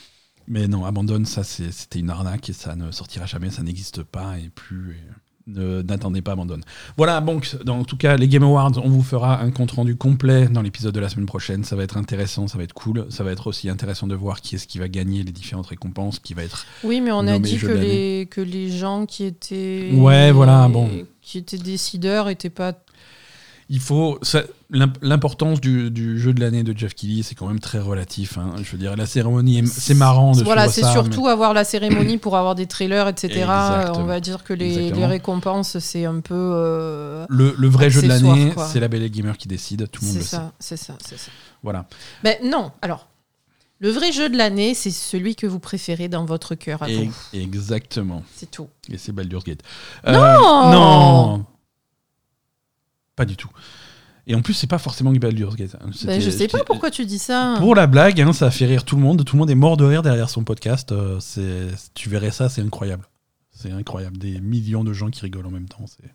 [0.47, 4.37] Mais non, Abandon, ça c'était une arnaque et ça ne sortira jamais, ça n'existe pas
[4.39, 4.91] et plus.
[4.95, 5.09] et
[5.47, 6.59] N'attendez pas Abandon.
[6.95, 9.95] Voilà, donc, dans, en tout cas, les Game Awards, on vous fera un compte rendu
[9.95, 11.63] complet dans l'épisode de la semaine prochaine.
[11.63, 13.05] Ça va être intéressant, ça va être cool.
[13.09, 16.19] Ça va être aussi intéressant de voir qui est-ce qui va gagner les différentes récompenses,
[16.19, 16.65] qui va être.
[16.83, 20.89] oui, mais on a dit que les, que les gens qui étaient Ouais, voilà, bon.
[21.21, 22.73] qui étaient décideurs étaient pas.
[23.73, 24.19] Il faut.
[25.01, 28.37] L'importance du, du jeu de l'année de Jeff Keighley, c'est quand même très relatif.
[28.37, 28.53] hein.
[28.63, 32.17] Je veux dire, la cérémonie, est- c'est marrant de Voilà, c'est surtout avoir la cérémonie
[32.17, 33.27] pour avoir des trailers, etc.
[33.41, 33.97] Exactement.
[33.99, 36.33] On va dire que les, récompenses, c'est un peu.
[36.35, 39.89] euh, Le, le vrai jeu de l'année, c'est la Belle Gamer qui décide.
[39.91, 40.35] Tout le monde C'est le sait.
[40.37, 41.31] ça, c'est ça, c'est ça.
[41.63, 41.85] Voilà.
[42.23, 43.07] Mais non, alors.
[43.79, 47.05] Le vrai jeu de l'année, c'est celui que vous préférez dans votre cœur à Et-
[47.05, 47.13] vous.
[47.33, 48.23] exactement.
[48.33, 48.69] C'est tout.
[48.89, 49.59] Et c'est Baldur's Gate.
[50.07, 51.45] Non Non
[53.15, 53.49] Pas du tout.
[54.25, 55.75] Et en plus, c'est pas forcément Baldur's Gate.
[55.93, 57.55] C'était- je sais pas pourquoi tu dis ça.
[57.59, 59.25] Pour la blague, hein, ça a fait rire tout le monde.
[59.25, 60.91] Tout le monde est mort de rire derrière son podcast.
[60.93, 63.05] Euh, c'est, tu verrais ça, c'est incroyable.
[63.51, 64.17] C'est incroyable.
[64.17, 65.85] Des millions de gens qui rigolent en même temps.
[65.87, 66.09] C'est,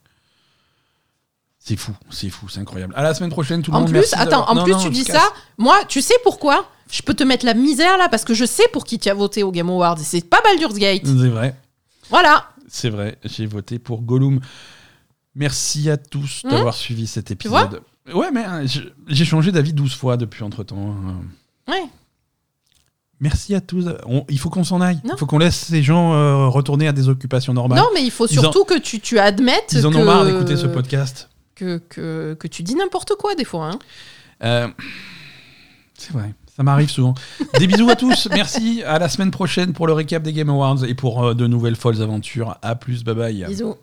[1.59, 2.95] c'est fou, c'est fou, c'est incroyable.
[2.97, 3.91] À la semaine prochaine, tout le En monde.
[3.91, 5.17] plus, merci attends, en Non, plus non, tu dis casse.
[5.17, 5.29] ça.
[5.59, 6.71] Moi, tu sais pourquoi?
[6.91, 9.15] Je peux te mettre la misère là parce que je sais pour qui tu as
[9.15, 10.01] voté au Game Awards.
[10.01, 11.03] et C'est pas Baldur's Gate.
[11.05, 11.55] C'est vrai,
[12.09, 12.49] Voilà.
[12.69, 13.19] c'est vrai.
[13.25, 14.41] J'ai voté pour Gollum.
[15.39, 17.81] Merci à tous Hmm d'avoir suivi cet épisode.
[18.13, 18.65] ouais, mais hein,
[19.07, 20.95] j'ai changé d'avis 12 fois depuis entre temps.
[21.69, 21.85] Ouais.
[23.21, 23.85] Merci à tous.
[24.07, 25.01] On- il faut qu'on s'en aille.
[25.05, 25.15] Non.
[25.15, 27.79] Il faut qu'on laisse ces gens euh, retourner à des occupations normales.
[27.79, 30.25] Non, mais il faut en- surtout que tu, tu admettes Ils en que, ont marre
[30.25, 31.29] d'écouter ce podcast.
[31.57, 33.71] Que, que, que tu dis n'importe quoi des fois.
[33.73, 33.79] hein.
[34.45, 34.69] Euh,
[35.99, 37.15] c'est vrai, ça m'arrive souvent.
[37.59, 38.85] Des bisous à tous, merci.
[38.85, 41.75] À la semaine prochaine pour le récap des Game Awards et pour euh, de nouvelles
[41.77, 42.57] folles aventures.
[42.63, 43.45] À plus, bye bye.
[43.49, 43.75] Bisous.